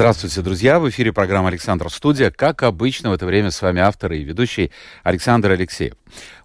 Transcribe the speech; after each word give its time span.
Здравствуйте, 0.00 0.40
друзья! 0.40 0.80
В 0.80 0.88
эфире 0.88 1.12
программа 1.12 1.48
«Александр 1.48 1.90
Студия». 1.90 2.30
Как 2.30 2.62
обычно, 2.62 3.10
в 3.10 3.12
это 3.12 3.26
время 3.26 3.50
с 3.50 3.60
вами 3.60 3.82
автор 3.82 4.12
и 4.12 4.22
ведущий 4.22 4.70
Александр 5.02 5.50
Алексеев. 5.50 5.92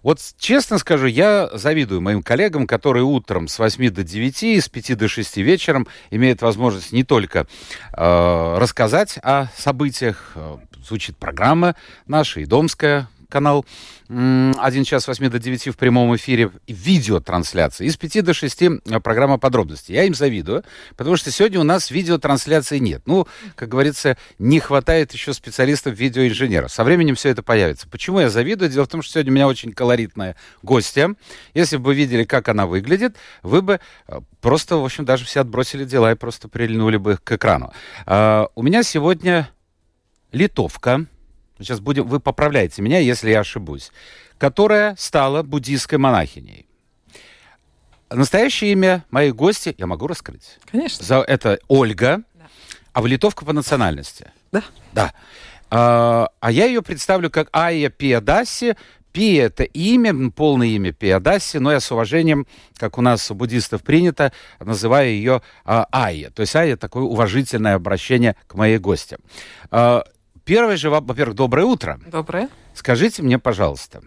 Вот 0.02 0.20
честно 0.38 0.76
скажу, 0.76 1.06
я 1.06 1.48
завидую 1.54 2.02
моим 2.02 2.22
коллегам, 2.22 2.66
которые 2.66 3.04
утром 3.04 3.48
с 3.48 3.58
8 3.58 3.88
до 3.88 4.04
9, 4.04 4.62
с 4.62 4.68
5 4.68 4.98
до 4.98 5.08
6 5.08 5.38
вечером 5.38 5.88
имеют 6.10 6.42
возможность 6.42 6.92
не 6.92 7.02
только 7.02 7.46
э, 7.94 8.58
рассказать 8.58 9.18
о 9.22 9.46
событиях, 9.56 10.32
э, 10.34 10.58
звучит 10.86 11.16
программа 11.16 11.76
наша 12.06 12.40
и 12.40 12.44
Домская, 12.44 13.08
канал 13.36 13.66
1 14.08 14.84
час 14.84 15.04
с 15.04 15.08
8 15.08 15.28
до 15.28 15.38
9 15.38 15.68
в 15.68 15.76
прямом 15.76 16.16
эфире 16.16 16.50
видеотрансляции. 16.66 17.84
Из 17.84 17.98
5 17.98 18.24
до 18.24 18.32
6 18.32 18.62
э, 18.62 19.00
программа 19.00 19.36
подробностей. 19.36 19.94
Я 19.94 20.04
им 20.04 20.14
завидую, 20.14 20.64
потому 20.96 21.18
что 21.18 21.30
сегодня 21.30 21.60
у 21.60 21.64
нас 21.64 21.90
видеотрансляции 21.90 22.78
нет. 22.78 23.02
Ну, 23.04 23.26
как 23.54 23.68
говорится, 23.68 24.16
не 24.38 24.58
хватает 24.58 25.12
еще 25.12 25.34
специалистов-видеоинженеров. 25.34 26.72
Со 26.72 26.82
временем 26.82 27.14
все 27.14 27.28
это 27.28 27.42
появится. 27.42 27.86
Почему 27.90 28.20
я 28.20 28.30
завидую? 28.30 28.70
Дело 28.70 28.84
в 28.84 28.88
том, 28.88 29.02
что 29.02 29.12
сегодня 29.12 29.32
у 29.32 29.34
меня 29.34 29.48
очень 29.48 29.72
колоритная 29.72 30.34
гостья. 30.62 31.14
Если 31.52 31.76
бы 31.76 31.84
вы 31.84 31.94
видели, 31.94 32.24
как 32.24 32.48
она 32.48 32.66
выглядит, 32.66 33.16
вы 33.42 33.60
бы 33.60 33.80
э, 34.08 34.20
просто, 34.40 34.78
в 34.78 34.84
общем, 34.84 35.04
даже 35.04 35.26
все 35.26 35.40
отбросили 35.40 35.84
дела 35.84 36.12
и 36.12 36.14
просто 36.14 36.48
прильнули 36.48 36.96
бы 36.96 37.18
к 37.22 37.32
экрану. 37.32 37.70
А, 38.06 38.48
у 38.54 38.62
меня 38.62 38.82
сегодня 38.82 39.50
литовка, 40.32 41.06
сейчас 41.64 41.80
будем, 41.80 42.06
вы 42.06 42.20
поправляете 42.20 42.82
меня, 42.82 42.98
если 42.98 43.30
я 43.30 43.40
ошибусь, 43.40 43.92
которая 44.38 44.94
стала 44.98 45.42
буддийской 45.42 45.98
монахиней. 45.98 46.66
Настоящее 48.10 48.72
имя 48.72 49.04
моей 49.10 49.32
гости 49.32 49.74
я 49.78 49.86
могу 49.86 50.06
раскрыть? 50.06 50.58
Конечно. 50.70 51.04
За 51.04 51.16
это 51.22 51.58
Ольга, 51.66 52.22
да. 52.34 52.46
а 52.92 53.02
вы 53.02 53.08
литовка 53.08 53.44
по 53.44 53.52
национальности? 53.52 54.30
Да. 54.52 54.62
Да. 54.92 55.12
А, 55.70 56.28
а 56.40 56.52
я 56.52 56.66
ее 56.66 56.82
представлю 56.82 57.30
как 57.30 57.48
Айя 57.52 57.90
Пиадаси. 57.90 58.76
Пи— 59.10 59.34
это 59.36 59.64
имя, 59.64 60.30
полное 60.30 60.68
имя 60.68 60.92
Пиадаси, 60.92 61.56
но 61.56 61.72
я 61.72 61.80
с 61.80 61.90
уважением, 61.90 62.46
как 62.76 62.98
у 62.98 63.00
нас 63.00 63.30
у 63.30 63.34
буддистов 63.34 63.82
принято, 63.82 64.30
называю 64.60 65.08
ее 65.08 65.42
а, 65.64 65.88
Айя. 65.90 66.30
То 66.30 66.42
есть 66.42 66.54
Айя— 66.54 66.76
такое 66.78 67.02
уважительное 67.02 67.76
обращение 67.76 68.36
к 68.46 68.54
моей 68.54 68.78
гости. 68.78 69.16
А, 69.70 70.04
Первое 70.46 70.76
же, 70.76 70.90
во-первых, 70.90 71.34
доброе 71.34 71.66
утро. 71.66 71.98
Доброе. 72.06 72.48
Скажите 72.72 73.20
мне, 73.20 73.36
пожалуйста, 73.36 74.00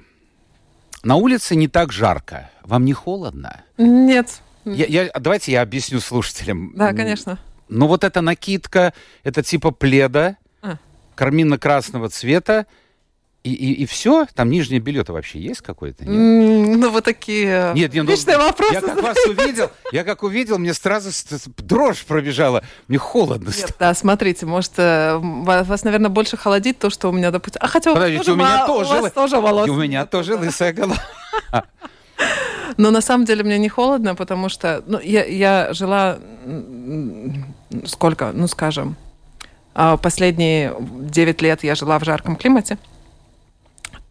на 1.03 1.17
улице 1.17 1.53
не 1.55 1.67
так 1.67 1.91
жарко. 1.91 2.49
Вам 2.63 2.85
не 2.85 2.93
холодно? 2.93 3.65
Нет. 3.77 4.41
Я, 4.63 4.85
я, 4.85 5.11
давайте 5.19 5.51
я 5.51 5.61
объясню 5.61 5.99
слушателям. 5.99 6.71
Да, 6.75 6.93
конечно. 6.93 7.37
Ну 7.67 7.87
вот 7.87 8.05
эта 8.05 8.21
накидка, 8.21 8.93
это 9.25 9.43
типа 9.43 9.71
пледа, 9.71 10.37
а. 10.61 10.77
карминно-красного 11.15 12.07
цвета, 12.07 12.67
и, 13.43 13.53
и, 13.53 13.73
и 13.83 13.85
все? 13.85 14.25
Там 14.35 14.49
нижнее 14.49 14.79
белье-то 14.79 15.13
вообще 15.13 15.39
есть 15.39 15.61
какое-то? 15.61 16.03
Нет? 16.05 16.77
Ну, 16.77 16.89
вот 16.89 17.05
такие 17.05 17.71
нет, 17.73 17.93
нет, 17.93 18.03
ну, 18.03 18.11
личные 18.11 18.37
ну, 18.37 18.45
вопросы. 18.45 18.73
Я 18.73 18.81
как 18.81 19.01
вас 19.01 19.17
увидел, 19.25 19.71
я 19.93 20.03
как 20.03 20.23
увидел, 20.23 20.57
мне 20.57 20.73
сразу 20.73 21.09
дрожь 21.57 22.03
пробежала. 22.03 22.63
Мне 22.89 22.97
холодно 22.97 23.51
нет, 23.55 23.75
Да, 23.79 23.93
смотрите, 23.93 24.45
может, 24.45 24.73
э, 24.77 25.17
вас, 25.21 25.83
наверное, 25.83 26.09
больше 26.09 26.35
холодит 26.35 26.79
то, 26.79 26.89
что 26.89 27.09
у 27.09 27.11
меня, 27.13 27.31
допустим... 27.31 27.61
А 27.63 27.67
хотя 27.67 27.93
Подождите, 27.93 28.31
у 28.31 28.35
меня 28.35 28.65
тоже, 28.67 28.97
у 28.97 29.01
вас 29.01 29.11
тоже 29.13 29.39
волос. 29.39 29.67
И 29.67 29.71
у 29.71 29.75
меня 29.75 30.05
тоже 30.05 30.35
лысая 30.35 30.73
голова. 30.73 31.01
Но 32.77 32.91
на 32.91 33.01
самом 33.01 33.25
деле 33.25 33.43
мне 33.43 33.57
не 33.57 33.69
холодно, 33.69 34.15
потому 34.15 34.49
что 34.49 34.83
ну, 34.85 34.99
я, 34.99 35.25
я 35.25 35.73
жила 35.73 36.19
сколько, 37.85 38.31
ну 38.33 38.47
скажем, 38.47 38.95
а 39.73 39.97
последние 39.97 40.75
9 40.79 41.41
лет 41.41 41.63
я 41.63 41.75
жила 41.75 41.99
в 41.99 42.03
жарком 42.03 42.35
климате. 42.35 42.77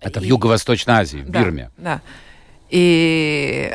Это 0.01 0.21
в 0.21 0.23
Юго-Восточной 0.23 0.95
Азии, 0.95 1.19
в 1.19 1.31
да, 1.31 1.41
Бирме. 1.41 1.71
Да. 1.77 2.01
И 2.71 3.75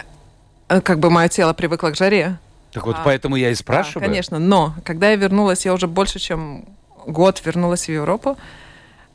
э, 0.70 0.82
как 0.82 1.00
бы 1.00 1.10
мое 1.10 1.28
тело 1.28 1.54
привыкло 1.54 1.90
к 1.90 1.96
жаре. 1.96 2.38
Так 2.72 2.86
вот, 2.86 2.96
а, 2.98 3.02
поэтому 3.04 3.36
я 3.36 3.50
и 3.50 3.56
спрашиваю. 3.56 4.02
Да, 4.02 4.08
конечно. 4.08 4.40
Но 4.40 4.76
когда 4.84 5.10
я 5.10 5.16
вернулась, 5.16 5.66
я 5.66 5.74
уже 5.74 5.88
больше, 5.88 6.20
чем 6.20 6.66
год 7.06 7.42
вернулась 7.46 7.86
в 7.86 7.90
Европу, 7.90 8.38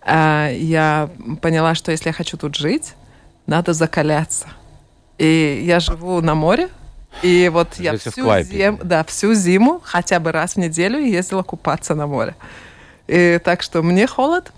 э, 0.05 0.57
я 0.59 1.11
поняла, 1.41 1.75
что 1.75 1.91
если 1.91 2.09
я 2.09 2.13
хочу 2.13 2.37
тут 2.37 2.57
жить, 2.57 2.95
надо 3.47 3.73
закаляться. 3.73 4.47
И 5.17 5.63
я 5.65 5.81
живу 5.81 6.21
на 6.21 6.35
море, 6.35 6.69
и 7.23 7.51
вот 7.53 7.75
я 7.79 7.97
всю, 7.97 8.43
зим, 8.43 8.79
да, 8.83 9.03
всю 9.05 9.35
зиму 9.35 9.81
хотя 9.83 10.21
бы 10.21 10.31
раз 10.31 10.55
в 10.55 10.59
неделю 10.59 10.99
ездила 10.99 11.43
купаться 11.43 11.95
на 11.95 12.07
море. 12.07 12.37
И 13.09 13.41
так 13.43 13.63
что 13.63 13.83
мне 13.83 14.07
холод. 14.07 14.53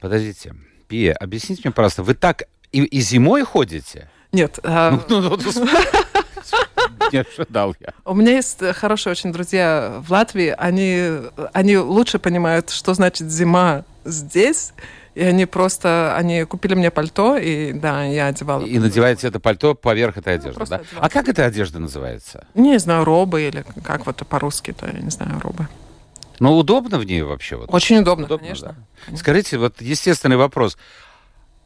Подождите. 0.00 0.54
Пия, 0.92 1.14
объясните 1.14 1.62
мне, 1.64 1.72
пожалуйста, 1.72 2.02
вы 2.02 2.12
так 2.12 2.42
и, 2.70 2.84
и 2.84 3.00
зимой 3.00 3.44
ходите? 3.44 4.10
Нет. 4.30 4.58
А... 4.62 5.00
Ну, 5.08 5.22
ну, 5.22 5.38
не 7.12 7.18
ожидал 7.20 7.74
я. 7.80 7.94
У 8.04 8.14
меня 8.14 8.32
есть 8.32 8.62
хорошие 8.74 9.12
очень 9.12 9.32
друзья 9.32 10.02
в 10.06 10.12
Латвии. 10.12 10.54
Они, 10.58 11.12
они 11.54 11.78
лучше 11.78 12.18
понимают, 12.18 12.68
что 12.68 12.92
значит 12.92 13.30
зима 13.30 13.86
здесь. 14.04 14.74
И 15.14 15.22
они 15.22 15.46
просто, 15.46 16.14
они 16.14 16.44
купили 16.44 16.74
мне 16.74 16.90
пальто, 16.90 17.38
и 17.38 17.72
да, 17.72 18.04
я 18.04 18.26
одевала. 18.26 18.62
И 18.66 18.78
надеваете 18.78 19.28
это 19.28 19.40
пальто 19.40 19.74
поверх 19.74 20.18
этой 20.18 20.34
одежды, 20.34 20.66
да? 20.66 20.76
Одевала. 20.76 21.06
А 21.06 21.08
как 21.08 21.26
эта 21.26 21.46
одежда 21.46 21.78
называется? 21.78 22.46
Не 22.52 22.78
знаю, 22.78 23.06
робы 23.06 23.40
или 23.40 23.64
как 23.82 24.04
вот 24.04 24.16
по-русски-то, 24.28 24.90
я 24.92 25.00
не 25.00 25.10
знаю, 25.10 25.40
робы. 25.40 25.68
Но 26.38 26.56
удобно 26.56 26.98
в 26.98 27.04
ней 27.04 27.22
вообще? 27.22 27.56
Вот? 27.56 27.72
Очень 27.72 27.98
удобно, 27.98 28.26
удобно 28.26 28.46
конечно. 28.46 28.68
Да? 28.68 28.76
конечно. 29.04 29.16
Скажите, 29.18 29.58
вот 29.58 29.80
естественный 29.80 30.36
вопрос. 30.36 30.76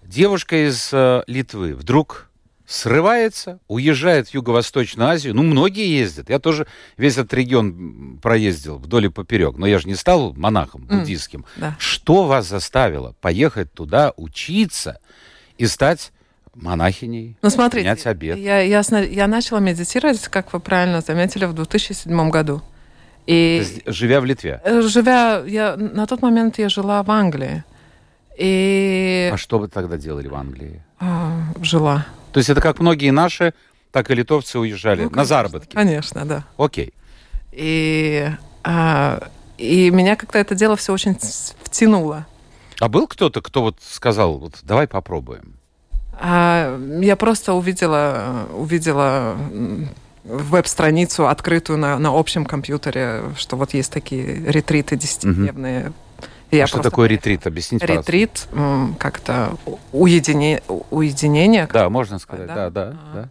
Девушка 0.02 0.68
из 0.68 0.90
э, 0.92 1.24
Литвы 1.26 1.74
вдруг 1.74 2.30
срывается, 2.66 3.60
уезжает 3.68 4.28
в 4.28 4.34
Юго-Восточную 4.34 5.08
Азию. 5.08 5.34
Ну, 5.34 5.42
многие 5.42 5.88
ездят. 5.88 6.28
Я 6.28 6.38
тоже 6.38 6.66
весь 6.96 7.16
этот 7.16 7.32
регион 7.34 8.18
проездил 8.20 8.78
вдоль 8.78 9.06
и 9.06 9.08
поперек. 9.08 9.56
Но 9.56 9.66
я 9.66 9.78
же 9.78 9.88
не 9.88 9.94
стал 9.94 10.34
монахом 10.34 10.82
буддийским. 10.82 11.40
Mm, 11.40 11.60
да. 11.60 11.76
Что 11.78 12.24
вас 12.24 12.48
заставило 12.48 13.14
поехать 13.20 13.72
туда, 13.72 14.12
учиться 14.16 14.98
и 15.58 15.66
стать 15.66 16.12
монахиней, 16.54 17.36
ну, 17.42 17.50
смотрите, 17.50 17.84
принять 17.84 18.06
обед? 18.06 18.38
Я, 18.38 18.60
я, 18.60 18.82
я 18.82 19.26
начала 19.26 19.60
медитировать, 19.60 20.26
как 20.28 20.52
вы 20.52 20.60
правильно 20.60 21.00
заметили, 21.02 21.44
в 21.44 21.52
2007 21.52 22.30
году. 22.30 22.62
И 23.26 23.58
есть, 23.58 23.82
живя 23.86 24.20
в 24.20 24.24
Литве? 24.24 24.60
Э, 24.64 24.80
живя, 24.82 25.42
я, 25.46 25.76
на 25.76 26.06
тот 26.06 26.22
момент 26.22 26.58
я 26.58 26.68
жила 26.68 27.02
в 27.02 27.10
Англии. 27.10 27.64
И... 28.38 29.30
А 29.32 29.36
что 29.36 29.58
вы 29.58 29.68
тогда 29.68 29.96
делали 29.96 30.28
в 30.28 30.34
Англии? 30.34 30.82
А, 31.00 31.42
жила. 31.60 32.06
То 32.32 32.38
есть 32.38 32.50
это 32.50 32.60
как 32.60 32.78
многие 32.78 33.10
наши, 33.10 33.54
так 33.90 34.10
и 34.10 34.14
литовцы 34.14 34.58
уезжали 34.58 35.04
ну, 35.04 35.10
конечно, 35.10 35.16
на 35.16 35.24
заработки? 35.24 35.74
Конечно, 35.74 36.24
да. 36.24 36.44
Окей. 36.56 36.92
И, 37.50 38.30
а, 38.62 39.28
и 39.58 39.90
меня 39.90 40.16
как-то 40.16 40.38
это 40.38 40.54
дело 40.54 40.76
все 40.76 40.92
очень 40.92 41.16
втянуло. 41.62 42.26
А 42.78 42.88
был 42.88 43.06
кто-то, 43.06 43.40
кто 43.40 43.62
вот 43.62 43.78
сказал, 43.80 44.38
вот 44.38 44.58
давай 44.62 44.86
попробуем? 44.86 45.54
А, 46.12 46.78
я 47.00 47.16
просто 47.16 47.54
увидела, 47.54 48.46
увидела 48.52 49.36
веб-страницу 50.26 51.28
открытую 51.28 51.78
на, 51.78 51.98
на 51.98 52.16
общем 52.16 52.44
компьютере, 52.44 53.22
что 53.36 53.56
вот 53.56 53.74
есть 53.74 53.92
такие 53.92 54.44
ретриты 54.46 54.96
десятидневные. 54.96 55.86
Угу. 55.86 55.94
Я 56.50 56.66
что 56.66 56.80
такое 56.80 57.08
ретрит? 57.08 57.46
Объясните, 57.46 57.86
Ретрит 57.86 58.46
как-то 58.98 59.56
уединение, 59.92 60.62
уединение. 60.90 61.68
Да, 61.72 61.88
можно 61.90 62.18
сказать, 62.18 62.46
да, 62.46 62.54
да, 62.54 62.70
да. 62.70 62.96
А. 63.12 63.14
да. 63.14 63.28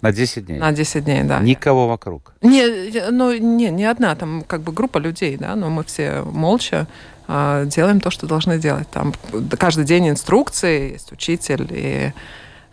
На 0.00 0.12
10 0.12 0.46
дней? 0.46 0.58
На 0.58 0.70
10 0.70 1.04
дней, 1.04 1.22
да. 1.22 1.40
Никого 1.40 1.88
вокруг? 1.88 2.34
Не, 2.42 3.10
ну, 3.10 3.32
не, 3.32 3.70
не 3.70 3.84
одна, 3.86 4.14
там 4.14 4.44
как 4.46 4.60
бы 4.60 4.70
группа 4.70 4.98
людей, 4.98 5.38
да, 5.38 5.56
но 5.56 5.70
мы 5.70 5.82
все 5.82 6.22
молча 6.22 6.86
э, 7.26 7.64
делаем 7.66 8.00
то, 8.00 8.10
что 8.10 8.26
должны 8.26 8.58
делать. 8.58 8.86
Там 8.90 9.14
каждый 9.58 9.86
день 9.86 10.10
инструкции, 10.10 10.92
есть 10.92 11.10
учитель, 11.10 11.66
и 11.70 12.12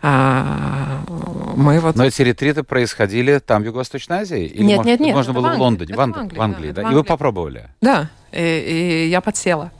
а, 0.02 1.04
мы 1.56 1.78
вот... 1.78 1.94
Но 1.96 2.04
эти 2.04 2.22
ретриты 2.22 2.64
происходили 2.64 3.38
там, 3.38 3.62
в 3.62 3.66
Юго-Восточной 3.66 4.18
Азии? 4.18 4.46
Или 4.46 4.64
нет, 4.64 4.78
может, 4.78 4.86
нет, 4.86 5.00
нет. 5.00 5.14
Можно 5.14 5.32
было 5.32 5.50
в, 5.50 5.56
в 5.56 5.60
Лондоне, 5.60 5.94
в, 5.94 6.00
Англии, 6.00 6.36
в 6.36 6.40
Англии, 6.40 6.72
да? 6.72 6.82
В 6.82 6.84
Англии. 6.86 6.92
И 6.92 6.94
вы 6.96 7.04
попробовали? 7.04 7.70
Да, 7.80 8.10
и, 8.32 9.04
и 9.06 9.08
я 9.08 9.20
подсела. 9.20 9.70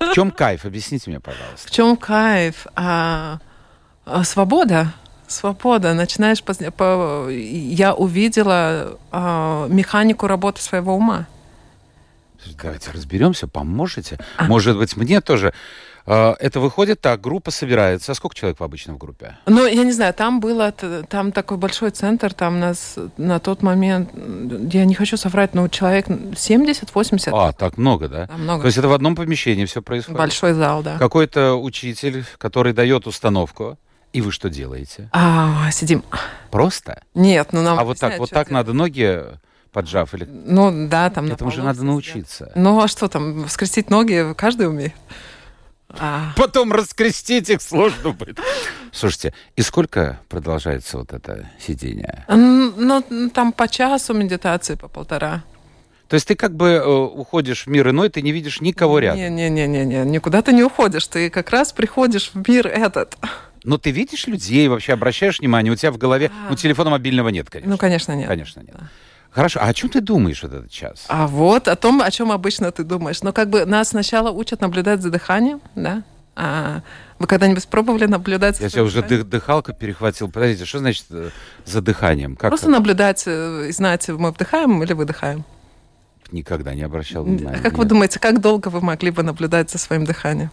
В 0.00 0.14
чем 0.14 0.30
кайф? 0.30 0.64
Объясните 0.64 1.10
мне, 1.10 1.20
пожалуйста. 1.20 1.68
В 1.68 1.70
чем 1.70 1.96
кайф? 1.96 2.66
А, 2.74 3.38
а, 4.06 4.24
свобода. 4.24 4.94
Свобода. 5.26 5.94
Начинаешь... 5.94 6.42
По, 6.42 6.54
по, 6.54 7.28
я 7.30 7.94
увидела 7.94 8.98
э, 9.12 9.66
механику 9.68 10.26
работы 10.26 10.60
своего 10.60 10.94
ума. 10.94 11.26
Давайте 12.60 12.90
разберемся, 12.90 13.46
поможете. 13.46 14.18
А. 14.36 14.44
Может 14.44 14.76
быть, 14.76 14.96
мне 14.96 15.20
тоже 15.20 15.48
а, 15.48 15.54
это 16.06 16.60
выходит 16.60 17.00
так, 17.00 17.20
группа 17.20 17.50
собирается. 17.50 18.12
А 18.12 18.14
сколько 18.14 18.34
человек 18.34 18.60
в 18.60 18.64
обычно 18.64 18.94
в 18.94 18.98
группе? 18.98 19.36
Ну, 19.46 19.66
я 19.66 19.84
не 19.84 19.92
знаю, 19.92 20.14
там 20.14 20.40
было, 20.40 20.72
там 20.72 21.32
такой 21.32 21.56
большой 21.56 21.90
центр, 21.90 22.32
там 22.32 22.60
нас 22.60 22.98
на 23.16 23.38
тот 23.38 23.62
момент, 23.62 24.10
я 24.72 24.84
не 24.84 24.94
хочу 24.94 25.16
соврать, 25.16 25.54
но 25.54 25.68
человек 25.68 26.08
70-80. 26.08 27.30
А, 27.32 27.52
так 27.52 27.78
много, 27.78 28.08
да? 28.08 28.26
Там 28.26 28.42
много. 28.42 28.62
То 28.62 28.66
есть 28.66 28.78
это 28.78 28.88
в 28.88 28.92
одном 28.92 29.14
помещении 29.14 29.64
все 29.64 29.82
происходит? 29.82 30.18
Большой 30.18 30.52
зал, 30.54 30.82
да. 30.82 30.98
Какой-то 30.98 31.54
учитель, 31.54 32.24
который 32.38 32.72
дает 32.72 33.06
установку, 33.06 33.78
и 34.12 34.20
вы 34.20 34.30
что 34.32 34.50
делаете? 34.50 35.08
А, 35.12 35.70
сидим. 35.70 36.04
Просто? 36.50 37.02
Нет, 37.14 37.48
ну 37.52 37.62
нам... 37.62 37.78
А 37.78 37.84
вот 37.84 37.98
так, 37.98 38.18
вот 38.18 38.30
так 38.30 38.50
надо 38.50 38.72
ноги 38.72 39.22
поджав? 39.72 40.12
Или... 40.14 40.28
Ну, 40.28 40.88
да, 40.88 41.08
там... 41.10 41.26
Этому 41.26 41.50
же 41.50 41.62
надо 41.62 41.82
научиться. 41.82 42.52
Ну, 42.54 42.80
а 42.82 42.88
что 42.88 43.08
там, 43.08 43.48
скрестить 43.48 43.88
ноги 43.88 44.34
каждый 44.36 44.68
умеет. 44.68 44.92
А... 45.98 46.32
Потом 46.36 46.72
раскрестить 46.72 47.50
их 47.50 47.62
сложно 47.62 48.10
будет. 48.10 48.38
Слушайте, 48.92 49.34
и 49.56 49.62
сколько 49.62 50.20
продолжается 50.28 50.98
вот 50.98 51.12
это 51.12 51.50
сидение? 51.58 52.24
Ну, 52.28 53.30
там 53.32 53.52
по 53.52 53.68
часу 53.68 54.14
медитации, 54.14 54.74
по 54.74 54.88
полтора. 54.88 55.44
То 56.08 56.16
есть 56.16 56.28
ты 56.28 56.34
как 56.34 56.54
бы 56.54 56.68
э, 56.68 56.86
уходишь 56.86 57.64
в 57.64 57.68
мир 57.68 57.88
иной, 57.88 58.10
ты 58.10 58.20
не 58.20 58.32
видишь 58.32 58.60
никого 58.60 58.98
рядом. 58.98 59.18
Не-не-не, 59.18 59.66
не, 59.66 60.04
никуда 60.04 60.42
ты 60.42 60.52
не 60.52 60.62
уходишь, 60.62 61.06
ты 61.06 61.30
как 61.30 61.48
раз 61.48 61.72
приходишь 61.72 62.32
в 62.34 62.46
мир 62.46 62.66
этот. 62.66 63.16
Но 63.64 63.78
ты 63.78 63.92
видишь 63.92 64.26
людей, 64.26 64.68
вообще 64.68 64.92
обращаешь 64.92 65.38
внимание, 65.38 65.72
у 65.72 65.76
тебя 65.76 65.90
в 65.90 65.96
голове, 65.96 66.30
ну 66.50 66.56
телефона 66.56 66.90
мобильного 66.90 67.30
нет, 67.30 67.48
конечно. 67.48 67.70
Ну, 67.70 67.78
конечно, 67.78 68.12
нет. 68.12 68.28
Конечно, 68.28 68.60
нет. 68.60 68.76
Хорошо, 69.32 69.60
а 69.62 69.68
о 69.68 69.74
чем 69.74 69.88
ты 69.88 70.00
думаешь 70.00 70.42
в 70.42 70.44
этот 70.44 70.70
час? 70.70 71.06
А 71.08 71.26
вот 71.26 71.66
о 71.66 71.74
том, 71.74 72.02
о 72.02 72.10
чем 72.10 72.30
обычно 72.30 72.70
ты 72.70 72.84
думаешь. 72.84 73.22
Но 73.22 73.32
как 73.32 73.48
бы 73.48 73.64
нас 73.64 73.88
сначала 73.88 74.30
учат 74.30 74.60
наблюдать 74.60 75.00
за 75.00 75.10
дыханием, 75.10 75.62
да? 75.74 76.02
А 76.36 76.82
вы 77.18 77.26
когда-нибудь 77.26 77.66
пробовали 77.68 78.06
наблюдать? 78.06 78.60
Я 78.60 78.68
себе 78.68 78.82
уже 78.82 79.02
дых, 79.02 79.28
дыхалку 79.28 79.72
перехватил. 79.72 80.30
Подождите, 80.30 80.64
что 80.66 80.78
значит 80.78 81.06
э, 81.10 81.30
за 81.64 81.80
дыханием? 81.80 82.36
Как 82.36 82.50
Просто 82.50 82.66
это? 82.66 82.72
наблюдать 82.72 83.24
э, 83.26 83.68
и 83.68 83.72
знать, 83.72 84.08
мы 84.08 84.32
вдыхаем 84.32 84.82
или 84.82 84.92
выдыхаем. 84.92 85.44
Никогда 86.30 86.74
не 86.74 86.82
обращал 86.82 87.24
внимания. 87.24 87.56
А 87.56 87.62
как 87.62 87.72
Нет. 87.72 87.78
вы 87.78 87.84
думаете, 87.84 88.18
как 88.18 88.40
долго 88.40 88.68
вы 88.68 88.80
могли 88.80 89.10
бы 89.10 89.22
наблюдать 89.22 89.70
за 89.70 89.78
своим 89.78 90.04
дыханием? 90.04 90.50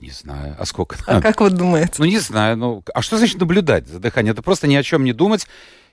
Не 0.00 0.10
знаю. 0.10 0.56
А 0.58 0.66
сколько? 0.66 0.96
А 1.06 1.20
как 1.20 1.40
вы 1.40 1.50
думаете? 1.50 1.94
Ну, 1.98 2.04
не 2.04 2.18
знаю. 2.18 2.56
Ну, 2.56 2.82
а 2.94 3.02
что 3.02 3.18
значит 3.18 3.40
наблюдать 3.40 3.86
за 3.88 3.98
дыханием? 3.98 4.32
Это 4.32 4.42
просто 4.42 4.66
ни 4.66 4.74
о 4.74 4.82
чем 4.82 5.04
не 5.04 5.12
думать 5.12 5.46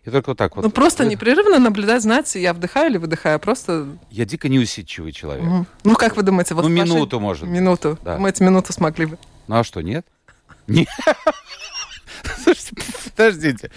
и 0.05 0.09
только 0.09 0.31
вот 0.31 0.37
так 0.37 0.55
вот. 0.55 0.65
Ну, 0.65 0.71
просто 0.71 1.05
непрерывно 1.05 1.59
наблюдать, 1.59 2.01
знать, 2.01 2.35
я 2.35 2.53
вдыхаю 2.53 2.89
или 2.89 2.97
выдыхаю, 2.97 3.39
просто... 3.39 3.87
Я 4.11 4.25
дико 4.25 4.49
неусидчивый 4.49 5.13
человек. 5.13 5.45
Угу. 5.45 5.65
Ну, 5.85 5.95
как 5.95 6.17
вы 6.17 6.23
думаете? 6.23 6.55
Вот 6.55 6.63
ну, 6.63 6.69
минуту, 6.69 7.19
может 7.19 7.47
Минуту. 7.47 7.97
Да. 8.03 8.17
Думаете, 8.17 8.43
минуту 8.43 8.73
смогли 8.73 9.05
бы? 9.05 9.17
Ну, 9.47 9.59
а 9.59 9.63
что, 9.63 9.81
нет? 9.81 10.05
Нет. 10.67 10.89
Слушайте, 12.43 12.75
подождите. 13.05 13.71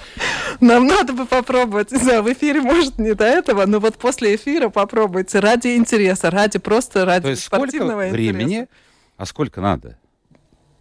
Нам 0.61 0.87
надо 0.87 1.13
бы 1.13 1.27
попробовать. 1.27 1.93
Не 1.93 1.99
знаю, 1.99 2.25
в 2.25 2.33
эфире, 2.33 2.61
может, 2.61 2.99
не 2.99 3.15
до 3.15 3.25
этого, 3.25 3.65
но 3.67 3.79
вот 3.79 3.97
после 3.97 4.35
эфира 4.35 4.69
попробуйте. 4.69 5.39
Ради 5.39 5.77
интереса, 5.77 6.31
ради 6.31 6.59
просто 6.59 7.05
ради 7.05 7.23
То 7.23 7.31
есть 7.31 7.45
спортивного 7.45 8.03
сколько 8.03 8.13
времени, 8.13 8.69
а 9.17 9.27
сколько 9.27 9.61
надо? 9.61 9.97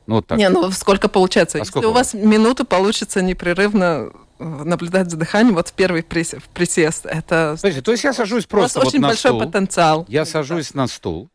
Ну, 0.08 0.16
вот 0.16 0.28
так. 0.28 0.38
Не, 0.38 0.50
ну 0.50 0.72
сколько 0.72 1.08
получается? 1.08 1.58
А 1.58 1.60
Если 1.60 1.72
сколько 1.72 1.88
у 1.88 1.92
вас 1.92 2.14
минуту 2.14 2.66
получится 2.66 3.22
непрерывно 3.22 4.12
наблюдать 4.40 5.10
за 5.10 5.18
дыханием 5.18 5.56
вот 5.56 5.70
в 5.70 5.74
первый 5.74 6.04
присест. 6.04 7.06
Это... 7.06 7.56
Подожди, 7.62 7.82
то 7.82 7.92
есть 7.92 8.04
я 8.04 8.14
сажусь 8.14 8.46
просто 8.46 8.80
вот 8.80 8.90
очень 8.90 9.00
на 9.00 9.10
большой 9.10 9.32
стул. 9.32 9.40
потенциал. 9.40 10.06
Я 10.08 10.26
сажусь 10.26 10.74
на 10.74 10.88
стул, 10.88 11.30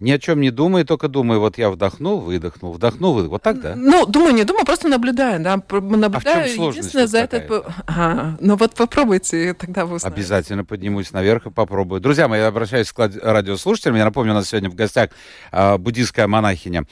ни 0.00 0.12
о 0.12 0.18
чем 0.18 0.40
не 0.40 0.50
думаю, 0.50 0.84
только 0.84 1.08
думаю, 1.08 1.40
вот 1.40 1.58
я 1.58 1.70
вдохнул, 1.70 2.20
выдохнул, 2.20 2.72
вдохнул, 2.72 3.14
выдохнул. 3.14 3.32
Вот 3.32 3.42
так, 3.42 3.60
да? 3.60 3.74
Ну, 3.76 4.06
думаю, 4.06 4.32
не 4.34 4.44
думаю, 4.44 4.64
просто 4.64 4.88
наблюдаю, 4.88 5.42
да. 5.42 5.56
Наблюдаю. 5.56 6.12
А 6.14 6.20
в 6.20 6.24
чем 6.24 6.48
сложность 6.54 7.08
за 7.08 7.18
этот... 7.18 7.50
А, 7.86 8.36
ну 8.40 8.56
вот 8.56 8.74
попробуйте, 8.74 9.54
тогда 9.54 9.86
вы 9.86 9.96
узнаете. 9.96 10.14
Обязательно 10.14 10.64
поднимусь 10.64 11.10
наверх 11.12 11.46
и 11.46 11.50
попробую. 11.50 12.00
Друзья 12.00 12.28
мои, 12.28 12.40
я 12.40 12.46
обращаюсь 12.46 12.92
к 12.92 13.10
радиослушателям. 13.22 13.96
Я 13.96 14.04
напомню, 14.04 14.32
у 14.32 14.34
нас 14.34 14.48
сегодня 14.48 14.70
в 14.70 14.74
гостях 14.74 15.10
э, 15.50 15.78
буддийская 15.78 16.28
монахиня 16.28 16.84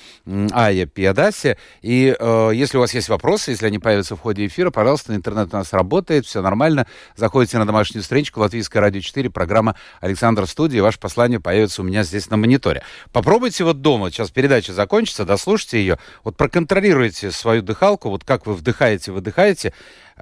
Ая 0.53 0.87
Пиадаси. 0.87 1.59
И 1.83 2.17
э, 2.19 2.51
если 2.55 2.77
у 2.77 2.81
вас 2.81 2.93
есть 2.93 3.09
вопросы, 3.09 3.53
если 3.53 3.67
они 3.67 3.79
появятся 3.79 4.17
в 4.17 4.21
ходе 4.21 4.47
эфира, 4.47 4.71
пожалуйста, 4.71 5.15
интернет 5.15 5.53
у 5.53 5.57
нас 5.57 5.73
работает, 5.73 6.27
все 6.27 6.43
нормально. 6.43 6.87
Заходите 7.15 7.59
на 7.59 7.67
домашнюю 7.67 8.03
страничку 8.03 8.41
Латвийское 8.41 8.83
радио 8.83 9.01
4, 9.01 9.31
программа 9.31 9.77
Александр 10.01 10.47
Студии, 10.47 10.81
ваше 10.81 10.99
послание 10.99 11.39
появится 11.39 11.83
у 11.83 11.85
меня 11.85 12.03
здесь 12.03 12.31
на 12.31 12.37
мониторе. 12.37 12.83
Попробуйте 13.13 13.65
вот 13.65 13.81
дома, 13.81 14.11
сейчас 14.11 14.31
передача 14.31 14.73
закончится, 14.73 15.25
дослушайте 15.25 15.79
ее, 15.79 15.99
вот 16.25 16.37
проконтролируйте 16.37 17.31
свою 17.31 17.63
дыхалку, 17.63 18.11
вот 18.11 18.25
как 18.25 18.47
вы 18.47 18.55
вдыхаете, 18.55 19.13
выдыхаете, 19.13 19.73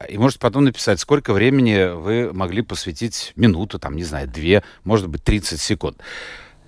и 0.08 0.18
можете 0.18 0.40
потом 0.40 0.64
написать, 0.64 1.00
сколько 1.00 1.32
времени 1.32 1.94
вы 1.94 2.32
могли 2.32 2.62
посвятить 2.62 3.32
минуту, 3.36 3.78
там, 3.78 3.96
не 3.96 4.04
знаю, 4.04 4.28
две, 4.28 4.62
может 4.84 5.08
быть, 5.08 5.22
30 5.22 5.60
секунд. 5.60 5.98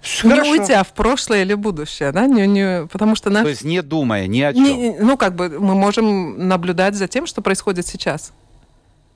Все 0.01 0.29
не 0.29 0.41
уйдя 0.41 0.85
в 0.85 0.93
прошлое 0.93 1.43
или 1.43 1.55
будущее, 1.55 2.13
да, 2.13 2.27
не, 2.27 2.47
не, 2.47 2.87
потому 2.87 3.17
что 3.17 3.31
наш... 3.31 3.43
То 3.43 3.49
есть 3.49 3.65
не 3.65 3.83
думая 3.83 4.29
ни 4.29 4.41
о 4.41 4.53
чем. 4.53 4.63
Не, 4.63 4.97
ну, 5.01 5.17
как 5.17 5.35
бы 5.35 5.49
мы 5.49 5.75
можем 5.75 6.47
наблюдать 6.47 6.95
за 6.95 7.09
тем, 7.09 7.27
что 7.27 7.43
происходит 7.43 7.87
сейчас. 7.87 8.33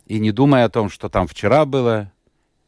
И 0.06 0.18
не 0.18 0.32
думая 0.32 0.64
о 0.64 0.68
том, 0.68 0.90
что 0.90 1.08
там 1.08 1.28
вчера 1.28 1.64
было, 1.64 2.10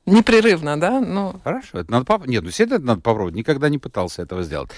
Непрерывно, 0.04 0.80
да? 0.80 1.00
Ну... 1.00 1.40
Хорошо, 1.44 1.78
это 1.78 1.92
надо 1.92 2.04
поп... 2.04 2.26
Нет, 2.26 2.42
ну 2.42 2.50
все 2.50 2.64
это 2.64 2.80
надо 2.80 3.00
попробовать. 3.00 3.36
Никогда 3.36 3.68
не 3.68 3.78
пытался 3.78 4.22
этого 4.22 4.42
сделать. 4.42 4.70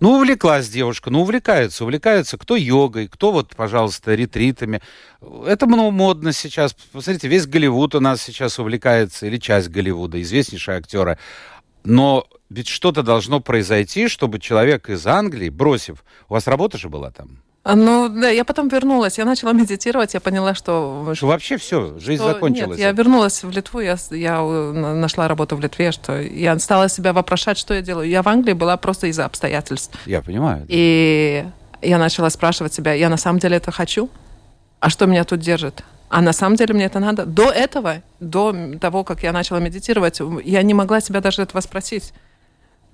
Ну, 0.00 0.12
увлеклась 0.16 0.70
девушка, 0.70 1.10
ну, 1.10 1.20
увлекается, 1.20 1.84
увлекается. 1.84 2.38
Кто 2.38 2.56
йогой, 2.56 3.06
кто 3.08 3.30
вот, 3.30 3.54
пожалуйста, 3.54 4.14
ретритами. 4.14 4.80
Это 5.46 5.66
много 5.66 5.90
модно 5.90 6.32
сейчас. 6.32 6.74
Посмотрите, 6.92 7.28
весь 7.28 7.46
Голливуд 7.46 7.94
у 7.94 8.00
нас 8.00 8.22
сейчас 8.22 8.58
увлекается, 8.58 9.26
или 9.26 9.36
часть 9.36 9.68
Голливуда, 9.68 10.20
известнейшие 10.22 10.78
актеры. 10.78 11.18
Но 11.84 12.26
ведь 12.48 12.68
что-то 12.68 13.02
должно 13.02 13.40
произойти, 13.40 14.08
чтобы 14.08 14.38
человек 14.38 14.88
из 14.88 15.06
Англии, 15.06 15.50
бросив... 15.50 16.04
У 16.30 16.34
вас 16.34 16.46
работа 16.46 16.78
же 16.78 16.88
была 16.88 17.10
там? 17.10 17.42
А, 17.62 17.76
ну, 17.76 18.08
да, 18.08 18.30
я 18.30 18.44
потом 18.44 18.68
вернулась, 18.68 19.18
я 19.18 19.26
начала 19.26 19.52
медитировать, 19.52 20.14
я 20.14 20.20
поняла, 20.20 20.54
что... 20.54 21.12
Что 21.14 21.26
вообще 21.26 21.58
все, 21.58 21.98
жизнь 21.98 22.22
что, 22.22 22.32
закончилась. 22.32 22.78
Нет, 22.78 22.86
я 22.86 22.92
вернулась 22.92 23.44
в 23.44 23.50
Литву, 23.50 23.80
я, 23.80 23.96
я 24.10 24.42
нашла 24.42 25.28
работу 25.28 25.56
в 25.56 25.60
Литве, 25.60 25.92
что 25.92 26.18
я 26.20 26.58
стала 26.58 26.88
себя 26.88 27.12
вопрошать, 27.12 27.58
что 27.58 27.74
я 27.74 27.82
делаю. 27.82 28.08
Я 28.08 28.22
в 28.22 28.28
Англии 28.28 28.54
была 28.54 28.78
просто 28.78 29.08
из-за 29.08 29.26
обстоятельств. 29.26 29.98
Я 30.06 30.22
понимаю. 30.22 30.64
И 30.68 31.44
я 31.82 31.98
начала 31.98 32.30
спрашивать 32.30 32.72
себя, 32.72 32.94
я 32.94 33.10
на 33.10 33.18
самом 33.18 33.38
деле 33.40 33.58
это 33.58 33.70
хочу? 33.70 34.08
А 34.80 34.88
что 34.88 35.04
меня 35.04 35.24
тут 35.24 35.40
держит? 35.40 35.82
А 36.08 36.22
на 36.22 36.32
самом 36.32 36.56
деле 36.56 36.72
мне 36.72 36.86
это 36.86 36.98
надо. 36.98 37.26
До 37.26 37.50
этого, 37.50 38.02
до 38.20 38.54
того, 38.80 39.04
как 39.04 39.22
я 39.22 39.32
начала 39.32 39.58
медитировать, 39.58 40.20
я 40.44 40.62
не 40.62 40.72
могла 40.72 41.02
себя 41.02 41.20
даже 41.20 41.42
этого 41.42 41.60
спросить. 41.60 42.14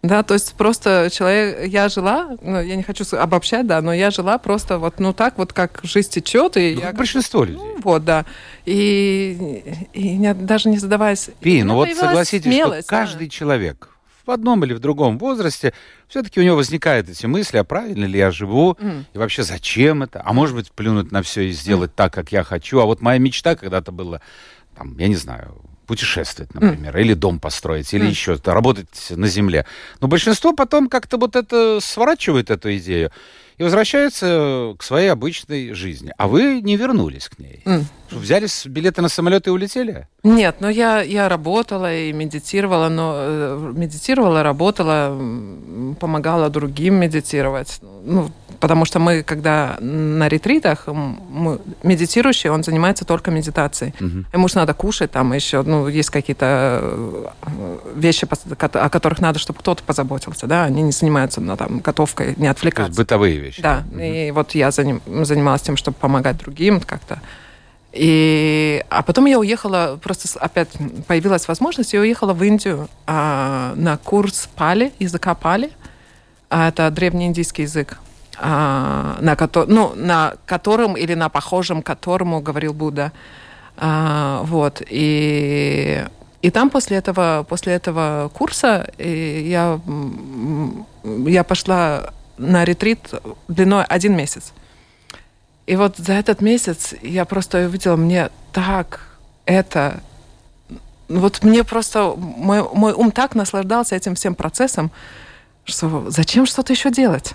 Да, 0.07 0.23
то 0.23 0.35
есть 0.35 0.55
просто 0.55 1.09
человек, 1.13 1.69
я 1.69 1.89
жила, 1.89 2.37
ну, 2.41 2.61
я 2.61 2.77
не 2.77 2.83
хочу 2.83 3.05
обобщать, 3.17 3.67
да, 3.67 3.81
но 3.81 3.93
я 3.93 4.11
жила 4.11 4.39
просто 4.39 4.79
вот, 4.79 5.01
ну 5.01 5.13
так 5.13 5.39
вот, 5.39 5.53
как 5.53 5.81
жизнь 5.83 6.11
течет. 6.11 6.57
И 6.57 6.75
ну, 6.77 6.83
я, 6.83 6.93
большинство 6.93 7.45
людей. 7.45 7.59
Ну, 7.59 7.81
вот, 7.83 8.05
да. 8.05 8.25
И, 8.65 9.65
и 9.93 10.17
не, 10.17 10.35
даже 10.35 10.69
не 10.69 10.79
задаваясь... 10.79 11.31
Пи, 11.41 11.63
ну 11.63 11.75
вот 11.75 11.89
согласитесь, 11.91 12.53
смелость, 12.53 12.87
что 12.87 12.91
каждый 12.91 13.27
да. 13.27 13.31
человек 13.31 13.91
в 14.27 14.31
одном 14.31 14.65
или 14.65 14.75
в 14.75 14.81
другом 14.81 15.19
возрасте, 15.19 15.73
все-таки 16.09 16.41
у 16.41 16.43
него 16.43 16.57
возникают 16.57 17.09
эти 17.09 17.27
мысли, 17.27 17.59
а 17.59 17.65
правильно 17.65 18.05
ли 18.05 18.19
я 18.19 18.31
живу, 18.31 18.73
mm. 18.73 19.05
и 19.15 19.19
вообще 19.19 19.45
зачем 19.45 20.03
это, 20.03 20.21
а 20.25 20.33
может 20.33 20.57
быть 20.57 20.73
плюнуть 20.73 21.13
на 21.13 21.23
все 21.23 21.43
и 21.43 21.53
сделать 21.53 21.93
mm. 21.93 21.95
так, 21.97 22.13
как 22.13 22.33
я 22.33 22.43
хочу, 22.43 22.81
а 22.81 22.87
вот 22.87 23.01
моя 23.01 23.19
мечта 23.19 23.55
когда-то 23.55 23.93
была, 23.93 24.21
там, 24.77 24.99
я 24.99 25.07
не 25.07 25.15
знаю, 25.15 25.55
путешествовать, 25.87 26.55
например, 26.55 26.97
mm. 26.97 27.01
или 27.01 27.15
дом 27.15 27.39
построить, 27.39 27.93
или 27.95 28.07
mm. 28.07 28.11
еще 28.11 28.39
работать 28.45 29.11
на 29.11 29.27
земле. 29.27 29.67
Но 30.01 30.09
большинство 30.09 30.53
потом 30.53 30.89
как-то 30.89 31.17
вот 31.17 31.37
это 31.37 31.79
сворачивает 31.81 32.51
эту 32.51 32.77
идею 32.77 33.11
и 33.59 33.63
возвращаются 33.63 34.75
к 34.79 34.83
своей 34.83 35.09
обычной 35.09 35.73
жизни. 35.73 36.13
А 36.19 36.29
вы 36.29 36.61
не 36.61 36.77
вернулись 36.77 37.29
к 37.29 37.39
ней. 37.39 37.63
Mm. 37.65 37.85
Взяли 38.11 38.49
билеты 38.69 39.03
на 39.03 39.09
самолет 39.09 39.47
и 39.47 39.51
улетели? 39.51 40.09
Нет, 40.23 40.57
но 40.61 40.69
я, 40.69 41.01
я 41.03 41.29
работала 41.29 41.95
и 41.95 42.13
медитировала, 42.13 42.89
но 42.89 43.15
э, 43.17 43.73
медитировала, 43.75 44.43
работала, 44.43 45.17
помогала 45.99 46.51
другим 46.51 46.97
медитировать. 46.97 47.81
Ну, 47.83 48.31
потому 48.61 48.85
что 48.85 48.99
мы, 48.99 49.23
когда 49.23 49.77
на 49.81 50.29
ретритах, 50.29 50.87
мы, 50.87 51.61
медитирующий, 51.83 52.51
он 52.51 52.63
занимается 52.63 53.05
только 53.05 53.31
медитацией. 53.31 53.95
Мгм. 54.01 54.27
Ему 54.33 54.49
же 54.49 54.57
надо 54.57 54.75
кушать, 54.75 55.11
там 55.11 55.33
еще, 55.33 55.63
ну, 55.63 55.89
есть 55.89 56.11
какие-то 56.11 56.81
э, 56.83 57.79
вещи, 57.95 58.27
о 58.27 58.89
которых 58.89 59.21
надо, 59.21 59.39
чтобы 59.39 59.59
кто-то 59.59 59.83
позаботился, 59.83 60.47
да, 60.47 60.65
они 60.65 60.83
не 60.83 60.93
занимаются 60.93 61.41
на, 61.41 61.57
там, 61.57 61.81
готовкой, 61.81 62.35
не 62.37 62.49
То 62.85 62.89
есть 62.89 62.99
бытовые 62.99 63.39
вещи. 63.39 63.63
Да, 63.63 63.85
и 64.01 64.31
вот 64.31 64.55
я 64.55 64.69
заним- 64.69 65.25
занималась 65.25 65.63
тем, 65.63 65.77
чтобы 65.77 65.97
помогать 65.97 66.39
другим 66.39 66.81
как-то. 66.81 67.21
И, 67.93 68.85
а 68.91 69.03
потом 69.03 69.25
я 69.25 69.39
уехала, 69.39 69.99
просто 70.03 70.39
опять 70.39 70.69
появилась 71.07 71.49
возможность, 71.49 71.95
я 71.95 72.01
уехала 72.01 72.35
в 72.35 72.43
Индию 72.45 72.89
а, 73.07 73.73
на 73.77 73.97
курс 73.97 74.49
пали, 74.55 74.93
языка 74.99 75.35
пали. 75.35 75.71
А, 76.51 76.69
это 76.69 76.91
древнеиндийский 76.91 77.65
язык, 77.65 77.99
а, 78.39 79.19
на, 79.21 79.35
кото- 79.35 79.67
ну, 79.67 79.95
на 79.95 80.35
котором 80.47 80.97
или 80.97 81.15
на 81.15 81.29
похожем 81.29 81.83
которому 81.83 82.41
говорил 82.41 82.75
Будда. 82.75 83.13
А, 83.77 84.43
вот, 84.45 84.83
и, 84.89 86.05
и 86.43 86.51
там 86.51 86.71
после 86.71 86.97
этого, 86.99 87.45
после 87.49 87.75
этого 87.75 88.31
курса 88.33 88.91
я, 88.99 89.81
я 91.05 91.45
пошла 91.45 92.11
на 92.39 92.65
ретрит 92.65 93.13
длиной 93.49 93.85
один 93.85 94.17
месяц. 94.17 94.53
И 95.67 95.75
вот 95.75 95.97
за 95.97 96.13
этот 96.13 96.41
месяц 96.41 96.95
я 97.03 97.25
просто 97.25 97.67
увидела, 97.67 97.97
мне 97.97 98.31
так 98.53 99.01
это... 99.47 100.01
Вот 101.09 101.43
мне 101.43 101.65
просто... 101.65 102.15
Мой, 102.17 102.63
мой 102.73 102.93
ум 102.93 103.11
так 103.11 103.35
наслаждался 103.35 103.97
этим 103.97 104.15
всем 104.15 104.35
процессом, 104.35 104.91
что 105.65 106.11
зачем 106.11 106.47
что-то 106.47 106.73
еще 106.73 106.91
делать? 106.91 107.35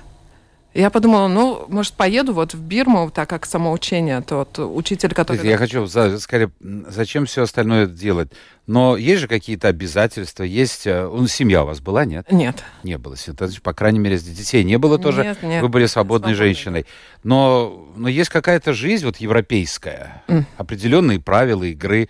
Я 0.74 0.90
подумала, 0.90 1.28
ну, 1.28 1.66
может, 1.68 1.94
поеду 1.96 2.32
вот 2.34 2.54
в 2.54 2.62
Бирму, 2.62 3.12
так 3.12 3.30
как 3.30 3.46
самоучение, 3.46 4.22
тот 4.22 4.58
учитель, 4.58 5.14
который... 5.14 5.46
Я 5.46 5.58
хочу 5.58 5.86
скорее, 5.88 6.50
м, 6.64 6.86
зачем 6.90 7.26
все 7.26 7.42
остальное 7.44 7.88
делать? 7.88 8.32
Но 8.68 8.96
есть 8.96 9.20
же 9.22 9.28
какие-то 9.28 9.68
обязательства, 9.68 10.44
есть... 10.44 10.86
ну, 10.86 11.28
семья 11.28 11.64
у 11.64 11.66
вас 11.66 11.82
была, 11.82 12.06
нет? 12.06 12.32
Нет. 12.32 12.64
Не 12.84 12.98
было. 12.98 13.16
По 13.64 13.74
крайней 13.74 14.00
мере, 14.00 14.18
детей 14.18 14.64
не 14.64 14.78
было 14.78 14.98
тоже. 14.98 15.24
Нет, 15.24 15.44
нет. 15.44 15.62
Вы 15.62 15.68
были 15.68 15.88
свободной 15.88 16.34
Свободной, 16.34 16.34
женщиной. 16.36 16.86
Но, 17.26 17.88
но 17.98 18.08
есть 18.08 18.30
какая-то 18.30 18.72
жизнь 18.72 19.06
вот 19.06 19.18
европейская, 19.18 20.24
М. 20.30 20.46
определенные 20.56 21.20
правила 21.20 21.64
игры. 21.64 22.08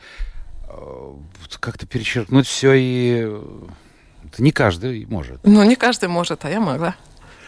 Э, 0.69 1.13
Как-то 1.59 1.87
перечеркнуть 1.87 2.45
все 2.45 2.73
и... 2.73 3.23
э, 3.25 3.41
Это 4.31 4.43
не 4.43 4.51
каждый 4.51 5.05
может. 5.07 5.39
Ну, 5.43 5.63
не 5.63 5.75
каждый 5.75 6.09
может, 6.09 6.45
а 6.45 6.49
я 6.51 6.59
могла. 6.59 6.95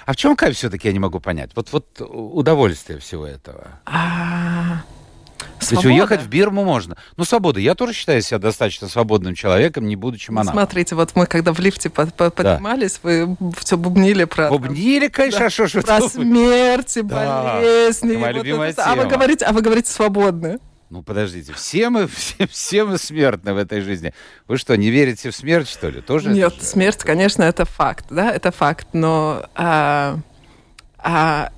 А 0.05 0.13
в 0.13 0.15
чем 0.15 0.35
кайф 0.35 0.55
все-таки, 0.55 0.87
я 0.87 0.93
не 0.93 0.99
могу 0.99 1.19
понять? 1.19 1.51
Вот, 1.55 1.71
вот 1.71 1.85
удовольствие 1.99 2.99
всего 2.99 3.25
этого. 3.25 3.67
А, 3.85 4.81
То 5.59 5.71
есть 5.75 5.85
уехать 5.85 6.21
в 6.21 6.27
Бирму 6.27 6.63
можно. 6.65 6.97
Ну, 7.15 7.23
свобода. 7.23 7.59
Я 7.59 7.73
тоже 7.75 7.93
считаю 7.93 8.21
себя 8.21 8.37
достаточно 8.39 8.87
свободным 8.89 9.33
человеком, 9.35 9.87
не 9.87 9.95
будучи 9.95 10.29
монахом. 10.29 10.59
Смотрите, 10.59 10.95
вот 10.95 11.11
мы 11.15 11.25
когда 11.25 11.53
в 11.53 11.59
лифте 11.59 11.89
по- 11.89 12.05
по- 12.07 12.29
поднимались, 12.31 12.99
вы 13.03 13.37
все 13.57 13.77
бубнили 13.77 14.25
про... 14.25 14.49
Бубнили, 14.49 15.07
конечно, 15.07 15.39
Да. 15.39 15.45
а 15.45 15.49
что 15.49 15.67
ж 15.67 15.81
про 15.81 16.01
смерти, 16.01 17.01
Да, 17.01 17.55
болезни. 17.59 18.17
моя 18.17 18.33
вот 18.33 18.35
любимая 18.43 18.69
это. 18.71 18.83
А 18.85 18.95
вы 18.95 19.05
говорите, 19.05 19.45
а 19.45 19.53
вы 19.53 19.61
говорите 19.61 19.89
свободны. 19.91 20.59
Ну, 20.93 21.01
подождите, 21.01 21.53
все 21.53 21.89
мы, 21.89 22.05
все, 22.15 22.45
все 22.45 22.85
мы 22.85 22.99
смертны 22.99 23.55
в 23.55 23.57
этой 23.57 23.81
жизни. 23.81 24.13
Вы 24.47 24.59
что, 24.59 24.77
не 24.77 24.91
верите 24.91 25.31
в 25.31 25.35
смерть, 25.35 25.67
что 25.67 25.89
ли? 25.89 26.01
Тоже 26.01 26.29
Нет, 26.29 26.53
же- 26.53 26.61
смерть, 26.61 26.99
конечно, 26.99 27.41
это 27.41 27.65
факт, 27.65 28.05
да, 28.11 28.29
это 28.29 28.51
факт, 28.51 28.89
но 28.93 29.43
а, 29.55 30.19
а, 30.99 31.51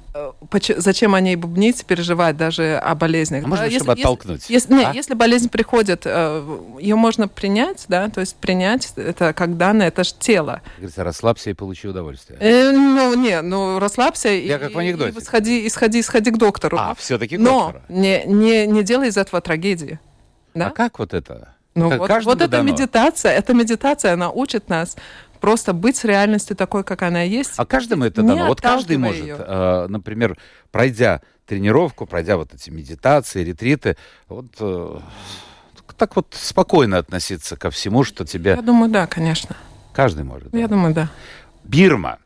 зачем 0.78 1.16
о 1.16 1.20
ней 1.20 1.36
бубнить, 1.36 1.86
переживать 1.86 2.38
даже 2.38 2.78
о 2.78 2.96
болезнях? 2.96 3.44
А 3.44 3.48
можно, 3.48 3.66
Да, 3.70 3.72
чтобы 3.76 3.92
оттолкнуть? 3.94 4.50
Если, 4.50 4.84
А? 4.84 4.92
если 4.94 5.14
болезнь 5.14 5.50
приходит, 5.50 6.06
ее 6.06 6.96
можно 6.96 7.28
принять, 7.28 7.86
да, 7.88 8.10
то 8.10 8.22
есть 8.22 8.36
принять 8.38 8.94
это 8.96 9.34
как 9.34 9.58
данное, 9.58 9.88
это 9.88 10.04
же 10.04 10.14
тело. 10.18 10.62
Говорится, 10.78 11.04
расслабься 11.04 11.50
и 11.50 11.54
получи 11.54 11.88
удовольствие. 11.88 12.38
Э, 12.40 12.72
ну, 12.72 13.14
не, 13.16 13.42
ну, 13.42 13.80
расслабься 13.80 14.30
Я 14.30 14.56
и, 14.56 14.60
как 14.60 14.74
в 14.74 14.78
анекдоте. 14.80 15.18
и 15.18 15.22
сходи, 15.22 15.66
и 15.66 15.70
сходи, 15.70 16.02
сходи 16.02 16.32
к 16.32 16.38
доктору. 16.38 16.78
А, 16.78 16.96
все-таки 16.96 17.38
но 17.38 17.66
доктора. 17.74 17.84
не, 17.90 18.24
не, 18.26 18.68
не 18.68 18.84
делай 18.84 19.10
из 19.10 19.18
этого 19.18 19.42
трагедии. 19.42 20.00
Да? 20.54 20.68
А 20.68 20.72
как 20.72 21.00
вот 21.00 21.14
это? 21.14 21.56
Ну 21.76 21.90
Как 21.90 22.00
вот, 22.00 22.24
вот 22.24 22.38
дано. 22.38 22.64
медитация, 22.64 23.34
эта 23.34 23.54
медитация, 23.54 24.14
она 24.14 24.32
учит 24.32 24.70
нас 24.70 24.96
просто 25.40 25.74
быть 25.74 25.98
с 25.98 26.04
реальностью 26.04 26.56
такой, 26.56 26.84
как 26.84 27.02
она 27.02 27.22
есть. 27.22 27.54
А 27.58 27.66
каждому 27.66 28.04
это 28.06 28.22
дано. 28.24 28.48
Вот 28.48 28.62
каждый 28.62 28.98
может, 28.98 29.24
её. 29.24 29.38
э, 29.38 29.88
например, 29.88 30.38
пройдя 30.72 31.22
тренировку, 31.46 32.06
пройдя 32.06 32.38
вот 32.38 32.54
эти 32.54 32.70
медитации, 32.70 33.44
ретриты, 33.44 33.98
вот 34.28 34.48
э, 34.60 35.00
так 35.98 36.16
вот 36.16 36.28
спокойно 36.32 36.98
относиться 36.98 37.56
ко 37.56 37.70
всему, 37.70 38.04
что 38.04 38.26
тебе 38.26 38.52
Я 38.52 38.62
думаю, 38.62 38.92
да, 38.92 39.08
конечно. 39.08 39.56
каждый 39.94 40.24
может. 40.24 40.52
да. 40.52 40.58
Я 40.58 40.68
думаю, 40.68 40.94
да. 40.94 41.10
Бирма. 41.64 42.20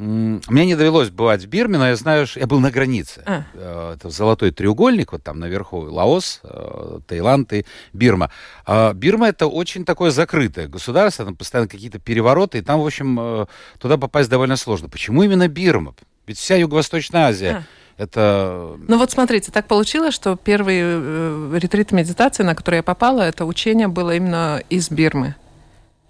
Мне 0.00 0.64
не 0.64 0.76
довелось 0.76 1.10
бывать 1.10 1.44
в 1.44 1.48
Бирме, 1.48 1.76
но 1.76 1.88
я 1.88 1.96
знаю, 1.96 2.26
что 2.26 2.40
я 2.40 2.46
был 2.46 2.58
на 2.58 2.70
границе. 2.70 3.22
А. 3.26 3.42
Э, 3.52 3.94
Это 3.96 4.08
золотой 4.08 4.50
треугольник, 4.50 5.12
вот 5.12 5.22
там 5.22 5.38
наверху 5.38 5.80
Лаос, 5.80 6.40
э, 6.42 7.00
Таиланд 7.06 7.52
и 7.52 7.66
Бирма. 7.92 8.30
А 8.64 8.94
Бирма 8.94 9.28
это 9.28 9.46
очень 9.46 9.84
такое 9.84 10.10
закрытое 10.10 10.68
государство, 10.68 11.26
там 11.26 11.36
постоянно 11.36 11.68
какие-то 11.68 11.98
перевороты, 11.98 12.58
и 12.58 12.62
там, 12.62 12.80
в 12.80 12.86
общем, 12.86 13.18
э, 13.20 13.46
туда 13.78 13.98
попасть 13.98 14.30
довольно 14.30 14.56
сложно. 14.56 14.88
Почему 14.88 15.22
именно 15.22 15.48
Бирма? 15.48 15.94
Ведь 16.26 16.38
вся 16.38 16.56
Юго-Восточная 16.56 17.26
Азия 17.26 17.66
это... 17.98 18.78
Ну 18.88 18.96
вот 18.96 19.10
смотрите, 19.10 19.52
так 19.52 19.66
получилось, 19.66 20.14
что 20.14 20.34
первый 20.34 21.58
ретрит 21.58 21.92
медитации, 21.92 22.42
на 22.42 22.54
который 22.54 22.76
я 22.76 22.82
попала, 22.82 23.20
это 23.20 23.44
учение 23.44 23.88
было 23.88 24.16
именно 24.16 24.62
из 24.70 24.90
Бирмы. 24.90 25.34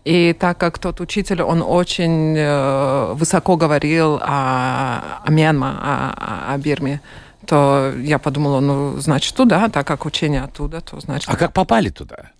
И 0.05 0.33
так 0.39 0.57
как 0.59 0.79
тот 0.79 1.01
учитель, 1.01 1.43
он 1.43 1.63
очень 1.63 2.35
э, 2.37 3.13
высоко 3.15 3.57
говорил 3.57 4.19
о, 4.23 5.21
о 5.25 5.31
Мьянма, 5.31 5.79
о, 5.83 6.55
о- 6.55 6.59
Бирме, 6.59 7.01
то 7.47 7.93
я 7.99 8.19
подумала, 8.19 8.61
ну, 8.61 8.97
значит, 8.99 9.35
туда, 9.35 9.69
так 9.69 9.87
как 9.87 10.07
учение 10.07 10.43
оттуда, 10.43 10.81
то 10.81 10.99
значит... 11.01 11.29
А 11.29 11.37
как 11.37 11.53
попали 11.53 11.91
туда? 11.91 12.31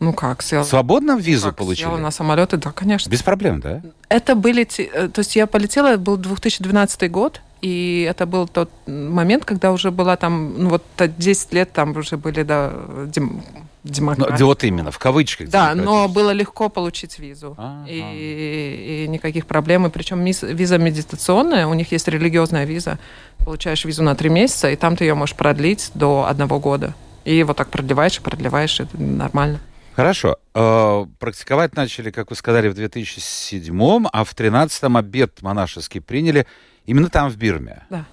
Ну 0.00 0.12
как, 0.12 0.42
сел, 0.42 0.64
Свободно 0.64 1.16
визу 1.16 1.48
как, 1.48 1.56
получили? 1.56 1.86
села 1.88 1.96
на 1.98 2.10
самолеты, 2.10 2.56
да, 2.58 2.70
конечно. 2.70 3.10
Без 3.10 3.22
проблем, 3.22 3.60
да? 3.60 3.82
Это 4.08 4.34
были... 4.34 4.66
э, 4.78 5.08
То 5.08 5.20
есть 5.20 5.36
я 5.36 5.46
полетела, 5.46 5.88
это 5.88 5.98
был 5.98 6.16
2012 6.16 7.10
год, 7.10 7.40
и 7.62 8.06
это 8.08 8.26
был 8.26 8.46
тот 8.48 8.70
момент, 8.86 9.44
когда 9.44 9.72
уже 9.72 9.90
была 9.90 10.16
там, 10.16 10.54
ну 10.62 10.68
вот 10.70 10.82
та- 10.96 11.08
10 11.08 11.52
лет 11.52 11.72
там 11.72 11.96
уже 11.96 12.16
были, 12.16 12.42
да, 12.42 12.72
дем- 13.06 13.42
Ну, 13.84 13.92
демократии. 13.92 14.38
да 14.38 14.44
вот 14.46 14.64
именно, 14.64 14.90
в 14.90 14.98
кавычках. 14.98 15.48
Да, 15.48 15.74
но 15.74 16.08
было 16.08 16.30
легко 16.32 16.68
получить 16.68 17.18
визу. 17.20 17.56
И, 17.88 19.04
и 19.04 19.08
никаких 19.08 19.46
проблем. 19.46 19.86
И 19.86 19.90
причем 19.90 20.24
виза 20.24 20.78
медитационная, 20.78 21.66
у 21.68 21.74
них 21.74 21.92
есть 21.92 22.08
религиозная 22.08 22.64
виза. 22.64 22.98
Получаешь 23.44 23.84
визу 23.84 24.02
на 24.02 24.14
три 24.16 24.28
месяца, 24.28 24.68
и 24.70 24.76
там 24.76 24.96
ты 24.96 25.04
ее 25.04 25.14
можешь 25.14 25.36
продлить 25.36 25.90
до 25.94 26.26
одного 26.28 26.58
года. 26.58 26.94
И 27.24 27.42
вот 27.44 27.56
так 27.56 27.68
продлеваешь 27.68 28.18
и 28.18 28.20
продлеваешь, 28.20 28.80
это 28.80 29.00
нормально. 29.00 29.60
Хорошо. 29.94 30.36
Э, 30.54 31.06
Практиковать 31.18 31.74
начали, 31.76 32.10
как 32.10 32.30
вы 32.30 32.36
сказали, 32.36 32.68
в 32.68 32.74
2007, 32.74 34.04
а 34.12 34.24
в 34.24 34.34
2013 34.34 34.84
обед 34.96 35.42
монашеский 35.42 36.00
приняли 36.00 36.46
именно 36.86 37.08
там, 37.08 37.30
в 37.30 37.36
Бирме. 37.36 37.82
Да. 37.90 38.04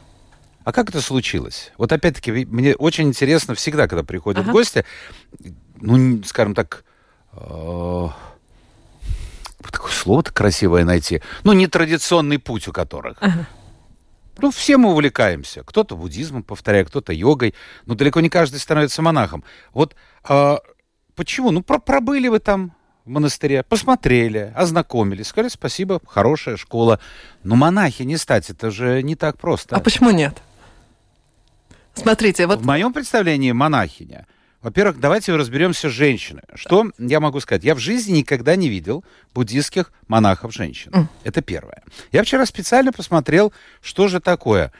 А 0.63 0.71
как 0.71 0.89
это 0.89 1.01
случилось? 1.01 1.71
Вот 1.77 1.91
опять-таки, 1.91 2.31
мне 2.45 2.75
очень 2.75 3.07
интересно 3.07 3.53
всегда, 3.55 3.87
когда 3.87 4.03
приходят 4.03 4.43
Ага. 4.43 4.51
гости, 4.51 4.85
ну, 5.81 6.23
скажем 6.23 6.55
так, 6.55 6.83
э, 7.33 8.07
такое 9.71 9.91
слово-то 9.91 10.31
красивое 10.31 10.85
найти, 10.85 11.21
ну, 11.43 11.53
нетрадиционный 11.53 12.39
путь 12.39 12.67
у 12.67 12.71
которых. 12.71 13.17
Ага. 13.21 13.45
Ну, 14.39 14.49
все 14.51 14.77
мы 14.77 14.89
увлекаемся. 14.91 15.63
Кто-то 15.63 15.95
буддизмом 15.95 16.43
повторяет, 16.43 16.87
кто-то 16.87 17.13
йогой, 17.13 17.53
но 17.85 17.93
далеко 17.93 18.19
не 18.19 18.29
каждый 18.29 18.59
становится 18.59 19.01
монахом. 19.01 19.43
Вот 19.73 19.95
а, 20.23 20.59
почему? 21.15 21.51
Ну, 21.51 21.61
про- 21.61 21.77
пробыли 21.79 22.29
вы 22.29 22.39
там 22.39 22.73
в 23.05 23.09
монастыре, 23.09 23.63
посмотрели, 23.63 24.53
ознакомились, 24.55 25.27
сказали 25.27 25.49
спасибо, 25.49 25.99
хорошая 26.07 26.57
школа. 26.57 26.99
Но 27.43 27.55
монахи 27.55 28.03
не 28.03 28.17
стать, 28.17 28.49
это 28.49 28.71
же 28.71 29.01
не 29.03 29.15
так 29.15 29.37
просто. 29.37 29.75
А 29.75 29.79
почему 29.79 30.11
нет? 30.11 30.41
Смотрите, 31.95 32.47
вот 32.47 32.59
В 32.61 32.65
моем 32.65 32.93
представлении 32.93 33.51
монахиня. 33.51 34.25
Во-первых, 34.61 34.99
давайте 34.99 35.35
разберемся 35.35 35.89
с 35.89 35.91
женщиной. 35.91 36.43
Что 36.55 36.89
я 36.97 37.19
могу 37.19 37.41
сказать? 37.41 37.65
Я 37.65 37.75
в 37.75 37.79
жизни 37.79 38.19
никогда 38.19 38.55
не 38.55 38.69
видел 38.69 39.03
буддийских 39.35 39.91
монахов-женщин. 40.07 40.91
М. 40.93 41.09
Это 41.25 41.41
первое. 41.41 41.83
Я 42.13 42.23
вчера 42.23 42.45
специально 42.45 42.93
посмотрел, 42.93 43.51
что 43.81 44.07
же 44.07 44.21
такое. 44.21 44.71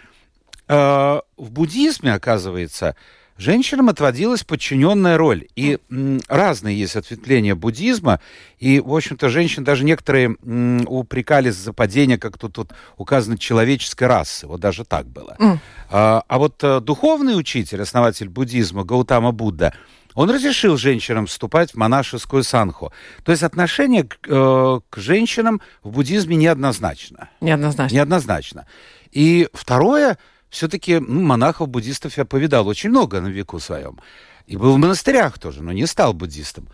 Э, 0.69 1.19
В 1.35 1.51
буддизме, 1.51 2.13
оказывается, 2.13 2.95
женщинам 3.37 3.89
отводилась 3.89 4.43
подчиненная 4.43 5.17
роль. 5.17 5.47
И 5.55 5.79
м, 5.89 6.21
разные 6.27 6.77
есть 6.77 6.95
ответвления 6.95 7.55
буддизма. 7.55 8.19
И, 8.59 8.79
в 8.79 8.93
общем-то, 8.93 9.29
женщин 9.29 9.63
даже 9.63 9.83
некоторые 9.83 10.35
м, 10.43 10.85
упрекали 10.87 11.49
за 11.49 11.73
падение, 11.73 12.17
как 12.17 12.37
тут, 12.37 12.53
тут 12.53 12.71
указано, 12.97 13.37
человеческой 13.37 14.07
расы. 14.07 14.47
Вот 14.47 14.59
даже 14.59 14.85
так 14.85 15.07
было. 15.07 15.35
Mm. 15.39 15.59
А, 15.89 16.23
а 16.27 16.37
вот 16.37 16.63
а, 16.63 16.79
духовный 16.79 17.37
учитель, 17.37 17.81
основатель 17.81 18.29
буддизма 18.29 18.83
Гаутама 18.83 19.31
Будда, 19.31 19.73
он 20.15 20.29
разрешил 20.29 20.77
женщинам 20.77 21.25
вступать 21.25 21.71
в 21.71 21.75
монашескую 21.75 22.43
санху. 22.43 22.91
То 23.23 23.31
есть 23.31 23.43
отношение 23.43 24.03
к, 24.03 24.17
э, 24.27 24.79
к 24.89 24.97
женщинам 24.97 25.61
в 25.81 25.91
буддизме 25.91 26.35
неоднозначно. 26.35 27.29
Неоднозначно. 27.41 27.95
Неоднозначно. 27.95 28.67
И 29.11 29.47
второе, 29.53 30.17
все-таки 30.53 30.99
ну, 30.99 31.21
монахов-буддистов 31.23 32.15
я 32.17 32.25
повидал 32.25 32.67
очень 32.67 32.91
много 32.91 33.19
на 33.21 33.27
веку 33.27 33.59
своем. 33.59 33.99
И 34.45 34.55
был 34.55 34.75
в 34.75 34.77
монастырях 34.77 35.39
тоже, 35.39 35.63
но 35.63 35.71
не 35.71 35.87
стал 35.87 36.13
буддистом. 36.13 36.67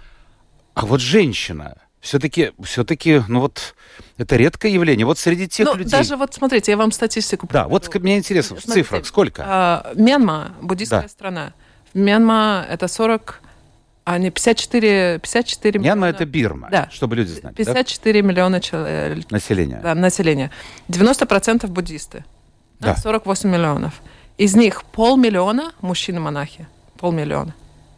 А 0.74 0.86
вот 0.86 1.00
женщина, 1.00 1.78
все-таки, 2.02 2.52
все-таки, 2.62 3.24
ну 3.30 3.40
вот, 3.40 3.76
это 4.18 4.36
редкое 4.36 4.74
явление. 4.74 5.06
Вот 5.06 5.18
среди 5.18 5.48
тех 5.48 5.66
ну, 5.66 5.76
людей... 5.76 5.92
даже 5.92 6.18
вот, 6.18 6.34
смотрите, 6.34 6.72
я 6.72 6.78
вам 6.78 6.92
статистику 6.92 7.48
Да, 7.48 7.70
вот 7.70 7.94
мне 7.96 8.18
интересно, 8.18 8.58
в 8.58 8.60
Смотрите, 8.60 8.84
цифрах 8.84 9.06
сколько? 9.06 9.44
А, 9.48 9.94
Мьянма, 9.96 10.52
буддийская 10.62 11.04
Да. 11.04 11.08
страна. 11.08 11.54
Мьянма 11.94 12.66
это 12.70 12.90
40, 12.90 13.42
а 14.04 14.18
не 14.18 14.30
54, 14.30 15.20
54 15.20 15.80
Мьянма 15.80 16.08
миллиона. 16.08 16.16
это 16.16 16.26
Бирма, 16.26 16.68
Да. 16.70 16.90
чтобы 16.92 17.16
люди 17.16 17.30
знали. 17.30 17.56
да? 17.56 17.64
54 17.64 18.22
миллиона 18.24 18.60
человек, 18.60 19.32
Население. 19.32 19.80
да, 19.82 19.96
населения. 19.96 20.52
90% 20.90 21.68
буддисты. 21.68 22.26
Да. 22.80 22.96
48 22.96 23.50
миллионов. 23.50 24.02
Из 24.38 24.56
них 24.56 24.84
полмиллиона 24.86 25.74
мужчины-монахи. 25.82 26.68
Полмиллиона. 26.98 27.54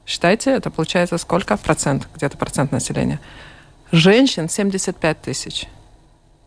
Считайте, 0.06 0.52
это 0.52 0.72
получается 0.72 1.18
сколько? 1.18 1.56
Процент, 1.58 2.08
где-то 2.16 2.38
процент 2.38 2.72
населения. 2.72 3.20
Женщин 3.92 4.50
75 4.50 5.22
тысяч. 5.22 5.68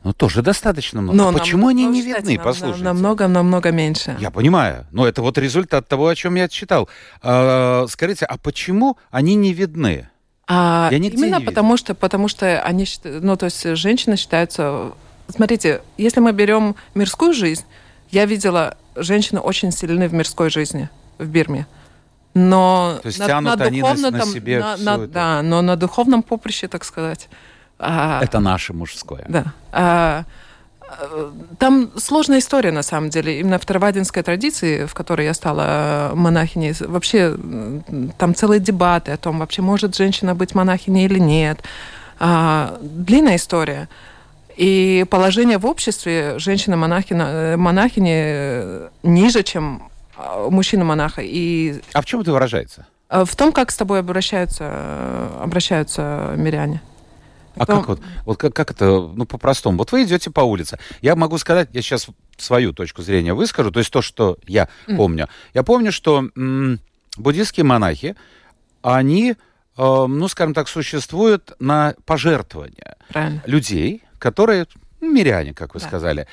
Ну, 0.03 0.13
тоже 0.13 0.43
достаточно 0.43 1.01
много. 1.01 1.17
Но 1.17 1.29
А 1.29 1.33
Почему 1.33 1.69
они 1.69 1.87
не 1.87 2.03
считайте, 2.03 2.21
видны, 2.29 2.37
нам- 2.37 2.45
послушайте? 2.45 2.85
Намного, 2.85 3.27
намного 3.29 3.71
меньше. 3.71 4.17
Я 4.21 4.31
понимаю, 4.31 4.87
но 4.91 5.07
это 5.07 5.23
вот 5.23 5.39
результат 5.39 5.89
того, 5.89 6.09
о 6.09 6.15
чем 6.15 6.35
я 6.35 6.49
читал. 6.49 6.89
А, 7.23 7.87
скажите, 7.89 8.27
а 8.27 8.37
почему 8.37 8.99
они 9.11 9.35
не 9.35 9.55
видны? 9.55 10.09
А 10.47 10.89
Я 10.93 10.99
нигде 10.99 11.27
именно 11.27 11.39
не 11.39 11.45
потому 11.47 11.79
что, 11.79 11.95
потому 11.95 12.29
что 12.29 12.61
они, 12.61 12.87
ну 13.05 13.37
то 13.37 13.47
есть 13.47 13.63
женщины 13.77 14.17
считаются. 14.17 14.93
Смотрите, 15.29 15.81
если 15.97 16.21
мы 16.21 16.33
берем 16.33 16.77
мирскую 16.95 17.33
жизнь, 17.33 17.65
я 18.15 18.27
видела 18.27 18.77
женщины 18.97 19.41
очень 19.41 19.73
сильны 19.73 20.09
в 20.09 20.15
мирской 20.15 20.51
жизни 20.51 20.89
в 21.19 21.27
Бирме. 21.27 21.67
Но 22.35 22.99
То 23.03 23.09
есть 23.09 23.25
тянут 23.27 23.61
они 23.61 23.83
на- 23.83 24.11
на 24.11 24.21
себе 24.27 24.59
на- 24.61 24.77
на- 24.77 24.95
это. 25.05 25.07
да, 25.07 25.43
но 25.43 25.63
на 25.63 25.77
духовном 25.77 26.23
поприще, 26.23 26.69
так 26.69 26.85
сказать. 26.85 27.29
а, 27.79 28.21
Это 28.23 28.41
наше 28.41 28.73
мужское. 28.73 29.25
да. 29.29 29.45
А, 29.73 30.25
э, 31.01 31.31
там 31.59 31.91
сложная 31.97 32.39
история, 32.39 32.73
на 32.73 32.83
самом 32.83 33.11
деле. 33.11 33.41
Именно 33.41 33.59
в 33.59 33.65
Таравадинской 33.67 34.23
традиции, 34.23 34.87
в 34.87 34.95
которой 34.95 35.27
я 35.27 35.35
стала 35.35 35.65
э, 35.67 36.15
монахиней, 36.15 36.73
вообще 36.81 37.37
там 38.19 38.35
целые 38.35 38.61
дебаты 38.61 39.13
о 39.13 39.17
том, 39.17 39.39
вообще 39.39 39.63
может 39.63 39.97
женщина 39.97 40.35
быть 40.35 40.55
монахиней 40.55 41.05
или 41.07 41.19
нет. 41.21 41.59
А, 42.21 42.79
длинная 42.81 43.37
история. 43.37 43.89
И 44.57 45.05
положение 45.11 45.59
в 45.59 45.67
обществе 45.67 46.39
женщины-монахини 46.39 47.21
э, 47.23 47.57
э, 48.13 48.89
ниже, 49.03 49.43
чем 49.43 49.91
а, 50.17 50.49
мужчина-монаха. 50.49 51.23
И 51.25 51.81
А 51.93 52.01
в 52.01 52.05
чем 52.05 52.21
это 52.21 52.33
выражается? 52.33 52.87
э, 53.11 53.25
в 53.25 53.35
том, 53.37 53.53
как 53.53 53.71
с 53.71 53.77
тобой 53.77 53.99
обращаются, 54.01 54.65
э, 54.71 55.41
обращаются 55.43 56.35
миряне. 56.37 56.81
А 57.57 57.61
Потом- 57.61 57.79
как 57.81 57.89
вот, 57.89 58.01
вот 58.27 58.37
как, 58.39 58.55
как 58.55 58.71
это, 58.73 58.87
ну, 59.15 59.27
по-простому? 59.27 59.79
Вот 59.79 59.93
вы 59.93 60.03
идете 60.05 60.31
по 60.31 60.41
улице. 60.41 60.79
Я 61.03 61.15
могу 61.17 61.39
сказать, 61.39 61.69
я 61.73 61.83
сейчас 61.83 62.09
свою 62.37 62.73
точку 62.73 63.03
зрения 63.03 63.33
выскажу, 63.35 63.71
то 63.71 63.79
есть 63.79 63.93
то, 63.93 64.03
что 64.03 64.37
я 64.47 64.69
Мгм. 64.89 64.97
помню. 64.97 65.29
Я 65.53 65.63
помню, 65.63 65.93
что 65.93 66.25
м, 66.37 66.81
буддийские 67.17 67.65
монахи, 67.65 68.17
они, 68.83 69.31
э, 69.33 69.37
ну, 69.77 70.29
скажем 70.29 70.53
так, 70.55 70.69
существуют 70.69 71.53
на 71.61 71.95
пожертвования 72.07 72.97
Правильно. 73.09 73.43
людей, 73.47 74.03
которые 74.19 74.67
ну, 75.01 75.13
миряне, 75.13 75.55
как 75.55 75.75
вы 75.75 75.81
Да. 75.81 75.87
сказали. 75.87 76.27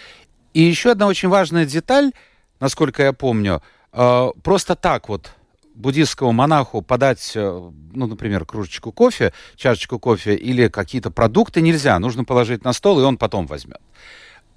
И 0.54 0.62
еще 0.62 0.92
одна 0.92 1.08
очень 1.08 1.30
важная 1.30 1.66
деталь, 1.66 2.12
насколько 2.60 3.04
я 3.04 3.14
помню, 3.14 3.62
э, 3.94 4.30
просто 4.44 4.76
так 4.76 5.10
вот 5.10 5.32
буддийскому 5.76 6.32
монаху 6.32 6.82
подать, 6.82 7.32
э, 7.36 7.72
ну, 7.94 8.08
например, 8.08 8.46
кружечку 8.46 8.92
кофе, 8.92 9.34
чашечку 9.56 10.00
кофе 10.00 10.36
или 10.36 10.68
какие-то 10.68 11.12
продукты 11.12 11.62
нельзя. 11.62 11.98
Нужно 12.00 12.24
положить 12.24 12.64
на 12.64 12.74
стол, 12.74 13.00
и 13.00 13.04
он 13.04 13.18
потом 13.18 13.48
возьмет. 13.48 13.82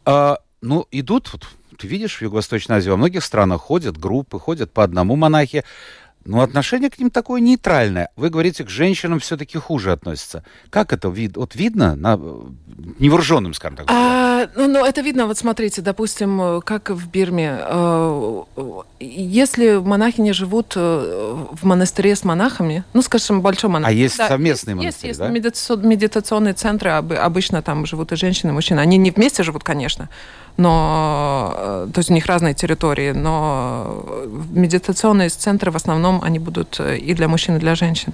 А, 0.04 0.38
ну, 0.60 0.87
идут, 0.90 1.32
вот, 1.32 1.46
ты 1.78 1.87
видишь, 1.87 2.18
в 2.18 2.22
Юго-Восточной 2.22 2.76
Азии 2.76 2.90
во 2.90 2.96
многих 2.96 3.24
странах 3.24 3.62
ходят 3.62 3.96
группы, 3.96 4.38
ходят 4.38 4.72
по 4.72 4.82
одному 4.82 5.16
монахи. 5.16 5.64
Но 6.24 6.40
отношение 6.40 6.90
к 6.90 6.98
ним 6.98 7.10
такое 7.10 7.40
нейтральное. 7.40 8.08
Вы 8.16 8.30
говорите, 8.30 8.64
к 8.64 8.70
женщинам 8.70 9.20
все-таки 9.20 9.58
хуже 9.58 9.92
относятся. 9.92 10.42
Как 10.70 10.92
это 10.92 11.08
вид? 11.08 11.37
Вот 11.37 11.54
видно 11.54 11.94
на 11.96 12.18
э, 12.18 12.40
невооруженным, 12.98 13.52
скажем 13.52 13.76
так. 13.76 13.87
А, 13.90 14.33
ну, 14.57 14.68
ну, 14.68 14.85
это 14.85 15.00
видно, 15.00 15.26
вот 15.26 15.38
смотрите, 15.38 15.83
допустим, 15.83 16.61
как 16.64 16.90
в 16.90 17.09
Бирме. 17.09 17.59
э, 17.61 18.42
Если 19.00 19.76
монахини 19.78 20.33
живут 20.33 20.72
э, 20.76 21.37
в 21.52 21.64
монастыре 21.64 22.14
с 22.16 22.24
монахами, 22.24 22.85
ну, 22.92 23.02
скажем, 23.02 23.40
большой 23.42 23.70
монастырь. 23.70 23.96
А 23.96 24.00
есть 24.00 24.18
Да, 24.18 24.28
совместные 24.28 24.74
есть, 24.74 24.83
монастыри, 25.02 25.09
Есть, 25.09 25.20
да? 25.20 25.28
медитацион- 25.30 25.87
медитационные 25.87 26.54
центры, 26.54 26.90
обы- 26.90 27.16
обычно 27.16 27.62
там 27.62 27.87
живут 27.87 28.12
и 28.12 28.16
женщины, 28.16 28.50
и 28.50 28.52
мужчины. 28.54 28.80
Они 28.80 28.96
не 28.96 29.11
вместе 29.11 29.42
живут, 29.42 29.62
конечно, 29.64 30.09
но, 30.57 31.52
э, 31.57 31.88
то 31.92 31.98
есть 31.98 32.11
у 32.11 32.14
них 32.14 32.26
разные 32.26 32.54
территории, 32.54 33.12
но 33.12 34.04
медитационные 34.50 35.28
центры 35.28 35.70
в 35.70 35.76
основном 35.76 36.20
они 36.22 36.38
будут 36.38 36.80
и 36.80 37.14
для 37.14 37.28
мужчин, 37.28 37.57
и 37.57 37.59
для 37.59 37.74
женщин. 37.74 38.12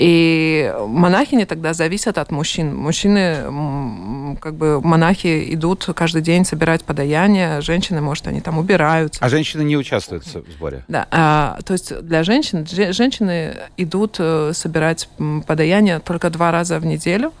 И 0.00 0.74
монахини 0.86 1.44
тогда 1.44 1.74
зависят 1.74 2.16
от 2.16 2.30
мужчин. 2.30 2.74
Мужчины, 2.74 4.36
как 4.40 4.54
бы 4.54 4.80
монахи 4.80 5.52
идут 5.52 5.90
каждый 5.94 6.22
день 6.22 6.46
собирать 6.46 6.84
подаяние, 6.84 7.60
женщины, 7.60 8.00
может, 8.00 8.26
они 8.26 8.40
там 8.40 8.56
убираются. 8.56 9.22
А 9.22 9.28
женщины 9.28 9.60
не 9.60 9.76
участвуют 9.76 10.24
в 10.24 10.52
сборе? 10.52 10.84
Да, 10.88 11.06
а, 11.10 11.58
то 11.66 11.74
есть 11.74 12.00
для 12.00 12.22
женщин, 12.22 12.66
же- 12.66 12.94
женщины 12.94 13.54
идут 13.76 14.16
э, 14.18 14.52
собирать 14.54 15.06
подаяние 15.46 15.98
только 15.98 16.30
два 16.30 16.50
раза 16.50 16.78
в 16.78 16.86
неделю, 16.86 17.34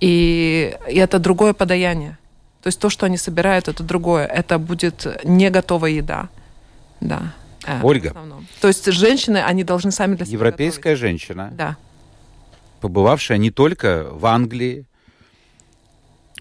и, 0.00 0.74
и 0.88 0.96
это 0.96 1.18
другое 1.18 1.52
подаяние. 1.52 2.16
То 2.62 2.68
есть 2.68 2.78
то, 2.80 2.88
что 2.88 3.04
они 3.04 3.18
собирают, 3.18 3.68
это 3.68 3.82
другое. 3.82 4.24
Это 4.24 4.58
будет 4.58 5.06
не 5.22 5.50
готовая 5.50 5.90
еда. 5.90 6.30
Да. 7.02 7.34
Э, 7.66 7.80
в 7.80 7.86
Ольга. 7.86 8.14
То 8.60 8.68
есть 8.68 8.90
женщины, 8.92 9.38
они 9.38 9.64
должны 9.64 9.90
сами 9.90 10.16
для 10.16 10.26
себя 10.26 10.34
Европейская 10.34 10.96
женщина, 10.96 11.44
готовить. 11.44 11.58
Да. 11.58 11.76
побывавшая 12.80 13.38
не 13.38 13.50
только 13.50 14.08
в 14.10 14.26
Англии, 14.26 14.86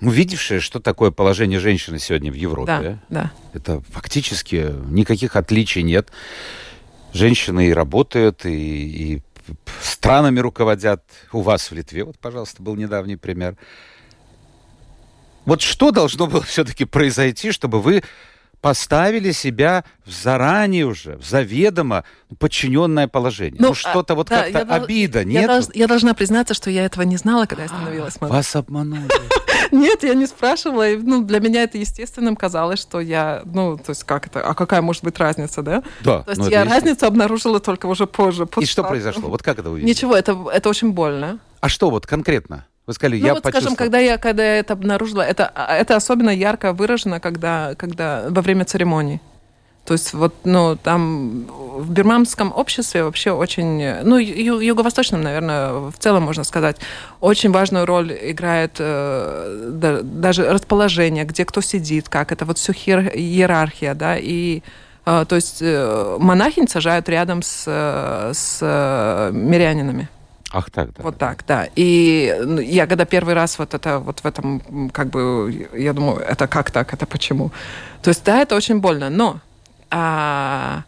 увидевшая, 0.02 0.60
что 0.60 0.80
такое 0.80 1.12
положение 1.12 1.60
женщины 1.60 2.00
сегодня 2.00 2.32
в 2.32 2.36
Европе. 2.36 3.00
Да, 3.10 3.24
да. 3.24 3.32
Это 3.54 3.82
фактически 3.90 4.74
никаких 4.90 5.36
отличий 5.36 5.82
нет. 5.82 6.10
Женщины 7.14 7.68
и 7.68 7.74
работают, 7.74 8.46
и, 8.46 9.16
и 9.16 9.22
странами 9.82 10.40
руководят. 10.40 11.04
У 11.32 11.42
вас 11.42 11.70
в 11.70 11.74
Литве, 11.74 12.04
вот, 12.04 12.18
пожалуйста, 12.20 12.62
был 12.62 12.76
недавний 12.76 13.16
пример. 13.16 13.56
Вот 15.46 15.62
что 15.62 15.92
должно 15.92 16.28
было 16.28 16.42
все-таки 16.42 16.86
произойти, 16.86 17.52
чтобы 17.52 17.82
вы 17.82 18.04
поставили 18.64 19.34
себя 19.34 19.84
в 20.06 20.12
заранее 20.12 20.86
уже, 20.86 21.18
в 21.18 21.26
заведомо 21.26 22.06
подчиненное 22.40 23.10
положение? 23.10 23.60
Ну, 23.60 23.68
Ну, 23.68 23.74
что-то 23.74 24.14
а, 24.14 24.16
вот 24.16 24.30
да, 24.30 24.44
как-то 24.44 24.60
я 24.60 24.82
обида, 24.82 25.20
Я, 25.20 25.26
нет? 25.26 25.50
долж- 25.50 25.72
я 25.74 25.86
должна 25.86 26.14
признаться, 26.14 26.54
что 26.54 26.70
я 26.70 26.86
этого 26.86 27.04
не 27.04 27.18
знала, 27.18 27.46
когда 27.46 27.64
я 27.64 27.70
становилась 27.70 28.22
монахом. 28.22 28.38
Вас 28.38 28.56
обманули. 28.56 29.10
Нет, 29.72 30.04
я 30.04 30.14
не 30.14 30.28
спрашивала. 30.28 30.90
и, 30.90 30.98
Ну, 30.98 31.24
для 31.24 31.40
меня 31.40 31.64
это 31.64 31.78
естественным 31.78 32.36
казалось, 32.36 32.80
что 32.80 33.02
я, 33.02 33.42
ну, 33.46 33.78
то 33.78 33.90
есть 33.90 34.04
как 34.06 34.28
это, 34.28 34.40
а 34.42 34.54
какая 34.54 34.82
может 34.82 35.04
быть 35.04 35.20
разница, 35.20 35.62
да? 35.62 35.84
Да. 36.02 36.22
То 36.22 36.32
есть 36.32 36.42
ну, 36.42 36.48
я 36.50 36.64
разницу 36.64 37.06
обнаружила 37.06 37.60
только 37.60 37.88
уже 37.88 38.06
позже. 38.06 38.48
И 38.60 38.66
что 38.66 38.84
произошло? 38.84 39.30
Вот 39.30 39.44
как 39.44 39.60
это 39.60 39.70
видите? 39.70 39.88
Ничего, 39.88 40.16
это, 40.16 40.38
это 40.54 40.70
очень 40.70 40.92
больно. 40.92 41.40
А 41.60 41.68
что 41.70 41.90
вот 41.90 42.08
конкретно? 42.08 42.66
Вы 42.86 42.94
сказали, 42.94 43.20
Ну 43.20 43.26
я 43.28 43.34
вот, 43.34 43.44
почувствовал. 43.44 43.76
скажем, 43.76 43.78
когда 43.78 44.00
я, 44.00 44.18
когда 44.18 44.44
я 44.44 44.58
это 44.60 44.74
обнаружила, 44.74 45.22
это, 45.22 45.50
а, 45.56 45.76
это 45.76 45.96
особенно 45.96 46.30
ярко 46.30 46.74
выражено, 46.74 47.20
когда, 47.20 47.76
когда 47.76 48.26
во 48.30 48.42
время 48.42 48.66
церемоний. 48.66 49.22
То 49.86 49.94
есть 49.94 50.14
вот, 50.14 50.34
ну, 50.46 50.78
там 50.82 51.46
в 51.78 51.92
бирманском 51.92 52.54
обществе 52.56 53.04
вообще 53.04 53.32
очень, 53.32 54.02
ну, 54.04 54.18
ю- 54.18 54.60
юго-восточном, 54.62 55.22
наверное, 55.22 55.74
в 55.92 55.94
целом 56.00 56.24
можно 56.24 56.46
сказать, 56.46 56.78
очень 57.20 57.52
важную 57.52 57.86
роль 57.86 58.18
играет 58.22 58.76
э, 58.80 59.70
да- 59.74 60.02
даже 60.02 60.50
расположение, 60.54 61.26
где 61.26 61.44
кто 61.44 61.60
сидит, 61.62 62.08
как 62.08 62.32
это, 62.32 62.46
вот 62.46 62.58
все 62.58 62.72
иерархия, 62.74 63.94
да, 63.94 64.18
и 64.18 64.62
А, 65.06 65.26
то 65.26 65.36
есть 65.36 65.58
э, 65.62 66.18
монахинь 66.18 66.70
сажают 66.70 67.10
рядом 67.10 67.42
с, 67.42 67.66
э, 67.68 68.32
с 68.34 68.60
э, 68.62 69.32
мирянинами. 69.34 70.08
Ах 70.54 70.70
так, 70.70 70.94
да. 70.94 71.04
Вот 71.04 71.18
так, 71.18 71.44
да. 71.48 71.68
И 71.76 72.36
ну, 72.46 72.62
я 72.62 72.86
когда 72.86 73.06
первый 73.06 73.34
раз 73.34 73.58
вот 73.58 73.74
это 73.74 73.98
вот 73.98 74.20
в 74.20 74.26
этом, 74.26 74.90
как 74.94 75.10
бы, 75.10 75.68
я 75.74 75.94
думаю, 75.94 76.20
это 76.20 76.48
как 76.48 76.70
так, 76.70 76.94
это 76.94 77.08
почему? 77.08 77.52
То 78.04 78.10
есть, 78.10 78.24
да, 78.24 78.40
это 78.40 78.56
очень 78.56 78.80
больно, 78.80 79.10
но 79.10 79.40
а, 79.90 80.84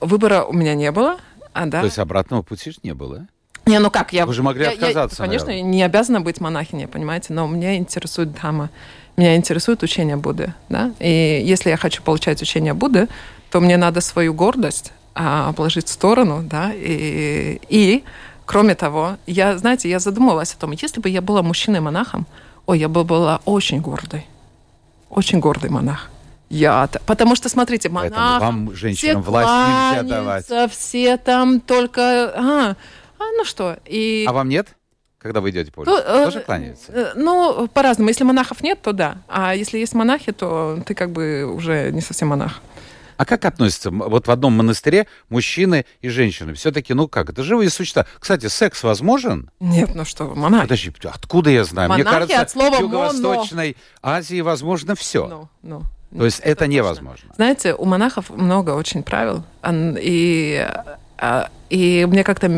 выбора 0.00 0.44
у 0.44 0.54
меня 0.54 0.74
не 0.74 0.90
было. 0.90 1.18
А, 1.52 1.66
да. 1.66 1.80
То 1.80 1.86
есть 1.86 1.98
обратного 1.98 2.40
пути 2.40 2.70
ж 2.70 2.76
не 2.82 2.94
было. 2.94 3.26
Не, 3.66 3.78
ну 3.78 3.90
как, 3.90 4.14
я... 4.14 4.24
Вы 4.24 4.32
же 4.32 4.42
могли 4.42 4.64
я- 4.64 4.70
я, 4.70 4.76
отказаться, 4.76 5.22
конечно, 5.22 5.48
наверное. 5.48 5.70
не 5.70 5.82
обязана 5.82 6.22
быть 6.22 6.40
монахиней, 6.40 6.86
понимаете, 6.86 7.34
но 7.34 7.46
меня 7.46 7.76
интересует 7.76 8.32
Дхамма, 8.32 8.70
меня 9.18 9.36
интересует 9.36 9.82
учение 9.82 10.16
Будды, 10.16 10.54
да, 10.68 10.92
и 10.98 11.42
если 11.44 11.70
я 11.70 11.76
хочу 11.76 12.02
получать 12.02 12.42
учение 12.42 12.74
Будды, 12.74 13.08
то 13.50 13.60
мне 13.60 13.76
надо 13.76 14.00
свою 14.00 14.34
гордость 14.34 14.92
а, 15.14 15.52
положить 15.52 15.88
в 15.88 15.90
сторону, 15.90 16.42
да, 16.42 16.72
и, 16.74 17.60
и, 17.68 18.04
кроме 18.46 18.74
того, 18.74 19.16
я, 19.26 19.56
знаете, 19.58 19.88
я 19.88 19.98
задумывалась 19.98 20.52
о 20.54 20.58
том, 20.58 20.72
если 20.72 21.00
бы 21.00 21.08
я 21.08 21.20
была 21.22 21.42
мужчиной-монахом, 21.42 22.26
ой, 22.66 22.78
я 22.78 22.88
бы 22.88 23.04
была 23.04 23.40
очень 23.44 23.80
гордой, 23.80 24.26
очень 25.10 25.40
гордый 25.40 25.70
монах. 25.70 26.10
Я, 26.50 26.88
потому 27.06 27.34
что, 27.36 27.48
смотрите, 27.48 27.88
Поэтому 27.90 28.20
монах, 28.20 28.40
вам, 28.40 28.74
женщинам, 28.74 29.22
все 29.22 29.30
власть 29.30 30.02
нельзя 30.02 30.02
давать. 30.16 30.72
все 30.72 31.16
там 31.16 31.60
только... 31.60 32.00
А, 32.36 32.76
а, 33.18 33.24
ну 33.36 33.44
что, 33.44 33.78
и... 33.86 34.24
А 34.28 34.32
вам 34.32 34.48
нет? 34.48 34.68
Когда 35.18 35.40
вы 35.40 35.50
идете 35.50 35.72
по 35.72 35.84
Ну, 35.84 35.92
улице? 35.94 36.04
э, 36.06 36.24
Тоже 36.26 36.40
кланяются? 36.40 36.92
э, 36.92 37.12
Ну, 37.16 37.66
по-разному. 37.72 38.10
Если 38.10 38.24
монахов 38.24 38.62
нет, 38.62 38.82
то 38.82 38.92
да. 38.92 39.16
А 39.26 39.54
если 39.54 39.78
есть 39.78 39.94
монахи, 39.94 40.32
то 40.32 40.78
ты 40.86 40.94
как 40.94 41.12
бы 41.12 41.44
уже 41.50 41.90
не 41.92 42.02
совсем 42.02 42.28
монах. 42.28 42.60
А 43.16 43.24
как 43.24 43.44
относятся? 43.44 43.90
Вот 43.90 44.26
в 44.26 44.30
одном 44.30 44.54
монастыре 44.54 45.06
мужчины 45.28 45.86
и 46.00 46.08
женщины. 46.08 46.54
Все-таки, 46.54 46.94
ну 46.94 47.08
как, 47.08 47.30
это 47.30 47.42
живые 47.42 47.70
существа. 47.70 48.06
Кстати, 48.18 48.46
секс 48.46 48.82
возможен? 48.82 49.50
Нет, 49.60 49.94
ну 49.94 50.04
что, 50.04 50.24
вы, 50.24 50.34
монахи. 50.36 50.64
Подожди, 50.64 50.92
откуда 51.04 51.50
я 51.50 51.64
знаю? 51.64 51.92
Мне 51.92 52.04
Монахи 52.04 52.28
кажется, 52.32 52.40
от 52.40 52.50
слова 52.50 52.76
в 52.76 52.80
Юго-Восточной 52.80 53.76
Азии 54.02 54.40
возможно 54.40 54.94
все. 54.94 55.26
Ну, 55.26 55.48
ну, 55.62 56.18
То 56.18 56.24
есть 56.24 56.40
это, 56.40 56.60
точно. 56.60 56.72
невозможно. 56.72 57.32
Знаете, 57.36 57.74
у 57.74 57.84
монахов 57.84 58.30
много 58.30 58.70
очень 58.70 59.02
правил. 59.02 59.44
И, 59.70 60.68
а, 61.18 61.48
и 61.74 62.06
мне 62.06 62.22
как-то... 62.22 62.48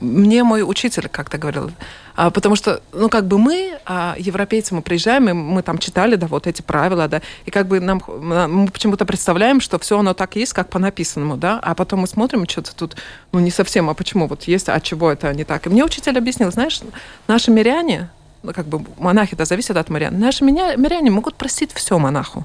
Мне 0.00 0.42
мой 0.42 0.68
учитель 0.68 1.08
как-то 1.08 1.38
говорил, 1.38 1.70
а, 2.16 2.30
потому 2.30 2.56
что, 2.56 2.82
ну, 2.92 3.08
как 3.08 3.28
бы 3.28 3.38
мы, 3.38 3.78
а, 3.86 4.16
европейцы, 4.18 4.74
мы 4.74 4.82
приезжаем, 4.82 5.28
и 5.28 5.32
мы 5.32 5.62
там 5.62 5.78
читали, 5.78 6.16
да, 6.16 6.26
вот 6.26 6.48
эти 6.48 6.62
правила, 6.62 7.06
да, 7.06 7.22
и 7.46 7.52
как 7.52 7.68
бы 7.68 7.78
нам, 7.78 8.02
мы 8.08 8.66
почему-то 8.68 9.04
представляем, 9.06 9.60
что 9.60 9.78
все 9.78 10.00
оно 10.00 10.14
так 10.14 10.34
есть, 10.34 10.52
как 10.52 10.68
по 10.68 10.80
написанному, 10.80 11.36
да, 11.36 11.60
а 11.62 11.76
потом 11.76 12.00
мы 12.00 12.08
смотрим, 12.08 12.48
что-то 12.48 12.74
тут, 12.74 12.96
ну, 13.30 13.38
не 13.38 13.52
совсем, 13.52 13.88
а 13.88 13.94
почему 13.94 14.26
вот 14.26 14.42
есть, 14.44 14.68
а 14.68 14.80
чего 14.80 15.12
это 15.12 15.32
не 15.32 15.44
так. 15.44 15.64
И 15.66 15.70
мне 15.70 15.84
учитель 15.84 16.18
объяснил, 16.18 16.50
знаешь, 16.50 16.80
наши 17.28 17.52
миряне, 17.52 18.10
ну, 18.42 18.52
как 18.52 18.66
бы 18.66 18.84
монахи, 18.98 19.36
да, 19.36 19.44
зависят 19.44 19.76
от 19.76 19.90
мирян, 19.90 20.18
наши 20.18 20.42
меня- 20.42 20.74
миряне 20.74 21.12
могут 21.12 21.36
простить 21.36 21.72
все 21.72 21.98
монаху. 22.00 22.44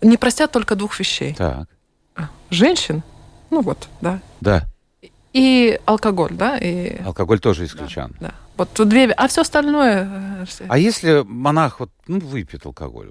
Не 0.00 0.16
простят 0.16 0.50
только 0.50 0.76
двух 0.76 0.98
вещей. 0.98 1.34
Так, 1.34 1.68
А, 2.16 2.28
Женщин, 2.50 3.02
ну 3.52 3.60
вот, 3.60 3.88
да, 4.00 4.20
да. 4.40 4.64
и 5.32 5.78
алкоголь, 5.84 6.32
да, 6.32 6.56
и... 6.58 7.00
Алкоголь 7.02 7.38
тоже 7.38 7.66
исключен. 7.66 8.16
Да. 8.18 8.32
Вот 8.56 8.70
тут 8.72 8.88
две... 8.88 9.10
А 9.12 9.28
все 9.28 9.42
остальное... 9.42 10.40
э, 10.40 10.44
все- 10.46 10.64
А 10.68 10.78
если 10.78 11.22
монах 11.26 11.78
вот, 11.78 11.90
ну, 12.06 12.18
выпьет 12.18 12.64
алкоголь, 12.64 13.10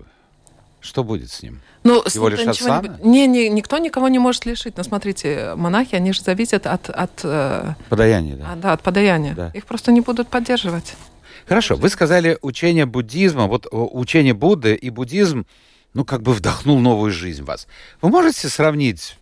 что 0.80 1.04
будет 1.04 1.30
с 1.30 1.44
ним? 1.44 1.62
Ну, 1.84 2.04
его 2.12 2.28
лишат 2.28 2.56
сана? 2.56 2.98
Не, 3.04 3.28
не, 3.28 3.50
никто 3.50 3.78
никого 3.78 4.08
не 4.08 4.18
может 4.18 4.48
лишить. 4.48 4.78
Но 4.78 4.84
смотрите, 4.84 5.54
монахи, 5.56 5.94
они 5.94 6.12
же 6.12 6.22
зависят 6.22 6.66
от, 6.66 6.90
от, 6.90 7.22
э, 7.24 7.76
Подаяние, 7.90 8.36
да? 8.36 8.54
а, 8.54 8.56
да, 8.56 8.74
от 8.74 8.82
подаяния. 8.82 9.36
Да. 9.36 9.52
Их 9.54 9.66
просто 9.66 9.92
не 9.92 10.02
будут 10.02 10.28
поддерживать. 10.28 10.96
Хорошо, 11.48 11.76
вы 11.76 11.90
сказали 11.90 12.40
учение 12.42 12.88
буддизма, 12.88 13.46
вот 13.46 13.68
о, 13.72 13.88
учение 13.94 14.34
Будды 14.34 14.74
и 14.74 14.90
буддизм, 14.90 15.46
ну, 15.94 16.04
как 16.04 16.24
бы 16.24 16.34
вдохнул 16.34 16.80
новую 16.80 17.12
жизнь 17.12 17.44
в 17.44 17.46
вас. 17.46 17.68
Вы 18.02 18.10
можете 18.10 18.50
сравнить, 18.50 19.18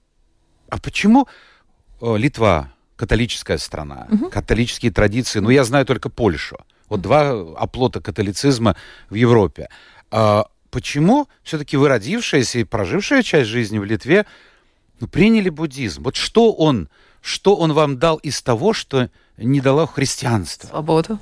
а 0.69 0.77
почему 0.77 1.27
э, 2.01 2.17
Литва, 2.17 2.71
католическая 2.95 3.57
страна, 3.57 4.07
католические 4.31 4.91
традиции, 4.91 5.39
ну, 5.39 5.49
я 5.49 5.63
знаю 5.63 5.85
только 5.85 6.09
Польшу, 6.09 6.57
вот 6.89 7.01
два 7.01 7.31
оплота 7.57 8.01
католицизма 8.01 8.75
в 9.09 9.15
Европе. 9.15 9.69
А 10.11 10.47
почему 10.71 11.27
все-таки 11.43 11.77
вы, 11.77 11.87
родившаяся 11.87 12.59
и 12.59 12.63
прожившая 12.63 13.23
часть 13.23 13.49
жизни 13.49 13.79
в 13.79 13.85
Литве, 13.85 14.25
ну, 14.99 15.07
приняли 15.07 15.49
буддизм? 15.49 16.03
Вот 16.03 16.15
что 16.15 16.51
он, 16.51 16.89
что 17.21 17.55
он 17.55 17.73
вам 17.73 17.97
дал 17.99 18.17
из 18.17 18.41
того, 18.41 18.73
что 18.73 19.09
не 19.37 19.61
дало 19.61 19.85
христианство? 19.85 20.67
Свобода. 20.67 21.19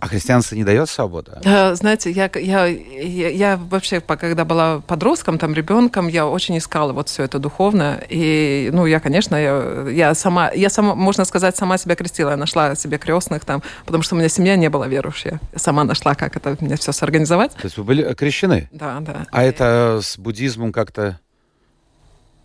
А 0.00 0.08
христианство 0.08 0.54
не 0.56 0.64
дает 0.64 0.88
свободу? 0.88 1.32
Э, 1.44 1.74
Знаете, 1.74 2.10
я, 2.10 2.30
я, 2.34 2.64
я, 2.66 3.28
я 3.28 3.56
вообще, 3.56 4.00
когда 4.00 4.46
была 4.46 4.80
подростком, 4.80 5.38
там, 5.38 5.52
ребенком, 5.52 6.08
я 6.08 6.26
очень 6.26 6.56
искала 6.56 6.94
вот 6.94 7.10
все 7.10 7.24
это 7.24 7.38
духовное. 7.38 8.02
И, 8.08 8.70
ну, 8.72 8.86
я, 8.86 8.98
конечно, 8.98 9.36
я, 9.36 9.86
я 9.90 10.14
сама, 10.14 10.50
я 10.52 10.70
сама, 10.70 10.94
можно 10.94 11.26
сказать, 11.26 11.54
сама 11.56 11.76
себя 11.76 11.96
крестила. 11.96 12.30
Я 12.30 12.36
нашла 12.38 12.74
себе 12.76 12.96
крестных 12.96 13.44
там, 13.44 13.62
потому 13.84 14.02
что 14.02 14.14
у 14.14 14.18
меня 14.18 14.30
семья 14.30 14.56
не 14.56 14.70
была 14.70 14.88
верующая. 14.88 15.38
Я 15.52 15.58
сама 15.58 15.84
нашла, 15.84 16.14
как 16.14 16.34
это 16.34 16.56
мне 16.60 16.76
все 16.76 16.92
сорганизовать. 16.92 17.52
То 17.52 17.64
есть 17.64 17.76
вы 17.76 17.84
были 17.84 18.14
крещены? 18.14 18.70
Да, 18.72 19.00
да. 19.00 19.26
А 19.30 19.42
это 19.42 20.00
с 20.02 20.16
буддизмом 20.18 20.72
как-то... 20.72 21.20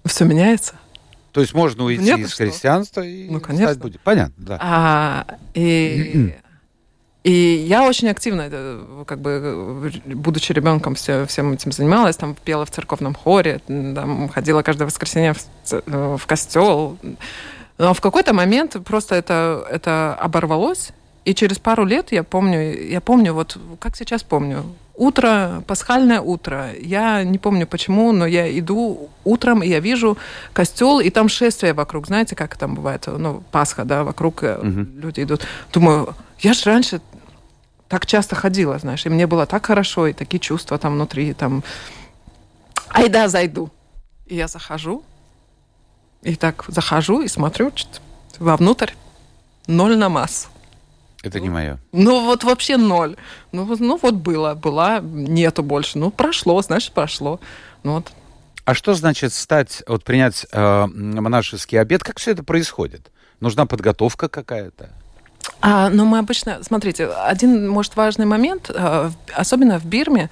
Все 0.04 0.26
меняется. 0.26 0.74
То 1.32 1.42
есть 1.42 1.54
можно 1.54 1.84
уйти 1.86 2.04
Нет, 2.04 2.20
из 2.20 2.34
что? 2.34 2.44
христианства 2.44 3.02
и 3.02 3.30
Ну, 3.30 3.40
конечно. 3.40 3.68
стать 3.68 3.78
буддистом? 3.80 4.02
Понятно, 4.04 4.46
да. 4.46 4.58
А, 4.62 5.26
и, 5.54 6.34
и 7.26 7.66
я 7.68 7.88
очень 7.88 8.08
активно, 8.10 8.50
как 9.08 9.20
бы, 9.20 9.92
будучи 10.06 10.52
ребенком, 10.52 10.94
все, 10.94 11.26
всем 11.26 11.54
этим 11.54 11.72
занималась, 11.72 12.16
там 12.18 12.36
пела 12.46 12.66
в 12.66 12.70
церковном 12.72 13.16
хоре, 13.16 13.60
там, 13.68 14.30
ходила 14.30 14.62
каждое 14.62 14.86
воскресенье 14.86 15.34
в, 15.34 15.40
ц- 15.64 15.82
в 15.88 16.22
костел. 16.28 16.98
Но 17.80 17.94
в 17.96 18.00
какой-то 18.02 18.34
момент 18.34 18.78
просто 18.86 19.16
это, 19.16 19.66
это 19.72 20.14
оборвалось, 20.22 20.92
и 21.26 21.34
через 21.34 21.58
пару 21.58 21.84
лет 21.84 22.12
я 22.12 22.22
помню, 22.24 22.60
я 22.90 23.02
помню, 23.02 23.34
вот 23.34 23.58
как 23.80 23.96
сейчас 23.98 24.22
помню, 24.22 24.64
утро, 24.96 25.64
пасхальное 25.66 26.22
утро. 26.22 26.68
Я 26.80 27.24
не 27.24 27.40
помню 27.40 27.66
почему, 27.66 28.12
но 28.12 28.28
я 28.28 28.48
иду 28.60 29.10
утром, 29.24 29.64
и 29.64 29.68
я 29.68 29.80
вижу 29.80 30.16
костел, 30.54 31.00
и 31.00 31.10
там 31.10 31.28
шествие 31.28 31.74
вокруг. 31.74 32.06
Знаете, 32.06 32.36
как 32.36 32.56
там 32.56 32.76
бывает? 32.76 33.06
Ну, 33.08 33.44
Пасха, 33.52 33.84
да, 33.84 34.04
вокруг 34.04 34.44
э, 34.44 34.60
Мгм. 34.62 35.00
люди 35.02 35.22
идут. 35.24 35.42
Думаю, 35.74 36.16
я 36.40 36.54
же 36.54 36.62
раньше 36.66 37.02
так 37.88 38.06
часто 38.06 38.36
ходила, 38.36 38.80
знаешь, 38.80 39.06
и 39.06 39.10
мне 39.10 39.28
было 39.28 39.46
так 39.46 39.66
хорошо, 39.66 40.08
и 40.08 40.14
такие 40.14 40.40
чувства 40.40 40.78
там 40.78 40.94
внутри, 40.94 41.34
там, 41.34 41.64
ай 42.90 43.10
да, 43.10 43.28
зайду. 43.28 43.70
И 44.26 44.36
я 44.36 44.48
захожу, 44.48 45.04
и 46.24 46.36
так 46.36 46.66
захожу 46.68 47.22
и 47.22 47.28
смотрю 47.28 47.72
чт, 47.72 48.02
вовнутрь, 48.40 48.92
ноль 49.68 49.98
на 49.98 50.10
массу. 50.10 50.50
Это 51.22 51.40
не 51.40 51.50
мое. 51.50 51.80
Ну 51.92 52.26
вот 52.26 52.44
вообще 52.44 52.78
ноль. 52.78 53.16
Ну, 53.52 53.66
вот- 53.66 53.80
ну 53.80 53.98
вот 54.02 54.14
было, 54.16 54.54
была, 54.54 55.00
нету 55.02 55.64
больше. 55.64 55.98
Ну 55.98 56.12
прошло, 56.12 56.62
значит 56.62 56.94
прошло. 56.94 57.40
Ну 57.84 57.94
вот. 57.96 58.12
А 58.64 58.74
что 58.76 58.94
значит 58.94 59.34
стать, 59.34 59.82
вот 59.88 60.04
принять 60.04 60.46
э, 60.52 60.86
монашеский 60.88 61.80
обед? 61.80 62.04
Как 62.04 62.20
все 62.20 62.32
это 62.32 62.44
происходит? 62.44 63.12
Нужна 63.40 63.66
подготовка 63.66 64.28
какая-то? 64.30 64.92
А, 65.62 65.90
но 65.90 66.06
мы 66.06 66.20
обычно, 66.20 66.60
смотрите, 66.64 67.08
один, 67.08 67.68
может, 67.70 67.96
важный 67.96 68.26
момент, 68.26 68.70
в- 68.70 69.12
особенно 69.34 69.80
в 69.80 69.86
Бирме, 69.86 70.30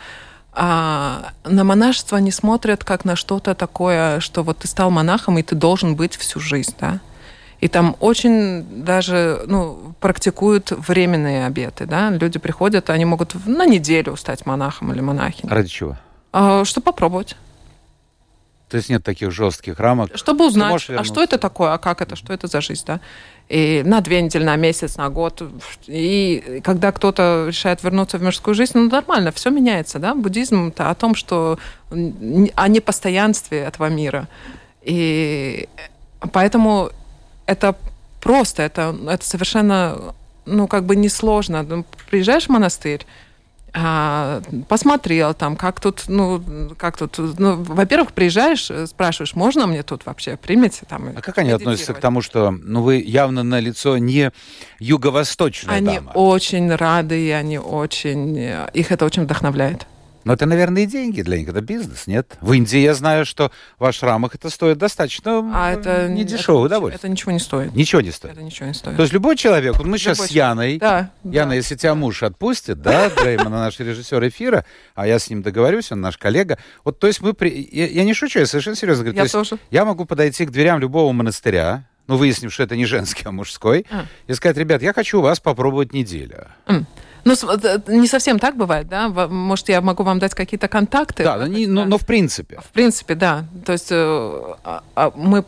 а, 0.54 1.32
на 1.44 1.64
монашество 1.64 2.18
не 2.18 2.32
смотрят 2.32 2.84
как 2.84 3.06
на 3.06 3.16
что-то 3.16 3.56
такое, 3.56 4.20
что 4.20 4.44
вот 4.44 4.60
ты 4.60 4.68
стал 4.68 4.92
монахом, 4.92 5.38
и 5.40 5.44
ты 5.44 5.56
должен 5.56 5.96
быть 5.96 6.16
всю 6.16 6.40
жизнь, 6.40 6.76
да. 6.80 7.00
И 7.60 7.68
там 7.70 7.96
очень 8.02 8.84
даже 8.84 9.44
ну, 9.48 9.94
практикуют 10.02 10.72
временные 10.72 11.46
обеты, 11.46 11.86
да. 11.86 12.10
Люди 12.10 12.38
приходят, 12.38 12.90
они 12.90 13.06
могут 13.06 13.36
на 13.48 13.66
неделю 13.66 14.16
стать 14.18 14.46
монахом 14.46 14.92
или 14.92 15.00
монахиней. 15.02 15.50
Ради 15.54 15.70
чего? 15.70 15.98
А, 16.34 16.66
что 16.66 16.82
попробовать? 16.82 17.36
То 18.74 18.78
есть 18.78 18.90
нет 18.90 19.04
таких 19.04 19.30
жестких 19.30 19.80
рамок? 19.80 20.18
Чтобы 20.18 20.48
узнать, 20.48 20.90
а 20.90 21.04
что 21.04 21.22
это 21.22 21.38
такое, 21.38 21.74
а 21.74 21.78
как 21.78 22.02
это, 22.02 22.16
что 22.16 22.34
это 22.34 22.48
за 22.48 22.60
жизнь, 22.60 22.84
да? 22.88 23.02
И 23.48 23.84
на 23.86 24.02
две 24.02 24.20
недели, 24.20 24.44
на 24.44 24.56
месяц, 24.56 24.98
на 24.98 25.10
год. 25.10 25.44
И 25.86 26.60
когда 26.64 26.92
кто-то 26.92 27.46
решает 27.50 27.84
вернуться 27.84 28.18
в 28.18 28.24
мирскую 28.24 28.56
жизнь, 28.56 28.72
ну, 28.74 28.90
нормально, 28.90 29.32
все 29.32 29.52
меняется, 29.52 30.00
да? 30.00 30.16
Буддизм 30.16 30.70
это 30.70 30.90
о 30.90 30.96
том, 30.96 31.14
что 31.14 31.60
о 31.92 32.68
непостоянстве 32.68 33.60
этого 33.60 33.90
мира. 33.90 34.28
И 34.82 35.70
поэтому 36.32 36.90
это 37.46 37.76
просто, 38.22 38.64
это, 38.64 38.96
это 39.08 39.24
совершенно, 39.24 40.16
ну, 40.48 40.68
как 40.68 40.86
бы 40.86 40.96
несложно. 40.96 41.62
Ну, 41.62 41.86
Приезжаешь 42.10 42.48
в 42.48 42.50
монастырь, 42.50 43.06
посмотрел 44.68 45.34
там, 45.34 45.56
как 45.56 45.80
тут, 45.80 46.04
ну, 46.08 46.42
как 46.78 46.98
тут, 46.98 47.18
ну, 47.18 47.56
во-первых, 47.64 48.12
приезжаешь, 48.14 48.70
э, 48.70 48.86
спрашиваешь, 48.86 49.36
можно 49.36 49.66
мне 49.66 49.82
тут 49.82 50.06
вообще, 50.06 50.38
примите 50.38 50.86
там? 50.88 51.10
А 51.16 51.22
как 51.22 51.40
они 51.40 51.52
относятся 51.52 51.94
к 51.94 52.00
тому, 52.00 52.22
что, 52.22 52.52
ну, 52.52 52.84
вы 52.84 53.02
явно 53.02 53.42
на 53.44 53.60
лицо 53.60 53.98
не 53.98 54.32
юго-восточная 54.80 55.76
Они 55.78 55.96
дама? 55.96 56.12
очень 56.12 56.74
рады, 56.74 57.20
и 57.20 57.32
они 57.32 57.58
очень, 57.58 58.38
э, 58.38 58.70
их 58.74 58.92
это 58.92 59.06
очень 59.06 59.24
вдохновляет. 59.24 59.88
Но 60.24 60.34
это, 60.34 60.46
наверное, 60.46 60.84
и 60.84 60.86
деньги 60.86 61.22
для 61.22 61.38
них, 61.38 61.50
это 61.50 61.62
бизнес, 61.62 62.08
нет? 62.08 62.38
В 62.42 62.54
Индии 62.54 62.80
я 62.80 62.94
знаю, 62.94 63.26
что 63.26 63.52
в 63.78 63.86
ашрамах 63.86 64.36
это 64.36 64.50
стоит 64.50 64.78
достаточно 64.78 65.52
А 65.54 65.72
это 65.72 66.08
не 66.08 66.24
это 66.24 66.54
удовольствие. 66.54 66.98
Это 67.00 67.10
ничего 67.10 67.32
не 67.32 67.40
стоит. 67.40 67.76
Ничего 67.76 68.02
не 68.02 68.12
стоит. 68.12 68.34
Это 68.34 68.44
ничего 68.44 68.68
не 68.68 68.74
стоит. 68.74 68.96
То 68.96 69.04
есть 69.04 69.14
любой 69.14 69.36
человек, 69.36 69.78
вот 69.78 69.86
мы 69.88 69.98
сейчас 69.98 70.18
Любой 70.18 70.28
с 70.30 70.32
Яной, 70.32 70.78
Да, 70.78 71.12
Яна, 71.24 71.50
да. 71.52 71.56
если 71.56 71.76
тебя 71.76 71.96
муж 71.96 72.24
отпустит, 72.24 72.82
да, 72.82 73.10
Дреймана, 73.10 73.60
наш 73.60 73.80
режиссер 73.80 74.28
эфира, 74.28 74.66
а 74.96 75.08
я 75.08 75.20
с 75.20 75.30
ним 75.30 75.42
договорюсь, 75.42 75.92
он 75.92 76.02
наш 76.02 76.18
коллега. 76.18 76.58
Вот, 76.84 77.00
то 77.00 77.08
есть 77.08 77.22
мы... 77.22 77.34
При... 77.34 77.70
Я, 77.72 77.88
я 77.88 78.04
не 78.04 78.14
шучу, 78.14 78.40
я 78.40 78.46
совершенно 78.46 78.76
серьезно 78.76 79.04
говорю. 79.04 79.16
Я 79.18 79.22
то 79.24 79.38
есть 79.38 79.50
тоже. 79.50 79.62
я 79.72 79.86
могу 79.86 80.06
подойти 80.06 80.46
к 80.46 80.52
дверям 80.52 80.80
любого 80.80 81.12
монастыря, 81.12 81.86
ну, 82.08 82.18
выяснив, 82.18 82.54
что 82.54 82.64
это 82.64 82.76
не 82.76 82.86
женский, 82.86 83.24
а 83.26 83.32
мужской, 83.32 83.86
А. 83.90 84.06
и 84.28 84.34
сказать, 84.34 84.58
ребят, 84.58 84.82
я 84.82 84.94
хочу 84.94 85.20
у 85.20 85.22
вас 85.22 85.40
попробовать 85.40 85.94
неделю. 85.94 86.48
М. 86.68 86.86
Ну, 87.26 87.34
э, 87.34 87.80
не 87.88 88.08
совсем 88.08 88.38
так 88.38 88.58
бывает, 88.58 88.88
да? 88.90 89.08
Может, 89.08 89.70
я 89.70 89.80
могу 89.82 90.04
вам 90.04 90.20
дать 90.20 90.34
какие-то 90.34 90.68
контакты? 90.68 91.24
Да, 91.24 91.38
но, 91.38 91.48
не- 91.48 91.68
но- 91.68 91.86
но 91.86 91.98
в 91.98 92.06
принципе. 92.06 92.60
В 92.60 92.70
принципе, 92.74 93.16
да. 93.16 93.46
То 93.66 93.72
есть 93.72 93.88
э, 93.92 93.96
а- 93.96 94.84
а 94.96 95.12
мы, 95.16 95.44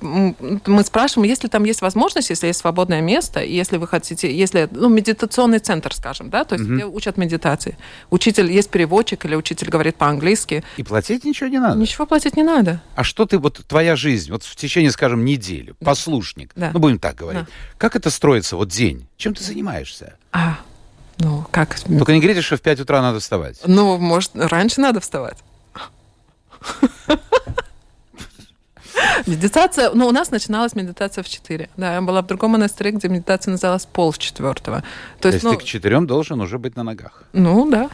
мы 0.66 0.84
спрашиваем, 0.86 1.30
если 1.30 1.48
там 1.50 1.66
есть 1.66 1.82
возможность, 1.82 2.30
если 2.30 2.48
есть 2.48 2.60
свободное 2.60 3.02
место, 3.02 3.44
если 3.44 3.78
вы 3.78 3.88
хотите, 3.88 4.34
если, 4.34 4.70
ну, 4.72 4.88
медитационный 4.90 5.60
центр, 5.60 5.94
скажем, 5.94 6.30
да, 6.30 6.46
то 6.46 6.56
есть 6.56 6.68
где 6.68 6.86
учат 6.86 7.18
медитации. 7.18 7.78
Учитель, 8.10 8.50
есть 8.52 8.70
переводчик 8.70 9.26
или 9.26 9.36
учитель 9.36 9.70
говорит 9.70 9.98
по-английски. 9.98 10.64
И 10.78 10.84
платить 10.84 11.26
ничего 11.26 11.50
не 11.50 11.60
надо. 11.60 11.78
Ничего 11.78 12.06
платить 12.06 12.38
не 12.38 12.44
надо. 12.44 12.82
А 12.96 13.04
что 13.04 13.26
ты, 13.26 13.38
вот 13.38 13.62
твоя 13.68 13.96
жизнь, 13.96 14.32
вот 14.32 14.44
в 14.44 14.56
течение, 14.56 14.92
скажем, 14.92 15.26
недели, 15.26 15.74
послушник, 15.84 16.52
Да. 16.56 16.72
ну, 16.74 16.80
будем 16.80 17.00
так 17.00 17.16
говорить, 17.16 17.44
Да. 17.44 17.48
как 17.78 17.96
это 17.98 18.10
строится, 18.10 18.56
вот 18.56 18.70
день? 18.70 19.08
Чем 19.18 19.34
ты 19.34 19.44
занимаешься? 19.44 20.16
А, 20.32 20.58
ну, 21.20 21.46
как? 21.52 21.80
Только 21.80 22.14
не 22.14 22.20
говорите, 22.20 22.42
что 22.42 22.58
в 22.58 22.62
5 22.62 22.80
утра 22.82 23.02
надо 23.02 23.20
вставать. 23.20 23.60
Ну, 23.66 23.98
может, 23.98 24.32
раньше 24.36 24.82
надо 24.82 25.00
вставать. 25.00 25.38
Медитация, 29.28 29.92
ну, 29.94 30.08
у 30.08 30.12
нас 30.12 30.32
начиналась 30.32 30.76
медитация 30.76 31.24
в 31.24 31.30
4. 31.30 31.70
Да, 31.78 31.96
я 31.96 32.02
была 32.02 32.22
в 32.22 32.28
другом 32.28 32.52
монастыре, 32.52 32.92
где 32.92 33.08
медитация 33.08 33.52
называлась 33.52 33.86
пол 33.86 34.14
четвертого. 34.14 34.84
То 35.20 35.30
То 35.30 35.30
есть, 35.30 35.44
ну, 35.44 35.52
ты 35.52 35.58
к 35.58 35.64
четырем 35.64 36.06
должен 36.08 36.42
уже 36.42 36.60
быть 36.60 36.76
на 36.76 36.84
ногах. 36.84 37.24
ну, 37.34 37.70
да, 37.70 37.90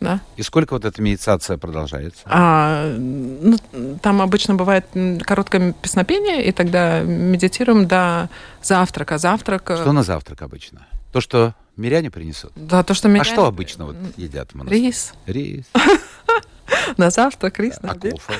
да. 0.00 0.20
И 0.36 0.42
сколько 0.42 0.74
вот 0.74 0.84
эта 0.84 1.00
медитация 1.00 1.56
продолжается? 1.56 2.22
А, 2.26 2.92
ну, 2.98 3.56
там 4.02 4.20
обычно 4.20 4.54
бывает 4.54 4.86
короткое 5.22 5.72
песнопение, 5.72 6.44
и 6.44 6.52
тогда 6.52 7.00
медитируем 7.00 7.86
до 7.86 8.28
завтрака. 8.62 9.16
Завтрак... 9.18 9.70
э, 9.70 9.76
Что 9.76 9.92
на 9.92 10.02
завтрак 10.02 10.42
обычно? 10.42 10.86
То, 11.12 11.20
что 11.20 11.54
миряне 11.76 12.10
принесут? 12.10 12.52
Да, 12.56 12.82
то, 12.82 12.94
что 12.94 13.08
меня... 13.08 13.22
А 13.22 13.24
что 13.24 13.46
обычно 13.46 13.86
вот 13.86 13.96
едят 14.16 14.52
в 14.52 14.54
монастыре? 14.54 14.86
Рис. 14.86 15.12
Рис. 15.26 15.64
На 16.96 17.10
завтрак 17.10 17.58
рис. 17.58 17.78
А 17.82 17.94
кофе? 17.94 18.34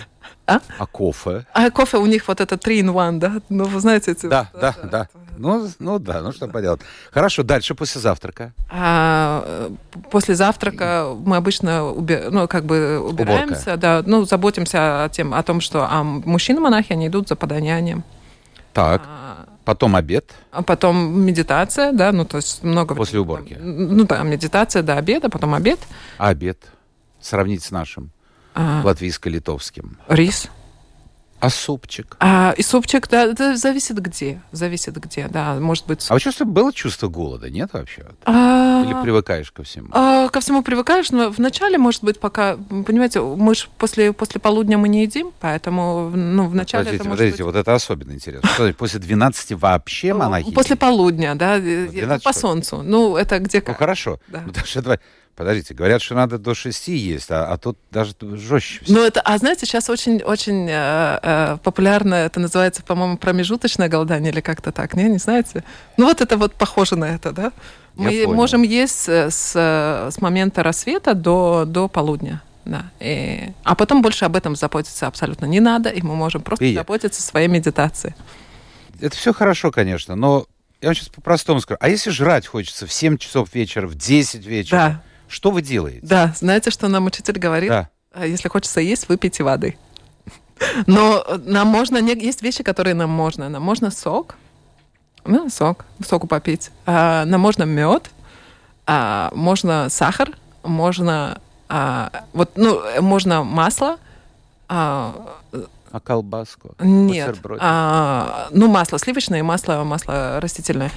А? 0.47 0.61
А 0.79 0.87
кофе? 0.87 1.47
А 1.53 1.70
кофе 1.70 1.99
у 1.99 2.07
них 2.07 2.29
вот 2.29 2.40
это 2.40 2.57
3 2.57 2.83
in 2.83 3.09
1, 3.09 3.18
да? 3.18 3.40
Ну, 3.49 3.64
вы 3.64 3.81
знаете 3.81 4.12
эти... 4.12 4.27
Да, 4.27 4.51
да, 4.53 4.75
да. 4.90 5.09
Ну, 5.37 5.68
ну 5.79 5.99
да, 5.99 6.20
ну 6.20 6.33
что 6.33 6.47
поделать. 6.49 6.81
Хорошо, 7.11 7.42
дальше 7.42 7.75
после 7.75 8.01
завтрака. 8.01 8.53
А, 8.70 9.42
э, 9.47 9.70
после 10.11 10.35
завтрака 10.35 11.12
мы 11.18 11.37
обычно 11.37 11.92
уби- 11.92 12.31
ну, 12.31 12.47
как 12.47 12.64
бы 12.64 13.01
убираемся, 13.01 13.77
да, 13.77 14.03
ну, 14.07 14.25
заботимся 14.25 15.05
о, 15.05 15.09
тем, 15.09 15.35
о 15.35 15.42
том, 15.42 15.61
что 15.61 15.87
а 15.90 16.03
мужчины-монахи, 16.03 16.92
они 16.92 17.09
идут 17.09 17.29
за 17.29 17.37
подаянием. 17.37 18.05
Так, 18.73 19.03
А, 19.07 19.24
потом 19.64 19.96
обед. 19.96 20.33
а 20.53 20.62
потом 20.62 21.20
медитация, 21.20 21.92
да, 21.92 22.12
ну, 22.12 22.24
то 22.24 22.37
есть 22.38 22.62
много... 22.62 22.94
После 22.94 23.18
уборки. 23.18 23.57
Ну, 23.61 24.05
да, 24.05 24.22
медитация 24.22 24.83
до 24.83 24.96
обеда, 24.96 25.29
потом 25.29 25.55
обед, 25.55 25.79
А 26.18 26.29
обед? 26.29 26.59
Сравнить 27.20 27.62
с 27.62 27.70
нашим 27.70 28.11
а, 28.55 28.83
латвийско-литовским. 28.85 29.96
рис. 30.09 30.48
А 31.44 31.50
супчик? 31.50 32.16
А, 32.20 32.54
и 32.57 32.62
супчик, 32.62 33.07
да, 33.07 33.24
это 33.24 33.54
зависит 33.57 33.98
где, 34.00 34.40
зависит 34.50 34.96
где, 34.96 35.28
да, 35.28 35.57
может 35.61 35.87
быть... 35.87 36.07
А 36.09 36.18
чувство, 36.18 36.46
было 36.46 36.72
чувство 36.72 37.09
голода, 37.09 37.50
нет 37.50 37.68
вообще? 37.74 38.07
А, 38.24 38.83
Или 38.83 38.94
привыкаешь 39.02 39.52
ко 39.52 39.62
всему? 39.62 39.88
А, 39.92 40.28
ко 40.28 40.40
всему 40.40 40.62
привыкаешь, 40.62 41.11
но 41.11 41.28
вначале, 41.28 41.76
может 41.76 42.02
быть, 42.02 42.18
пока, 42.18 42.57
понимаете, 42.57 43.20
мы 43.20 43.54
же 43.54 43.66
после, 43.76 44.14
после 44.14 44.40
полудня 44.40 44.78
мы 44.78 44.88
не 44.88 45.02
едим, 45.02 45.33
поэтому, 45.38 46.09
ну, 46.14 46.46
вначале 46.48 46.85
Подождите, 46.85 47.02
это 47.02 47.09
может 47.11 47.18
подождите, 47.18 47.44
быть... 47.44 47.52
вот 47.52 47.61
это 47.61 47.74
особенно 47.74 48.12
интересно. 48.12 48.48
После 48.78 49.00
12 49.00 49.52
вообще 49.52 50.14
монахи? 50.14 50.50
После 50.50 50.76
полудня, 50.76 51.35
да, 51.35 51.59
12 51.59 52.24
по 52.24 52.33
солнцу. 52.33 52.80
Ну, 52.83 53.18
это 53.18 53.38
где 53.38 53.59
Ну 53.59 53.66
как. 53.66 53.78
хорошо. 53.78 54.18
Да. 54.28 54.44
Подождите, 55.37 55.75
говорят, 55.75 56.01
что 56.01 56.14
надо 56.14 56.38
до 56.38 56.55
6 56.55 56.88
есть, 56.88 57.31
а, 57.31 57.47
а 57.53 57.57
тут 57.59 57.77
даже 57.90 58.14
жестче. 58.20 58.81
Ну, 58.87 59.03
это, 59.03 59.20
а 59.20 59.37
знаете, 59.38 59.66
сейчас 59.66 59.90
очень, 59.90 60.23
очень 60.23 60.68
э, 60.70 61.18
э, 61.23 61.57
популярно, 61.62 62.14
это 62.14 62.38
называется, 62.38 62.85
по-моему, 62.85 63.16
промежуточное 63.16 63.88
голодание 63.88 64.31
или 64.33 64.40
как-то 64.40 64.70
так, 64.70 64.94
не, 64.94 65.05
не 65.05 65.18
знаете? 65.18 65.64
Ну, 65.97 66.05
вот 66.07 66.20
это 66.20 66.37
вот 66.37 66.55
похоже 66.55 66.94
на 66.94 67.07
это, 67.07 67.33
да? 67.33 67.53
Я 67.97 68.05
Мы 68.05 68.11
понял. 68.25 68.35
можем 68.35 68.62
есть 68.62 69.09
с, 69.09 69.31
с 69.57 70.20
момента 70.20 70.62
рассвета 70.62 71.14
до, 71.14 71.64
до 71.66 71.88
полудня. 71.88 72.40
Да. 72.64 72.87
И- 73.01 73.51
а 73.64 73.75
потом 73.75 74.03
больше 74.03 74.25
об 74.25 74.37
этом 74.37 74.55
заботиться 74.57 75.07
абсолютно 75.09 75.47
не 75.47 75.61
надо, 75.61 75.90
и 75.90 76.01
мы 76.01 76.14
можем 76.14 76.42
просто 76.42 76.64
Видите? 76.64 76.81
заботиться 76.81 77.20
своей 77.23 77.49
медитацией. 77.49 78.14
Это 79.01 79.16
все 79.16 79.33
хорошо, 79.35 79.70
конечно, 79.73 80.14
но 80.14 80.47
я 80.81 80.88
вам 80.88 80.94
сейчас 80.94 81.09
по-простому 81.09 81.61
скажу. 81.61 81.79
А 81.81 81.88
если 81.88 82.11
жрать 82.11 82.47
хочется 82.47 82.87
в 82.87 82.92
7 82.92 83.18
часов 83.18 83.53
вечера, 83.53 83.87
в 83.88 83.97
10 83.97 84.47
вечера, 84.47 84.77
Да. 84.79 85.03
Что 85.35 85.51
вы 85.51 85.62
делаете? 85.62 85.99
Да, 86.03 86.33
знаете, 86.37 86.70
что 86.70 86.87
нам 86.87 87.07
учитель 87.07 87.38
говорит? 87.40 87.68
Да. 87.68 87.88
А 88.12 88.25
Если 88.25 88.49
хочется 88.49 88.81
есть, 88.81 89.09
выпейте 89.09 89.42
воды. 89.42 89.77
Но 90.87 91.27
нам 91.44 91.66
можно, 91.66 91.97
есть 91.99 92.40
вещи, 92.42 92.62
которые 92.62 92.94
нам 92.94 93.11
можно. 93.11 93.49
Нам 93.49 93.61
можно 93.61 93.90
сок, 93.90 94.37
ну, 95.25 95.49
сок, 95.51 95.87
соку 96.07 96.29
попить. 96.29 96.70
А, 96.87 97.25
нам 97.25 97.40
можно 97.40 97.64
мед, 97.64 98.11
а, 98.87 99.33
можно 99.35 99.88
сахар, 99.88 100.31
можно, 100.62 101.40
а, 101.68 102.25
вот, 102.33 102.53
ну, 102.55 102.81
э, 102.81 103.01
можно 103.01 103.42
масло, 103.42 103.97
а, 104.68 105.35
А 105.90 105.99
колбаску? 105.99 106.77
нет, 106.79 107.37
а, 107.59 108.47
ну, 108.53 108.68
масло 108.68 108.99
сливочное 108.99 109.42
масло, 109.42 109.83
масло 109.83 110.38
растительное. 110.40 110.92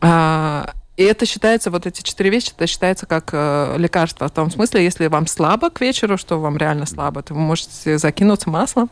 А, 0.00 0.72
и 0.98 1.04
это 1.04 1.26
считается, 1.26 1.70
вот 1.70 1.86
эти 1.86 2.02
четыре 2.02 2.28
вещи, 2.28 2.50
это 2.56 2.66
считается 2.66 3.06
как 3.06 3.30
э, 3.32 3.76
лекарство. 3.78 4.26
В 4.26 4.32
том 4.32 4.50
смысле, 4.50 4.82
если 4.82 5.06
вам 5.06 5.28
слабо 5.28 5.70
к 5.70 5.80
вечеру, 5.80 6.18
что 6.18 6.40
вам 6.40 6.56
реально 6.56 6.86
слабо, 6.86 7.22
то 7.22 7.34
вы 7.34 7.40
можете 7.40 7.98
закинуться 7.98 8.50
маслом. 8.50 8.90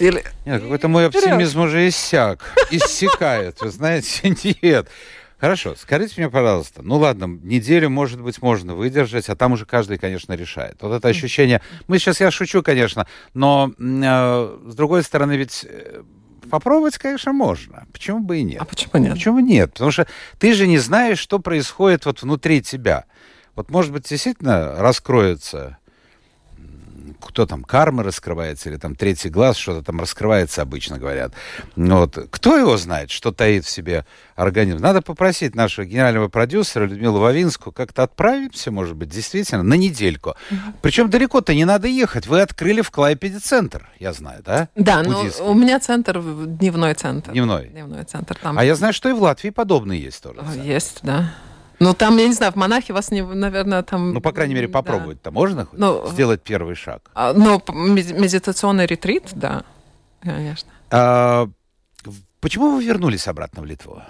Или... 0.00 0.24
Нет, 0.44 0.62
какой-то 0.62 0.88
мой 0.88 1.06
оптимизм 1.06 1.60
уже 1.60 1.86
иссяк, 1.86 2.40
иссякает, 2.72 3.60
вы 3.60 3.70
знаете, 3.70 4.34
нет. 4.62 4.88
Хорошо, 5.38 5.76
скажите 5.80 6.14
мне, 6.16 6.28
пожалуйста, 6.28 6.82
ну 6.82 6.96
ладно, 6.96 7.26
неделю, 7.26 7.88
может 7.88 8.20
быть, 8.20 8.42
можно 8.42 8.74
выдержать, 8.74 9.28
а 9.28 9.36
там 9.36 9.52
уже 9.52 9.64
каждый, 9.64 9.96
конечно, 9.96 10.32
решает. 10.32 10.78
Вот 10.80 10.92
это 10.92 11.06
ощущение, 11.06 11.62
мы 11.86 12.00
сейчас, 12.00 12.20
я 12.20 12.32
шучу, 12.32 12.64
конечно, 12.64 13.06
но 13.34 13.72
э, 13.78 14.58
с 14.66 14.74
другой 14.74 15.04
стороны, 15.04 15.36
ведь 15.36 15.64
э, 15.68 16.02
попробовать, 16.50 16.98
конечно, 16.98 17.32
можно. 17.32 17.86
Почему 17.92 18.20
бы 18.20 18.38
и 18.38 18.42
нет? 18.42 18.60
А 18.60 18.64
почему 18.64 19.02
нет? 19.02 19.14
Почему 19.14 19.38
нет? 19.40 19.72
Потому 19.72 19.90
что 19.90 20.06
ты 20.38 20.52
же 20.54 20.66
не 20.66 20.78
знаешь, 20.78 21.18
что 21.18 21.38
происходит 21.38 22.04
вот 22.06 22.22
внутри 22.22 22.62
тебя. 22.62 23.04
Вот, 23.54 23.70
может 23.70 23.92
быть, 23.92 24.08
действительно 24.08 24.76
раскроется, 24.76 25.77
кто 27.20 27.46
там, 27.46 27.64
карма 27.64 28.02
раскрывается, 28.02 28.68
или 28.68 28.76
там 28.76 28.94
третий 28.94 29.28
глаз, 29.28 29.56
что-то 29.56 29.84
там 29.84 30.00
раскрывается, 30.00 30.62
обычно 30.62 30.98
говорят. 30.98 31.32
Ну 31.76 31.98
Вот. 31.98 32.18
Кто 32.30 32.56
его 32.56 32.76
знает, 32.76 33.10
что 33.10 33.32
таит 33.32 33.64
в 33.64 33.70
себе 33.70 34.04
организм? 34.36 34.78
Надо 34.78 35.02
попросить 35.02 35.54
нашего 35.54 35.84
генерального 35.84 36.28
продюсера 36.28 36.84
Людмилу 36.86 37.18
Вавинскую 37.18 37.72
как-то 37.72 38.02
отправимся, 38.04 38.70
может 38.70 38.96
быть, 38.96 39.08
действительно, 39.08 39.62
на 39.62 39.74
недельку. 39.74 40.34
Причем 40.82 41.10
далеко-то 41.10 41.54
не 41.54 41.64
надо 41.64 41.88
ехать. 41.88 42.26
Вы 42.26 42.40
открыли 42.40 42.82
в 42.82 42.90
Клайпеде 42.90 43.38
центр, 43.38 43.88
я 43.98 44.12
знаю, 44.12 44.42
да? 44.44 44.68
Да, 44.74 45.02
ну, 45.02 45.18
Буддийский. 45.18 45.44
у 45.44 45.54
меня 45.54 45.80
центр, 45.80 46.20
дневной 46.20 46.94
центр. 46.94 47.32
Дневной. 47.32 47.68
Дневной 47.68 48.04
центр. 48.04 48.36
Там 48.36 48.58
А 48.58 48.64
я 48.64 48.74
знаю, 48.74 48.92
что 48.92 49.08
и 49.08 49.12
в 49.12 49.22
Латвии 49.22 49.50
подобные 49.50 50.00
есть 50.00 50.22
тоже. 50.22 50.40
Центры. 50.40 50.60
есть, 50.62 50.98
да. 51.02 51.34
Ну, 51.80 51.94
там, 51.94 52.16
я 52.18 52.26
не 52.26 52.34
знаю, 52.34 52.52
в 52.52 52.56
монахе 52.56 52.92
вас, 52.92 53.10
не, 53.12 53.22
наверное, 53.22 53.82
там... 53.82 54.12
Ну, 54.12 54.20
по 54.20 54.32
крайней 54.32 54.54
мере, 54.54 54.66
да. 54.66 54.72
попробовать-то 54.72 55.30
можно 55.30 55.64
хоть 55.64 55.78
Ну, 55.78 56.08
сделать 56.10 56.42
первый 56.42 56.74
шаг? 56.74 57.10
А, 57.14 57.32
мед- 57.32 57.68
медитационный 58.18 58.86
ретрит, 58.86 59.28
да, 59.32 59.62
конечно. 60.20 60.68
А, 60.90 61.48
почему 62.40 62.76
вы 62.76 62.84
вернулись 62.84 63.28
обратно 63.28 63.62
в 63.62 63.64
Литву? 63.64 64.02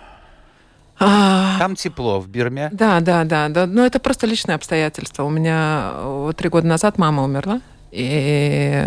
А, 1.00 1.58
Там 1.58 1.76
тепло 1.76 2.20
в 2.20 2.28
Бирме. 2.28 2.70
Да, 2.72 3.00
да, 3.00 3.24
да, 3.24 3.48
да. 3.48 3.66
Но 3.66 3.84
это 3.86 4.00
просто 4.00 4.26
личные 4.26 4.56
обстоятельства. 4.56 5.22
У 5.24 5.30
меня 5.30 5.92
вот 6.02 6.36
три 6.36 6.48
года 6.48 6.66
назад 6.66 6.98
мама 6.98 7.22
умерла. 7.22 7.60
И 7.92 8.84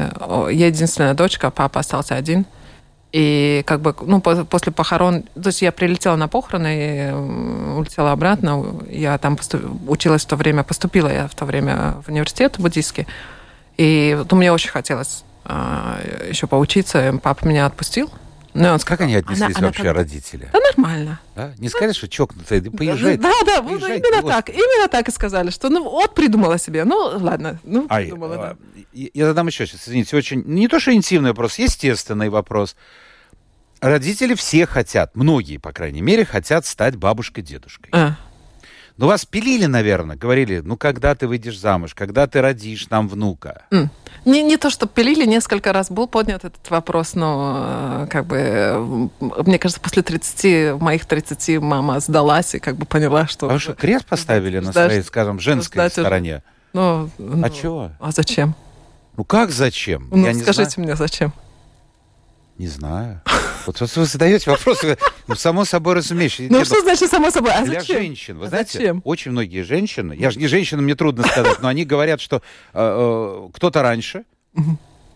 я 0.51 0.67
единственная 0.67 1.13
дочка, 1.13 1.49
папа 1.51 1.79
остался 1.79 2.15
один. 2.15 2.45
И 3.12 3.63
как 3.65 3.82
бы, 3.82 3.93
ну, 4.02 4.21
по- 4.21 4.45
после 4.45 4.71
похорон... 4.71 5.24
То 5.36 5.47
есть 5.50 5.62
я 5.62 5.71
прилетела 5.71 6.15
на 6.15 6.28
похороны 6.28 6.67
и 6.78 6.97
м, 7.12 7.78
улетела 7.78 8.12
обратно. 8.13 8.63
Я 8.89 9.17
там 9.17 9.36
посту- 9.36 9.78
училась 9.88 10.24
в 10.24 10.28
то 10.28 10.36
время, 10.38 10.63
поступила 10.63 11.12
я 11.12 11.28
в 11.28 11.36
то 11.36 11.45
время 11.45 11.95
в 12.06 12.10
университет 12.10 12.56
буддийский. 12.58 13.08
И 13.78 14.15
вот, 14.17 14.32
ну, 14.32 14.38
мне 14.38 14.52
очень 14.52 14.69
хотелось 14.69 15.24
а, 15.43 16.00
еще 16.30 16.47
поучиться. 16.47 17.19
Папа 17.21 17.45
меня 17.45 17.65
отпустил. 17.65 18.10
Ну, 18.53 18.77
Как 18.83 19.01
они 19.01 19.15
отнеслись 19.15 19.41
Она- 19.47 19.57
она 19.57 19.67
вообще, 19.67 19.83
как- 19.83 19.95
родители? 19.95 20.49
да 20.51 20.59
нормально. 20.59 21.19
Да? 21.35 21.53
Не 21.57 21.69
сказали, 21.69 21.93
что 21.93 22.07
чокнутые, 22.09 22.61
да 22.61 22.71
поезжай. 22.71 23.17
Да, 23.17 23.31
да, 23.45 23.61
поезжай, 23.61 23.99
именно 23.99 24.21
господи. 24.21 24.33
так. 24.33 24.49
Именно 24.49 24.87
так 24.89 25.07
и 25.07 25.11
сказали, 25.11 25.49
что 25.51 25.69
ну 25.69 25.83
вот 25.83 26.13
придумала 26.15 26.57
себе. 26.57 26.83
Ну, 26.83 26.95
ладно, 27.19 27.59
ну, 27.63 27.85
Ай, 27.89 28.03
придумала, 28.05 28.35
да. 28.35 28.41
а, 28.43 28.57
я 28.93 29.09
я 29.13 29.25
задам 29.27 29.47
еще 29.47 29.65
сейчас, 29.65 29.87
извините, 29.87 30.15
очень, 30.17 30.43
не 30.45 30.67
то 30.67 30.79
что 30.79 30.93
интимный 30.93 31.29
вопрос, 31.29 31.57
естественный 31.59 32.29
вопрос. 32.29 32.75
Родители 33.79 34.35
все 34.35 34.67
хотят, 34.67 35.15
многие, 35.15 35.57
по 35.57 35.71
крайней 35.71 36.01
мере, 36.01 36.23
хотят 36.25 36.65
стать 36.65 36.97
бабушкой-дедушкой. 36.97 37.89
А, 37.93 38.15
Но 39.01 39.07
вас 39.07 39.25
пилили, 39.25 39.65
наверное, 39.65 40.15
говорили, 40.15 40.61
ну 40.63 40.77
когда 40.77 41.15
ты 41.15 41.27
выйдешь 41.27 41.57
замуж, 41.59 41.95
когда 41.95 42.27
ты 42.27 42.39
родишь 42.39 42.87
нам 42.91 43.09
внука. 43.09 43.63
м. 43.71 43.89
Не, 44.25 44.43
не 44.43 44.57
то, 44.57 44.69
что 44.69 44.85
пилили, 44.85 45.25
несколько 45.25 45.73
раз 45.73 45.89
был 45.89 46.05
поднят 46.07 46.45
этот 46.45 46.69
вопрос, 46.69 47.15
но 47.15 48.03
э, 48.03 48.07
как 48.11 48.27
бы, 48.27 49.09
мне 49.19 49.57
кажется, 49.57 49.81
после 49.81 50.03
30, 50.03 50.79
моих 50.79 51.05
30 51.07 51.59
мама 51.59 51.99
сдалась 51.99 52.53
и 52.53 52.59
как 52.59 52.75
бы 52.75 52.85
поняла, 52.85 53.25
что... 53.25 53.49
А 53.49 53.53
вы 53.53 53.59
что, 53.59 53.73
крест 53.73 54.05
поставили 54.05 54.59
на 54.59 54.71
своей, 54.71 55.01
скажем, 55.01 55.39
женской 55.39 55.81
уже. 55.81 55.89
стороне? 55.89 56.43
Ну, 56.73 57.09
ну, 57.17 57.43
А 57.43 57.49
чего? 57.49 57.89
А 57.99 58.11
зачем? 58.11 58.53
Ну 59.17 59.23
как 59.23 59.49
зачем? 59.49 60.09
Ну, 60.11 60.23
Я 60.23 60.33
не 60.33 60.43
скажите 60.43 60.69
знаю. 60.75 60.87
мне, 60.89 60.95
зачем? 60.95 61.33
Не 62.59 62.67
знаю. 62.67 63.21
Вот 63.65 63.80
вот 63.80 63.95
вы 63.95 64.06
задаете 64.06 64.50
вопросы, 64.52 64.97
ну, 65.28 65.36
само 65.36 65.65
собой 65.65 65.95
разумеется. 65.95 66.43
Ну, 66.50 66.63
что 66.65 66.82
значит 66.82 67.10
само 67.10 67.30
собой? 67.32 67.52
А 67.54 67.63
Для 67.63 67.80
зачем? 67.82 67.97
женщин, 67.97 68.38
вы 68.38 68.45
А 68.45 68.50
знаете, 68.50 68.78
зачем? 68.78 69.02
очень 69.04 69.32
многие 69.32 69.62
женщины, 69.63 70.13
я 70.17 70.32
же 70.32 70.39
не 70.39 70.47
женщина, 70.47 70.82
мне 70.82 70.95
трудно 70.95 71.24
сказать, 71.24 71.62
но 71.62 71.67
они 71.67 71.86
говорят, 71.86 72.21
что 72.21 72.38
э, 72.38 72.41
э, 72.74 73.50
кто-то 73.54 73.82
раньше, 73.82 74.24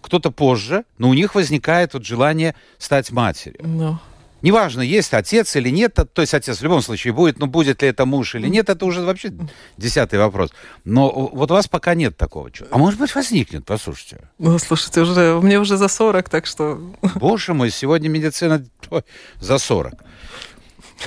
кто-то 0.02 0.32
позже, 0.32 0.84
но 0.98 1.10
у 1.10 1.14
них 1.14 1.34
возникает 1.36 1.94
вот 1.94 2.06
желание 2.06 2.56
стать 2.78 3.12
матерью. 3.12 3.60
Ну, 3.64 3.98
Неважно, 4.46 4.82
есть 4.82 5.12
отец 5.16 5.56
или 5.56 5.70
нет, 5.70 5.96
то 6.14 6.22
есть 6.22 6.36
отец 6.36 6.60
в 6.60 6.62
любом 6.62 6.84
случае 6.84 7.14
будет, 7.14 7.40
но 7.40 7.48
будет 7.48 7.82
ли 7.82 7.88
это 7.88 8.06
муж 8.06 8.36
или 8.36 8.48
нет, 8.48 8.70
это 8.70 8.86
уже 8.86 9.02
вообще 9.02 9.34
десятый 9.76 10.20
вопрос. 10.20 10.54
Но 10.84 11.10
вот 11.34 11.50
у 11.50 11.54
вас 11.56 11.68
пока 11.68 11.96
нет 11.96 12.16
такого. 12.16 12.52
А 12.70 12.78
может 12.78 13.00
быть 13.00 13.16
возникнет, 13.16 13.66
послушайте. 13.66 14.30
ну, 14.38 14.60
слушайте, 14.60 15.02
уже, 15.02 15.40
мне 15.42 15.60
уже 15.60 15.78
за 15.78 15.88
40, 15.88 16.30
так 16.30 16.46
что... 16.46 16.80
Боже 17.16 17.56
мой, 17.56 17.72
сегодня 17.72 18.08
медицина 18.08 18.64
за 19.40 19.58
40. 19.58 19.94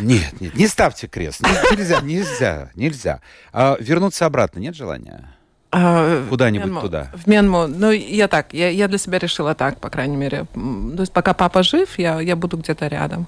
Нет, 0.01 0.41
нет, 0.41 0.57
не 0.57 0.67
ставьте 0.67 1.07
крест. 1.07 1.41
Не- 1.41 1.77
Нельзя, 1.77 2.01
нельзя, 2.01 2.71
нельзя. 2.75 3.21
А 3.53 3.77
вернуться 3.79 4.27
обратно 4.27 4.59
нет 4.59 4.75
желания? 4.75 5.38
А, 5.71 6.25
Куда-нибудь 6.29 6.73
в 6.73 6.81
туда. 6.81 7.11
В 7.15 7.27
Мьянму. 7.29 7.67
Ну, 7.67 7.91
я 7.91 8.29
так, 8.29 8.55
я, 8.55 8.71
я 8.71 8.89
для 8.89 8.99
себя 8.99 9.19
решила 9.19 9.55
так, 9.55 9.81
по 9.81 9.91
крайней 9.91 10.17
мере. 10.17 10.47
То 10.55 11.01
есть 11.01 11.13
пока 11.13 11.35
папа 11.35 11.63
жив, 11.63 11.99
я, 11.99 12.21
я 12.21 12.37
буду 12.37 12.57
где-то 12.57 12.87
рядом. 12.89 13.27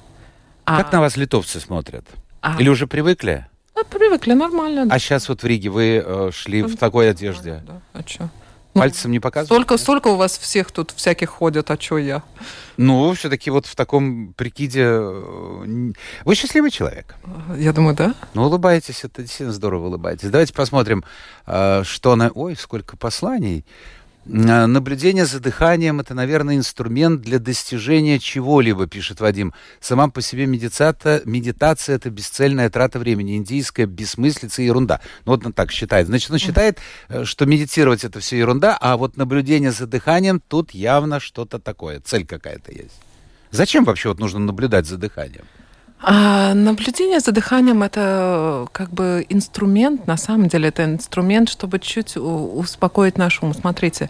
А, 0.65 0.79
Как 0.83 0.93
на 0.93 1.01
вас 1.01 1.17
литовцы 1.17 1.61
смотрят? 1.61 2.05
а, 2.41 2.57
Или 2.59 2.69
уже 2.69 2.87
привыкли? 2.87 3.47
ну, 3.77 3.85
привыкли, 3.85 4.33
нормально. 4.35 4.87
А 4.91 4.99
сейчас 4.99 5.29
вот 5.29 5.43
в 5.43 5.47
Риге 5.47 5.71
вы 5.71 6.03
э, 6.05 6.31
шли 6.33 6.63
в 6.63 6.77
такой 6.77 7.11
одежде. 7.11 7.63
Да, 7.67 7.81
а 7.93 8.03
чё? 8.03 8.29
Пальцем 8.73 9.11
не 9.11 9.19
показывают? 9.21 9.49
Столько, 9.49 9.77
столько 9.83 10.09
у 10.09 10.17
вас 10.17 10.39
всех 10.39 10.71
тут 10.71 10.93
всяких 10.93 11.29
ходят, 11.31 11.71
а 11.71 11.81
что 11.81 11.99
я? 11.99 12.23
Ну, 12.77 13.13
все-таки 13.15 13.51
вот 13.51 13.67
в 13.67 13.75
таком 13.75 14.33
прикиде... 14.35 14.85
э, 14.85 15.93
Вы 16.25 16.35
счастливый 16.35 16.71
человек. 16.71 17.15
Я 17.57 17.73
думаю, 17.73 17.97
да. 17.97 18.15
Ну, 18.35 18.45
улыбаетесь, 18.45 19.05
это 19.05 19.23
действительно 19.23 19.53
здорово 19.53 19.87
улыбаетесь. 19.89 20.31
Давайте 20.31 20.55
посмотрим, 20.55 21.05
э, 21.47 21.83
что 21.85 22.15
на... 22.17 22.31
Ой, 22.31 22.57
сколько 22.57 22.97
посланий. 22.97 23.65
Э, 24.27 24.67
Наблюдение 24.67 25.25
за 25.25 25.41
дыханием– 25.41 26.01
это, 26.01 26.15
наверное, 26.15 26.57
инструмент 26.57 27.23
для 27.23 27.39
достижения 27.39 28.19
чего-либо, 28.19 28.87
пишет 28.87 29.21
Вадим. 29.21 29.55
Сама 29.81 30.09
по 30.09 30.21
себе 30.21 30.47
медитация, 30.47 31.23
медитация– 31.25 31.97
это 31.97 32.11
бесцельная 32.11 32.71
трата 32.71 32.99
времени, 32.99 33.37
индийская 33.37 33.87
бессмыслица 33.87 34.63
и 34.63 34.67
ерунда. 34.67 35.01
Ну, 35.25 35.33
вот 35.33 35.47
он 35.47 35.53
так 35.53 35.71
считает. 35.73 36.07
Значит, 36.07 36.31
он 36.31 36.39
считает, 36.39 36.79
э, 37.09 37.25
что 37.25 37.47
медитировать– 37.47 38.05
это 38.05 38.21
все 38.21 38.39
ерунда, 38.39 38.77
а 38.81 38.97
вот 38.97 39.17
наблюдение 39.17 39.73
за 39.73 39.87
дыханием– 39.87 40.41
тут 40.49 40.73
явно 40.73 41.21
что-то 41.21 41.59
такое, 41.59 42.01
цель 42.01 42.27
какая-то 42.27 42.73
есть. 42.73 43.01
Зачем 43.51 43.85
вообще 43.85 44.11
вот 44.11 44.21
нужно 44.21 44.39
наблюдать 44.39 44.87
за 44.87 44.97
дыханием? 44.97 45.45
А 46.03 46.55
наблюдение 46.55 47.21
за 47.21 47.33
дыханием 47.33 47.83
это 47.83 48.67
как 48.73 48.91
бы 48.91 49.27
инструмент, 49.29 50.07
на 50.07 50.17
самом 50.17 50.49
деле 50.49 50.69
это 50.69 50.85
инструмент, 50.85 51.51
чтобы 51.51 51.79
чуть 51.79 52.17
успокоить 52.17 53.19
наш 53.19 53.43
ум. 53.43 53.53
Смотрите, 53.53 54.09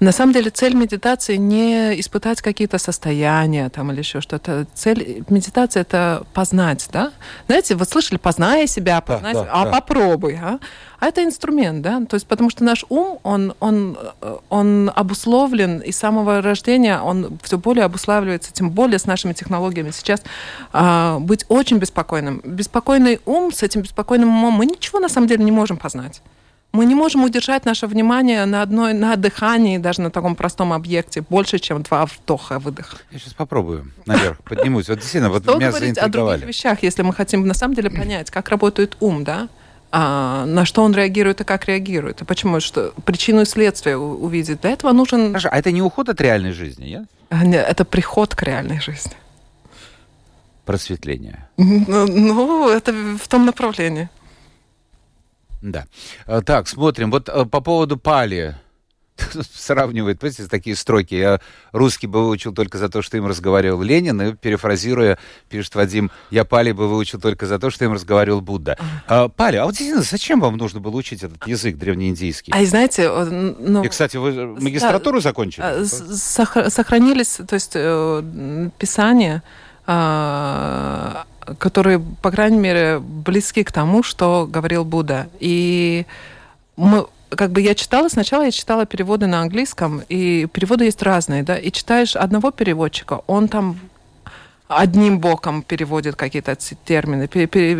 на 0.00 0.12
самом 0.12 0.32
деле 0.32 0.50
цель 0.50 0.74
медитации 0.74 1.36
не 1.36 1.98
испытать 1.98 2.40
какие-то 2.40 2.78
состояния 2.78 3.68
там 3.68 3.90
или 3.90 3.98
еще 3.98 4.20
что-то. 4.20 4.66
Цель 4.74 5.24
медитации 5.28 5.80
это 5.80 6.24
познать, 6.32 6.88
да? 6.92 7.12
Знаете, 7.46 7.74
вот 7.74 7.88
слышали, 7.88 8.18
познай 8.18 8.68
себя, 8.68 9.00
познай 9.00 9.34
да, 9.34 9.40
себя, 9.40 9.50
а 9.52 9.64
да. 9.64 9.70
попробуй, 9.72 10.38
а? 10.40 10.60
А 11.00 11.06
это 11.06 11.24
инструмент, 11.24 11.82
да? 11.82 12.00
То 12.08 12.14
есть 12.14 12.26
потому 12.26 12.50
что 12.50 12.64
наш 12.64 12.84
ум, 12.88 13.18
он, 13.22 13.54
он, 13.60 13.98
он 14.48 14.90
обусловлен, 14.94 15.78
и 15.78 15.90
с 15.90 15.96
самого 15.96 16.42
рождения 16.42 17.00
он 17.00 17.38
все 17.42 17.58
более 17.58 17.84
обуславливается, 17.84 18.52
тем 18.52 18.70
более 18.70 18.98
с 18.98 19.06
нашими 19.06 19.32
технологиями 19.32 19.90
сейчас, 19.90 20.22
а, 20.72 21.18
быть 21.18 21.44
очень 21.48 21.78
беспокойным. 21.78 22.40
Беспокойный 22.44 23.20
ум, 23.26 23.52
с 23.52 23.62
этим 23.62 23.82
беспокойным 23.82 24.28
умом 24.28 24.54
мы 24.54 24.66
ничего 24.66 25.00
на 25.00 25.08
самом 25.08 25.26
деле 25.26 25.44
не 25.44 25.52
можем 25.52 25.76
познать. 25.76 26.20
Мы 26.72 26.84
не 26.84 26.94
можем 26.94 27.24
удержать 27.24 27.64
наше 27.64 27.86
внимание 27.86 28.44
на 28.44 28.60
одной, 28.62 28.92
на 28.92 29.16
дыхании, 29.16 29.78
даже 29.78 30.02
на 30.02 30.10
таком 30.10 30.36
простом 30.36 30.72
объекте, 30.72 31.22
больше, 31.22 31.58
чем 31.58 31.82
два 31.82 32.04
вдоха-выдоха. 32.06 32.98
Я 33.10 33.18
сейчас 33.18 33.32
попробую 33.32 33.90
наверх, 34.06 34.38
поднимусь. 34.44 34.88
Вот 34.88 34.98
действительно, 34.98 35.30
вот 35.30 35.46
меня 35.46 35.70
говорить 35.70 35.96
о 35.98 36.08
других 36.08 36.44
вещах, 36.44 36.82
если 36.82 37.02
мы 37.02 37.14
хотим 37.14 37.46
на 37.46 37.54
самом 37.54 37.74
деле 37.74 37.90
понять, 37.90 38.30
как 38.30 38.48
работает 38.50 38.96
ум, 39.00 39.24
да? 39.24 39.48
А, 39.90 40.44
на 40.44 40.66
что 40.66 40.82
он 40.82 40.94
реагирует 40.94 41.40
и 41.40 41.44
как 41.44 41.64
реагирует, 41.64 42.20
и 42.20 42.24
почему, 42.26 42.60
что 42.60 42.92
причину 43.06 43.40
и 43.40 43.44
следствие 43.46 43.96
у- 43.96 44.22
увидеть. 44.22 44.60
Для 44.60 44.72
этого 44.72 44.92
нужен 44.92 45.28
Хорошо, 45.28 45.48
а 45.50 45.58
это 45.58 45.72
не 45.72 45.80
уход 45.80 46.10
от 46.10 46.20
реальной 46.20 46.52
жизни, 46.52 46.84
нет? 46.90 47.04
а, 47.30 47.42
не, 47.46 47.56
это 47.56 47.86
приход 47.86 48.34
к 48.34 48.42
реальной 48.42 48.80
жизни. 48.82 49.12
Просветление. 50.66 51.48
Ну, 51.56 52.06
ну, 52.06 52.68
это 52.68 52.92
в 52.92 53.26
том 53.28 53.46
направлении. 53.46 54.10
Да. 55.62 55.86
Э, 56.26 56.40
Так, 56.44 56.68
смотрим. 56.68 57.10
Вот 57.10 57.28
э, 57.28 57.44
по 57.44 57.60
поводу 57.60 57.96
пали. 57.96 58.56
Сравнивает, 59.52 60.20
понимаете, 60.20 60.46
такие 60.46 60.76
строки. 60.76 61.14
Я 61.16 61.40
русский 61.72 62.06
бы 62.06 62.24
выучил 62.24 62.54
только 62.54 62.78
за 62.78 62.88
то, 62.88 63.02
что 63.02 63.16
им 63.16 63.26
разговаривал 63.26 63.82
Ленин, 63.82 64.22
и 64.22 64.32
перефразируя, 64.34 65.18
пишет 65.48 65.74
Вадим, 65.74 66.12
я 66.30 66.44
пали 66.44 66.70
бы 66.70 66.86
выучил 66.88 67.20
только 67.20 67.46
за 67.46 67.58
то, 67.58 67.70
что 67.70 67.84
им 67.84 67.92
разговаривал 67.94 68.40
Будда. 68.40 68.78
А, 69.08 69.28
пали, 69.28 69.56
а 69.56 69.64
вот 69.64 69.72
действительно, 69.72 70.02
зачем 70.04 70.38
вам 70.40 70.56
нужно 70.56 70.78
было 70.78 70.94
учить 70.94 71.24
этот 71.24 71.44
язык 71.48 71.76
древнеиндийский? 71.76 72.52
А 72.54 72.60
и 72.62 72.66
знаете, 72.66 73.08
э, 73.10 73.24
ну, 73.58 73.82
И, 73.82 73.88
кстати, 73.88 74.16
вы 74.18 74.46
магистратуру 74.60 75.20
закончили? 75.20 75.64
а, 75.64 75.84
с- 75.84 76.22
сох- 76.22 76.70
сохранились, 76.70 77.40
то 77.48 77.54
есть 77.54 77.72
писания, 78.78 79.42
а, 79.44 79.67
которые, 81.58 81.98
по 81.98 82.30
крайней 82.30 82.58
мере, 82.58 82.98
близки 82.98 83.64
к 83.64 83.72
тому, 83.72 84.02
что 84.02 84.46
говорил 84.46 84.84
Будда. 84.84 85.28
И 85.40 86.04
мы, 86.76 87.06
как 87.30 87.52
бы 87.52 87.62
я 87.62 87.74
читала, 87.74 88.08
сначала 88.08 88.42
я 88.44 88.50
читала 88.50 88.84
переводы 88.84 89.26
на 89.26 89.40
английском, 89.40 90.02
и 90.10 90.46
переводы 90.52 90.84
есть 90.84 91.02
разные, 91.02 91.42
да, 91.42 91.56
и 91.56 91.72
читаешь 91.72 92.16
одного 92.16 92.50
переводчика, 92.50 93.22
он 93.26 93.48
там 93.48 93.78
одним 94.68 95.18
боком 95.18 95.62
переводит 95.62 96.16
какие-то 96.16 96.54
термины, 96.84 97.26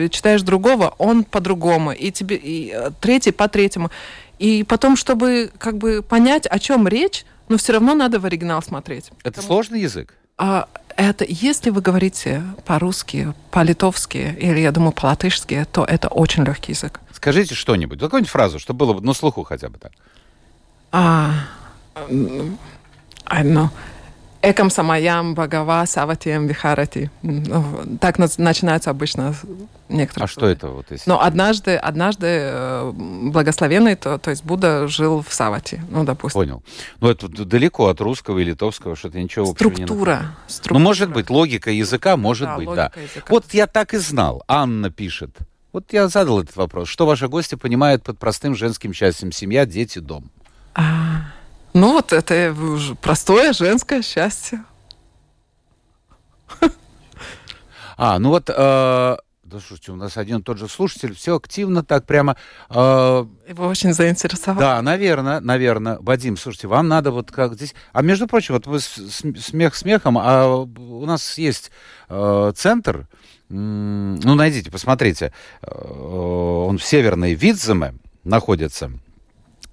читаешь 0.09 0.40
другого, 0.40 0.94
он 0.97 1.25
по-другому, 1.25 1.92
и 1.92 2.11
тебе 2.11 2.37
и 2.37 2.73
э, 2.73 2.90
третий 3.01 3.33
по 3.33 3.47
третьему. 3.49 3.90
И 4.38 4.64
потом, 4.64 4.97
чтобы 4.97 5.51
как 5.59 5.77
бы 5.77 6.03
понять, 6.03 6.47
о 6.47 6.59
чем 6.59 6.88
речь, 6.88 7.27
но 7.51 7.59
все 7.59 7.75
равно 7.75 7.94
надо 7.94 8.21
в 8.21 8.25
оригинал 8.25 8.62
смотреть. 8.62 9.11
Это 9.23 9.42
сложный 9.42 9.81
язык? 9.83 10.14
А 10.38 10.66
это, 10.99 11.25
если 11.29 11.71
вы 11.71 11.81
говорите 11.81 12.43
по-русски, 12.67 13.33
по-литовски 13.53 14.37
или, 14.39 14.59
я 14.59 14.73
думаю, 14.73 14.91
по-латышски, 14.91 15.64
то 15.72 15.85
это 15.85 16.09
очень 16.09 16.45
легкий 16.45 16.72
язык. 16.72 17.01
Скажите 17.12 17.55
что-нибудь, 17.55 18.01
какую-нибудь 18.01 18.31
фразу, 18.31 18.59
чтобы 18.59 18.79
было 18.79 18.93
бы 18.95 19.01
на 19.01 19.14
слуху 19.14 19.45
хотя 19.45 19.68
бы 19.68 19.79
так. 19.79 19.93
А, 20.91 21.31
I 21.95 23.43
don't 23.43 23.53
know. 23.53 23.68
Экам 24.41 24.70
самаям 24.70 25.34
багава 25.34 25.84
саватием 25.86 26.47
вихарати. 26.47 27.11
Ну, 27.22 27.64
Так 28.01 28.18
начинаются 28.18 28.91
обычно 28.91 29.34
некоторые. 29.89 30.24
А 30.24 30.28
что 30.28 30.47
это 30.47 30.68
вот? 30.68 30.86
Если... 30.91 31.11
Но 31.11 31.20
однажды, 31.20 31.74
однажды 31.74 32.26
э, 32.26 32.93
благословенный, 32.95 33.97
то, 33.97 34.18
то 34.18 34.30
есть 34.30 34.45
Будда 34.45 34.86
жил 34.86 35.24
в 35.26 35.32
Савати, 35.34 35.82
ну, 35.91 36.05
допустим. 36.05 36.41
Понял. 36.41 36.62
Ну, 37.01 37.09
это 37.09 37.26
далеко 37.28 37.89
от 37.89 38.01
русского 38.01 38.39
и 38.39 38.45
литовского, 38.45 38.95
что-то 38.95 39.18
ничего 39.20 39.51
общего 39.51 39.70
не 39.70 39.74
Структура. 39.74 40.36
структура. 40.47 40.78
Ну, 40.78 40.84
может 40.84 41.11
быть, 41.12 41.30
логика 41.30 41.72
языка, 41.72 42.16
может 42.16 42.47
Да, 42.47 42.57
быть, 42.57 42.68
да. 42.74 42.93
языка. 42.95 43.26
Вот 43.28 43.45
я 43.55 43.66
так 43.66 43.93
и 43.93 43.97
знал. 43.99 44.45
Анна 44.47 44.91
пишет. 44.91 45.36
Вот 45.72 45.93
я 45.93 46.07
задал 46.09 46.41
этот 46.43 46.55
вопрос. 46.55 46.89
Что 46.89 47.07
ваши 47.07 47.26
гости 47.26 47.57
понимают 47.57 48.05
под 48.05 48.18
простым 48.20 48.55
женским 48.55 48.93
счастьем? 48.93 49.32
Семья, 49.32 49.66
дети, 49.66 49.99
дом. 49.99 50.30
А, 50.74 51.32
ну, 51.75 51.93
вот 51.93 52.12
это 52.12 52.55
простое 53.01 53.53
женское 53.53 54.03
счастье. 54.03 54.64
А, 58.01 58.21
ну 58.21 58.29
вот, 58.29 58.49
э, 58.49 58.53
да 58.55 59.61
слушайте, 59.66 59.91
у 59.91 59.97
нас 59.97 60.16
один 60.16 60.39
и 60.39 60.43
тот 60.43 60.59
же 60.59 60.69
слушатель, 60.69 61.14
все 61.14 61.35
активно 61.35 61.83
так 61.83 62.07
прямо. 62.07 62.37
э, 62.71 62.75
Его 62.75 63.66
очень 63.66 63.93
заинтересовало. 63.93 64.61
да, 64.61 64.83
наверное, 64.83 65.41
наверное. 65.41 65.99
Вадим, 66.01 66.37
слушайте, 66.37 66.69
вам 66.69 66.87
надо 66.87 67.11
вот 67.11 67.33
как 67.33 67.55
здесь... 67.55 67.75
А 67.93 68.03
между 68.03 68.29
прочим, 68.29 68.55
вот 68.55 68.69
вы 68.69 68.79
смех 68.79 69.75
смехом, 69.75 70.16
а 70.16 70.47
у 70.47 71.07
нас 71.07 71.39
есть 71.39 71.73
э, 72.09 72.53
центр, 72.55 73.09
ну, 73.49 74.35
найдите, 74.35 74.71
посмотрите, 74.71 75.33
э, 75.62 75.66
он 75.75 76.79
в 76.79 76.85
Северной 76.85 77.35
Видземе 77.35 77.95
находится, 78.23 78.93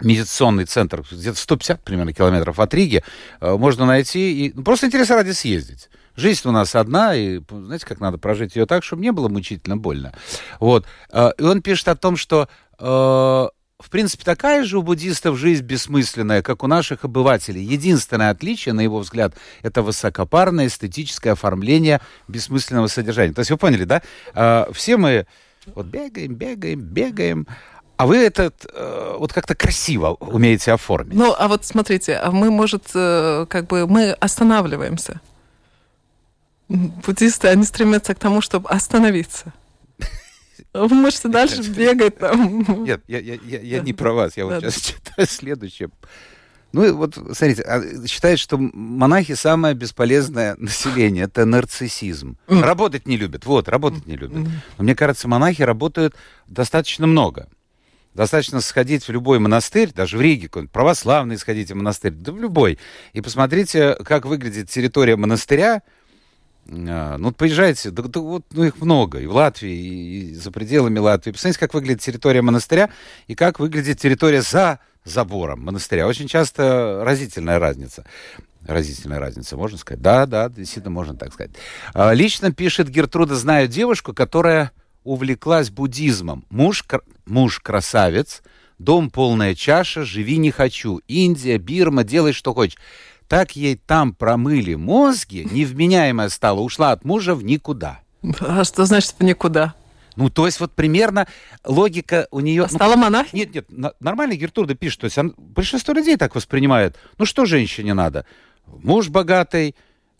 медитационный 0.01 0.65
центр, 0.65 1.03
где-то 1.09 1.37
150 1.37 1.83
примерно 1.83 2.13
километров 2.13 2.59
от 2.59 2.73
Риги, 2.73 3.03
э, 3.41 3.55
можно 3.55 3.85
найти 3.85 4.47
и 4.47 4.53
ну, 4.53 4.63
просто 4.63 4.87
интересно 4.87 5.15
ради 5.15 5.31
съездить. 5.31 5.89
Жизнь 6.15 6.47
у 6.47 6.51
нас 6.51 6.75
одна, 6.75 7.15
и 7.15 7.41
знаете, 7.49 7.85
как 7.85 7.99
надо 7.99 8.17
прожить 8.17 8.55
ее 8.55 8.65
так, 8.65 8.83
чтобы 8.83 9.01
не 9.01 9.11
было 9.11 9.29
мучительно 9.29 9.77
больно. 9.77 10.13
Вот. 10.59 10.85
Э, 11.11 11.31
И 11.37 11.43
он 11.43 11.61
пишет 11.61 11.87
о 11.87 11.95
том, 11.95 12.17
что 12.17 12.49
э, 12.79 12.85
в 12.85 13.89
принципе, 13.89 14.23
такая 14.23 14.63
же 14.63 14.79
у 14.79 14.81
буддистов 14.81 15.37
жизнь 15.37 15.63
бессмысленная, 15.63 16.41
как 16.41 16.63
у 16.63 16.67
наших 16.67 17.03
обывателей. 17.03 17.61
Единственное 17.61 18.29
отличие, 18.29 18.73
на 18.73 18.81
его 18.81 18.99
взгляд, 18.99 19.33
это 19.63 19.81
высокопарное 19.81 20.67
эстетическое 20.67 21.33
оформление 21.33 21.99
бессмысленного 22.29 22.87
содержания. 22.87 23.33
То 23.33 23.39
есть 23.39 23.51
вы 23.51 23.57
поняли, 23.57 23.83
да? 23.83 24.65
Все 24.71 24.95
мы 24.95 25.27
вот 25.73 25.87
бегаем, 25.87 26.35
бегаем, 26.35 26.79
бегаем, 26.79 27.47
а 27.97 28.07
вы 28.07 28.17
этот 28.17 28.65
э, 28.71 29.15
вот 29.17 29.31
как-то 29.33 29.55
красиво 29.55 30.17
умеете 30.19 30.73
оформить. 30.73 31.15
Ну, 31.15 31.33
а 31.37 31.47
вот 31.47 31.65
смотрите, 31.65 32.15
а 32.15 32.31
мы, 32.31 32.51
может, 32.51 32.83
э, 32.93 33.45
как 33.49 33.67
бы 33.67 33.87
мы 33.87 34.11
останавливаемся. 34.11 35.21
Буддисты, 36.67 37.47
они 37.47 37.63
стремятся 37.63 38.15
к 38.15 38.19
тому, 38.19 38.41
чтобы 38.41 38.69
остановиться. 38.69 39.53
Вы 40.73 40.95
можете 40.95 41.29
дальше 41.29 41.61
бегать 41.61 42.17
там. 42.17 42.83
Нет, 42.83 43.01
я, 43.07 43.19
я, 43.19 43.37
я, 43.45 43.61
я 43.61 43.79
не 43.79 43.93
про 43.93 44.13
вас, 44.13 44.35
я 44.35 44.45
вот 44.45 44.61
сейчас 44.61 44.75
читаю 44.81 45.27
следующее. 45.27 45.89
Ну, 46.73 46.93
вот, 46.93 47.13
смотрите, 47.13 47.61
а, 47.61 47.81
считает, 48.05 48.37
что 48.37 48.57
монахи 48.57 49.33
самое 49.35 49.73
бесполезное 49.73 50.57
население. 50.59 51.23
Это 51.23 51.45
нарциссизм. 51.45 52.37
Работать 52.49 53.07
не 53.07 53.15
любят. 53.15 53.45
Вот, 53.45 53.69
работать 53.69 54.05
не 54.05 54.17
любят. 54.17 54.49
Но 54.77 54.83
мне 54.83 54.93
кажется, 54.93 55.29
монахи 55.29 55.61
работают 55.61 56.15
достаточно 56.47 57.07
много. 57.07 57.47
Достаточно 58.15 58.61
сходить 58.61 59.05
в 59.07 59.11
любой 59.11 59.39
монастырь, 59.39 59.91
даже 59.93 60.17
в 60.17 60.21
Риге, 60.21 60.47
православный 60.47 61.37
сходите 61.37 61.73
в 61.73 61.77
монастырь, 61.77 62.13
да 62.13 62.31
в 62.31 62.39
любой, 62.39 62.79
и 63.11 63.19
посмотрите, 63.19 63.95
как 64.05 64.25
выглядит 64.25 64.69
территория 64.69 65.17
монастыря. 65.17 65.83
А, 66.67 67.17
Ну, 67.17 67.31
поезжайте, 67.33 67.91
да, 67.91 68.03
да 68.03 68.21
вот, 68.21 68.45
ну, 68.51 68.63
их 68.63 68.79
много, 68.79 69.19
и 69.19 69.27
в 69.27 69.33
Латвии, 69.33 70.29
и, 70.29 70.33
за 70.33 70.49
пределами 70.51 70.97
Латвии. 70.97 71.31
Посмотрите, 71.31 71.59
как 71.59 71.73
выглядит 71.73 72.01
территория 72.01 72.41
монастыря, 72.41 72.89
и 73.27 73.35
как 73.35 73.59
выглядит 73.59 73.99
территория 73.99 74.41
за 74.41 74.79
забором 75.03 75.61
монастыря. 75.63 76.07
Очень 76.07 76.27
часто 76.27 77.01
разительная 77.03 77.59
разница. 77.59 78.05
Разительная 78.65 79.19
разница, 79.19 79.57
можно 79.57 79.77
сказать? 79.77 80.01
Да, 80.01 80.25
да, 80.25 80.49
действительно, 80.49 80.91
можно 80.91 81.15
так 81.15 81.33
сказать. 81.33 81.51
А, 81.93 82.13
Лично 82.13 82.51
пишет 82.51 82.89
Гертруда, 82.89 83.35
знаю 83.35 83.67
девушку, 83.67 84.13
которая 84.13 84.71
увлеклась 85.03 85.69
буддизмом. 85.69 86.45
Муж, 86.49 86.83
муж 87.25 87.59
красавец, 87.59 88.41
дом 88.79 89.09
полная 89.09 89.55
чаша, 89.55 90.03
живи 90.03 90.37
не 90.37 90.51
хочу. 90.51 91.01
Индия, 91.07 91.57
Бирма, 91.57 92.03
делай 92.03 92.33
что 92.33 92.53
хочешь. 92.53 92.77
Так 93.27 93.55
ей 93.55 93.75
там 93.75 94.13
промыли 94.13 94.75
мозги, 94.75 95.47
невменяемая 95.49 96.29
стала, 96.29 96.59
ушла 96.59 96.91
от 96.91 97.03
мужа 97.05 97.33
в 97.33 97.43
никуда. 97.43 97.99
А 98.39 98.63
что 98.63 98.85
значит 98.85 99.15
в 99.17 99.23
никуда? 99.23 99.73
Ну, 100.15 100.29
то 100.29 100.45
есть 100.45 100.59
вот 100.59 100.73
примерно 100.73 101.27
логика 101.65 102.27
у 102.31 102.39
нее... 102.39 102.63
А 102.63 102.69
стала 102.69 102.95
монах? 102.95 103.33
Нет, 103.33 103.53
нет, 103.53 103.67
нормально 103.99 104.35
Гертруда 104.35 104.73
пишет, 104.75 105.01
то 105.01 105.05
есть 105.05 105.17
она- 105.17 105.33
большинство 105.37 105.93
людей 105.93 106.15
так 106.15 106.35
воспринимает. 106.35 106.95
Ну 107.17 107.25
что 107.25 107.45
женщине 107.45 107.93
надо? 107.93 108.25
Муж 108.65 109.09
богатый, 109.09 109.75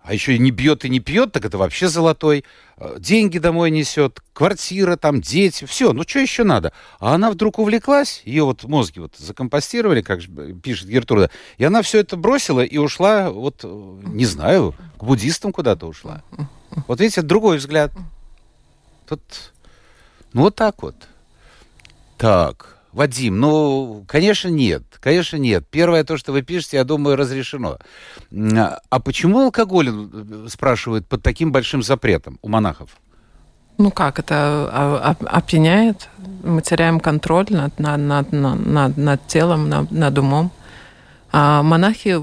а 0.05 0.13
еще 0.13 0.35
и 0.35 0.39
не 0.39 0.51
бьет 0.51 0.85
и 0.85 0.89
не 0.89 0.99
пьет, 0.99 1.31
так 1.31 1.45
это 1.45 1.57
вообще 1.57 1.87
золотой. 1.87 2.45
Э, 2.77 2.97
Деньги 2.99 3.39
домой 3.39 3.71
несет, 3.71 4.21
квартира 4.33 4.97
там, 4.97 5.19
дети, 5.19 5.65
все, 5.65 5.93
ну 5.93 6.03
что 6.07 6.19
еще 6.19 6.43
надо? 6.43 6.73
А 6.99 7.15
она 7.15 7.31
вдруг 7.31 7.57
увлеклась, 7.57 8.21
ее 8.23 8.43
вот 8.43 8.63
мозги 8.65 8.99
вот 8.99 9.15
закомпостировали, 9.17 10.01
как 10.01 10.21
же 10.21 10.29
пишет 10.61 10.89
Гертруда, 10.89 11.31
и 11.57 11.63
она 11.63 11.81
все 11.81 11.99
это 11.99 12.17
бросила 12.17 12.61
и 12.61 12.77
ушла, 12.77 13.31
вот, 13.31 13.61
э, 13.63 13.99
не 14.03 14.25
знаю, 14.25 14.75
к 14.97 15.03
буддистам 15.03 15.51
куда-то 15.51 15.87
ушла. 15.87 16.23
Вот 16.87 16.99
видите, 16.99 17.21
другой 17.21 17.57
взгляд. 17.57 17.91
Тут, 19.07 19.21
ну 20.33 20.41
вот 20.41 20.55
так 20.55 20.83
вот. 20.83 20.95
Так, 22.17 22.74
Вадим, 22.95 23.41
ну, 23.41 24.05
конечно, 24.07 24.47
нет. 24.47 24.83
Конечно, 25.01 25.35
нет. 25.35 25.67
Первое 25.69 26.05
то, 26.05 26.15
что 26.15 26.31
вы 26.31 26.43
пишете, 26.43 26.77
я 26.77 26.85
думаю, 26.85 27.17
разрешено. 27.17 27.77
А 28.31 28.99
почему 29.01 29.41
алкоголь, 29.41 29.89
э, 29.89 30.47
спрашивают, 30.47 31.05
под 31.05 31.21
таким 31.21 31.51
большим 31.51 31.83
запретом 31.83 32.39
у 32.41 32.47
монахов? 32.47 32.91
Ну 33.77 33.91
как, 33.91 34.19
это 34.19 35.17
опьяняет? 35.25 36.07
Мы 36.45 36.61
теряем 36.61 37.01
контроль 37.01 37.47
над, 37.49 37.77
над, 37.79 37.99
над, 37.99 38.31
над, 38.31 38.97
над- 38.97 39.27
телом, 39.27 39.67
над, 39.67 39.91
над 39.91 40.17
умом. 40.17 40.51
А 41.33 41.63
монахи, 41.63 42.17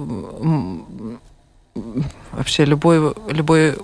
вообще 2.32 2.64
любой, 2.64 3.14
любой 3.28 3.76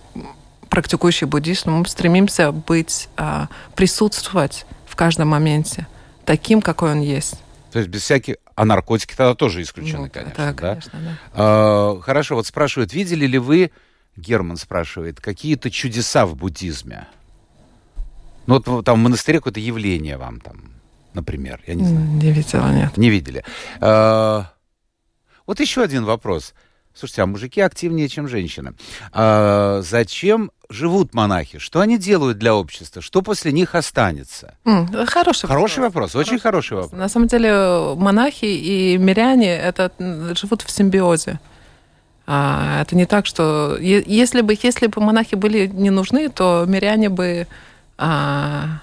практикующий 0.71 1.27
буддист, 1.27 1.67
мы 1.67 1.87
стремимся 1.87 2.51
быть, 2.51 3.11
а, 3.19 3.49
присутствовать 3.75 4.65
в 4.87 4.97
каждом 4.97 5.29
моменте 5.29 5.87
таким, 6.29 6.61
какой 6.61 6.93
он 6.93 7.01
есть. 7.01 7.41
То 7.73 7.79
есть 7.79 7.91
без 7.91 8.03
всяких... 8.03 8.37
А 8.55 8.65
наркотики 8.67 9.15
тогда 9.17 9.35
тоже 9.35 9.63
исключены, 9.63 10.05
Ну, 10.05 10.11
конечно, 10.11 10.35
да? 10.37 10.53
конечно, 10.53 10.93
да. 11.01 11.19
А, 11.33 12.01
хорошо, 12.03 12.35
вот 12.35 12.47
спрашивают, 12.47 12.93
видели 12.93 13.25
ли 13.27 13.39
вы, 13.39 13.71
Герман 14.17 14.57
спрашивает, 14.59 15.21
какие-то 15.21 15.71
чудеса 15.71 16.27
в 16.27 16.37
буддизме? 16.37 17.07
Ну 18.47 18.61
вот 18.67 18.85
там 18.85 18.99
в 19.01 19.03
монастыре 19.03 19.39
какое-то 19.39 19.61
явление 19.61 20.17
вам 20.19 20.41
там, 20.41 20.73
например, 21.15 21.61
я 21.67 21.75
не 21.75 21.85
знаю. 21.85 22.07
Не 22.07 22.31
видела, 22.33 22.71
нет. 22.73 22.97
Не 22.97 23.09
видели. 23.11 23.43
А, 23.81 24.53
Вот 25.47 25.61
еще 25.61 25.83
один 25.83 26.05
вопрос. 26.05 26.53
Слушайте, 26.99 27.23
а 27.23 27.27
мужики 27.27 27.61
активнее, 27.61 28.09
чем 28.09 28.27
женщины. 28.27 28.73
А 29.13 29.81
зачем 29.83 30.51
живут 30.69 31.15
монахи? 31.15 31.59
Что 31.59 31.81
они 31.81 31.97
делают 31.97 32.39
для 32.39 32.55
общества? 32.57 33.01
Что 33.01 33.23
после 33.23 33.53
них 33.53 33.75
останется? 33.77 34.55
М, 34.65 34.89
Хороший, 35.07 35.47
Хороший 35.47 35.81
вопрос, 35.81 36.17
очень 36.17 36.41
хороший 36.41 36.73
вопрос. 36.77 36.93
На 36.93 37.09
самом 37.09 37.29
деле 37.29 37.95
монахи 37.97 38.47
и 38.47 38.99
миряне 38.99 39.55
это 39.57 39.93
живут 40.35 40.63
в 40.63 40.71
симбиозе. 40.71 41.39
А, 42.27 42.83
это 42.83 42.97
не 42.97 43.07
так, 43.07 43.27
что 43.27 43.79
если 43.79 44.41
бы 44.41 44.59
если 44.61 44.89
бы 44.89 45.01
монахи 45.01 45.35
были 45.37 45.67
не 45.67 45.91
нужны, 45.91 46.29
то 46.29 46.65
миряне 46.67 47.09
бы 47.09 47.47
а, 47.97 48.81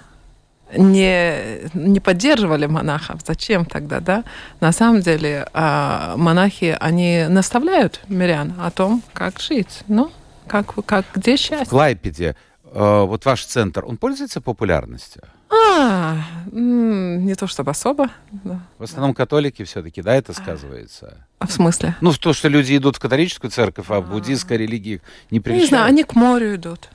не 0.75 1.69
не 1.73 1.99
поддерживали 1.99 2.65
монахов. 2.65 3.21
Зачем 3.25 3.65
тогда, 3.65 3.99
да? 3.99 4.23
На 4.59 4.71
самом 4.71 5.01
деле 5.01 5.47
а, 5.53 6.15
монахи 6.17 6.75
они 6.79 7.25
наставляют 7.29 8.01
мирян 8.07 8.53
о 8.59 8.71
том, 8.71 9.01
как 9.13 9.39
жить, 9.39 9.81
ну 9.87 10.11
как 10.47 10.73
как 10.85 11.05
где 11.15 11.35
В 11.37 11.39
счастье. 11.39 11.65
Клайпеде, 11.65 12.35
э, 12.71 13.03
вот 13.05 13.25
ваш 13.25 13.45
центр, 13.45 13.85
он 13.85 13.97
пользуется 13.97 14.41
популярностью? 14.41 15.23
А, 15.49 16.17
не 16.51 17.35
то 17.35 17.47
чтобы 17.47 17.71
особо. 17.71 18.09
да. 18.31 18.59
В 18.77 18.83
основном 18.83 19.13
католики 19.13 19.63
все-таки, 19.63 20.01
да, 20.01 20.15
это 20.15 20.33
сказывается? 20.33 21.25
А 21.39 21.47
В 21.47 21.51
смысле? 21.51 21.95
Ну, 22.01 22.11
в 22.11 22.17
то, 22.17 22.33
что 22.33 22.47
люди 22.47 22.75
идут 22.75 22.95
в 22.95 22.99
католическую 22.99 23.51
церковь, 23.51 23.85
а 23.89 24.01
в 24.01 24.09
буддийской 24.09 24.57
религии 24.57 24.95
их 24.95 25.01
не 25.31 25.37
Я 25.37 25.41
прельщают. 25.41 25.63
не 25.63 25.77
знаю, 25.77 25.85
они 25.87 26.03
к 26.03 26.15
морю 26.15 26.55
идут. 26.55 26.89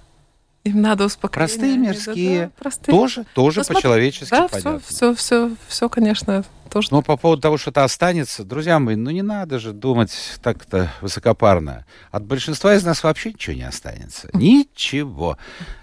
Им 0.65 0.83
надо 0.83 1.07
успокоение. 1.07 1.49
Простые 1.49 1.77
мирские. 1.79 2.41
да, 2.47 2.51
простые. 2.59 2.95
Тоже, 2.95 3.25
тоже 3.35 3.63
Ну, 3.69 3.75
по-человечески 3.75 4.31
Да, 4.31 4.49
понятно. 4.49 4.81
все, 4.81 5.15
все, 5.15 5.15
все, 5.15 5.57
все, 5.69 5.89
конечно, 5.89 6.45
тоже. 6.71 6.89
Но 6.91 7.03
по 7.03 7.17
поводу 7.17 7.43
того, 7.43 7.57
что 7.57 7.71
это 7.71 7.83
останется, 7.85 8.45
друзья 8.45 8.79
мои, 8.79 8.95
ну 8.95 9.11
не 9.11 9.23
надо 9.23 9.59
же 9.59 9.73
думать 9.73 10.13
так-то 10.43 10.93
высокопарно. 11.01 11.87
От 12.11 12.25
большинства 12.25 12.75
из 12.75 12.85
нас 12.85 13.03
вообще 13.03 13.31
ничего 13.33 13.57
не 13.57 13.63
останется. 13.63 14.29
Ничего. 14.35 15.39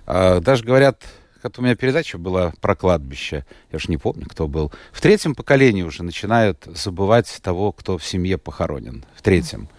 А, 0.06 0.40
Даже 0.40 0.64
говорят, 0.64 1.04
как 1.42 1.58
у 1.58 1.62
меня 1.62 1.76
передача 1.76 2.18
была 2.18 2.54
про 2.62 2.76
кладбище, 2.76 3.46
я 3.72 3.78
уж 3.78 3.88
не 3.88 3.98
помню, 3.98 4.26
кто 4.30 4.48
был. 4.48 4.72
В 4.92 5.02
третьем 5.02 5.34
поколении 5.36 5.82
уже 5.84 6.04
начинают 6.04 6.66
забывать 6.66 7.40
того, 7.42 7.72
кто 7.72 7.98
в 7.98 8.06
семье 8.06 8.38
похоронен. 8.38 9.06
В 9.16 9.22
третьем. 9.22 9.70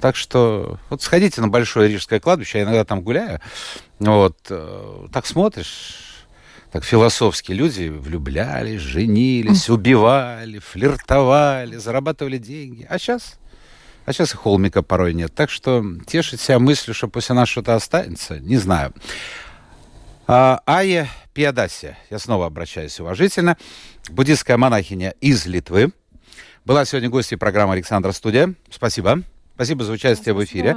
Так 0.00 0.16
что 0.16 0.78
вот 0.90 1.02
сходите 1.02 1.40
на 1.40 1.48
Большое 1.48 1.88
Рижское 1.88 2.20
кладбище, 2.20 2.58
я 2.58 2.64
иногда 2.64 2.84
там 2.84 3.00
гуляю, 3.00 3.40
вот, 3.98 4.36
э, 4.50 5.06
так 5.12 5.26
смотришь, 5.26 6.26
так 6.74 6.84
философски 6.84 7.52
люди 7.52 7.88
влюблялись, 7.88 8.80
женились, 8.80 9.70
убивали, 9.70 10.58
флиртовали, 10.58 11.76
зарабатывали 11.76 12.38
деньги. 12.38 12.86
А 12.90 12.98
сейчас? 12.98 13.38
А 14.06 14.12
сейчас 14.12 14.34
и 14.34 14.36
холмика 14.36 14.82
порой 14.82 15.14
нет. 15.14 15.34
Так 15.34 15.50
что 15.50 15.84
тешить 16.06 16.40
себя 16.40 16.58
мыслью, 16.58 16.94
что 16.94 17.08
после 17.08 17.34
нас 17.34 17.48
что-то 17.48 17.74
останется, 17.74 18.38
не 18.40 18.56
знаю. 18.56 18.92
А, 20.26 20.62
Ая 20.66 21.08
Пиадасия, 21.32 21.98
я 22.10 22.18
снова 22.18 22.46
обращаюсь 22.46 22.98
уважительно, 23.00 23.56
буддистская 24.10 24.56
монахиня 24.56 25.14
из 25.20 25.46
Литвы, 25.46 25.92
была 26.64 26.84
сегодня 26.86 27.10
гостьей 27.10 27.36
программы 27.36 27.74
«Александра 27.74 28.12
Студия». 28.12 28.54
Спасибо. 28.70 29.22
Спасибо 29.54 29.84
за 29.84 29.92
участие 29.92 30.34
в 30.34 30.44
эфире. 30.44 30.76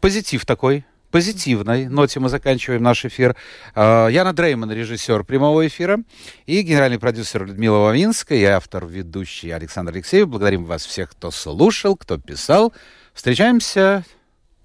Позитив 0.00 0.46
такой, 0.46 0.84
позитивной 1.10 1.86
ноте 1.86 2.20
мы 2.20 2.28
заканчиваем 2.28 2.82
наш 2.82 3.04
эфир. 3.04 3.36
А, 3.74 4.08
Яна 4.08 4.32
Дрейман, 4.32 4.70
режиссер 4.70 5.24
прямого 5.24 5.66
эфира, 5.66 5.98
и 6.46 6.62
генеральный 6.62 6.98
продюсер 6.98 7.44
Людмила 7.44 7.78
Вавинская, 7.78 8.38
и 8.38 8.44
автор, 8.44 8.86
ведущий 8.86 9.50
Александр 9.50 9.92
Алексеев. 9.92 10.28
Благодарим 10.28 10.64
вас 10.64 10.84
всех, 10.84 11.10
кто 11.10 11.30
слушал, 11.30 11.96
кто 11.96 12.18
писал. 12.18 12.72
Встречаемся 13.14 14.04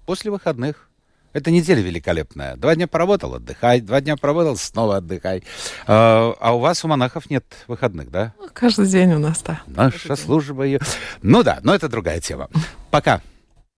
после 0.06 0.30
выходных. 0.30 0.88
Эта 1.32 1.50
неделя 1.50 1.80
великолепная. 1.80 2.56
Два 2.56 2.74
дня 2.74 2.86
поработал, 2.86 3.34
отдыхай. 3.34 3.80
Два 3.80 4.02
дня 4.02 4.16
поработал, 4.16 4.56
снова 4.56 4.98
отдыхай. 4.98 5.42
А, 5.86 6.34
а 6.38 6.54
у 6.54 6.58
вас, 6.58 6.84
у 6.84 6.88
монахов, 6.88 7.30
нет 7.30 7.44
выходных, 7.68 8.10
да? 8.10 8.34
Ну, 8.38 8.48
Каждый 8.52 8.86
день 8.86 9.14
у 9.14 9.18
нас, 9.18 9.42
да. 9.42 9.62
Наша 9.66 10.14
служба 10.16 10.64
ее... 10.64 10.80
Ну 11.22 11.42
да, 11.42 11.60
но 11.62 11.74
это 11.74 11.88
другая 11.88 12.20
тема. 12.20 12.48
Пока. 12.90 13.22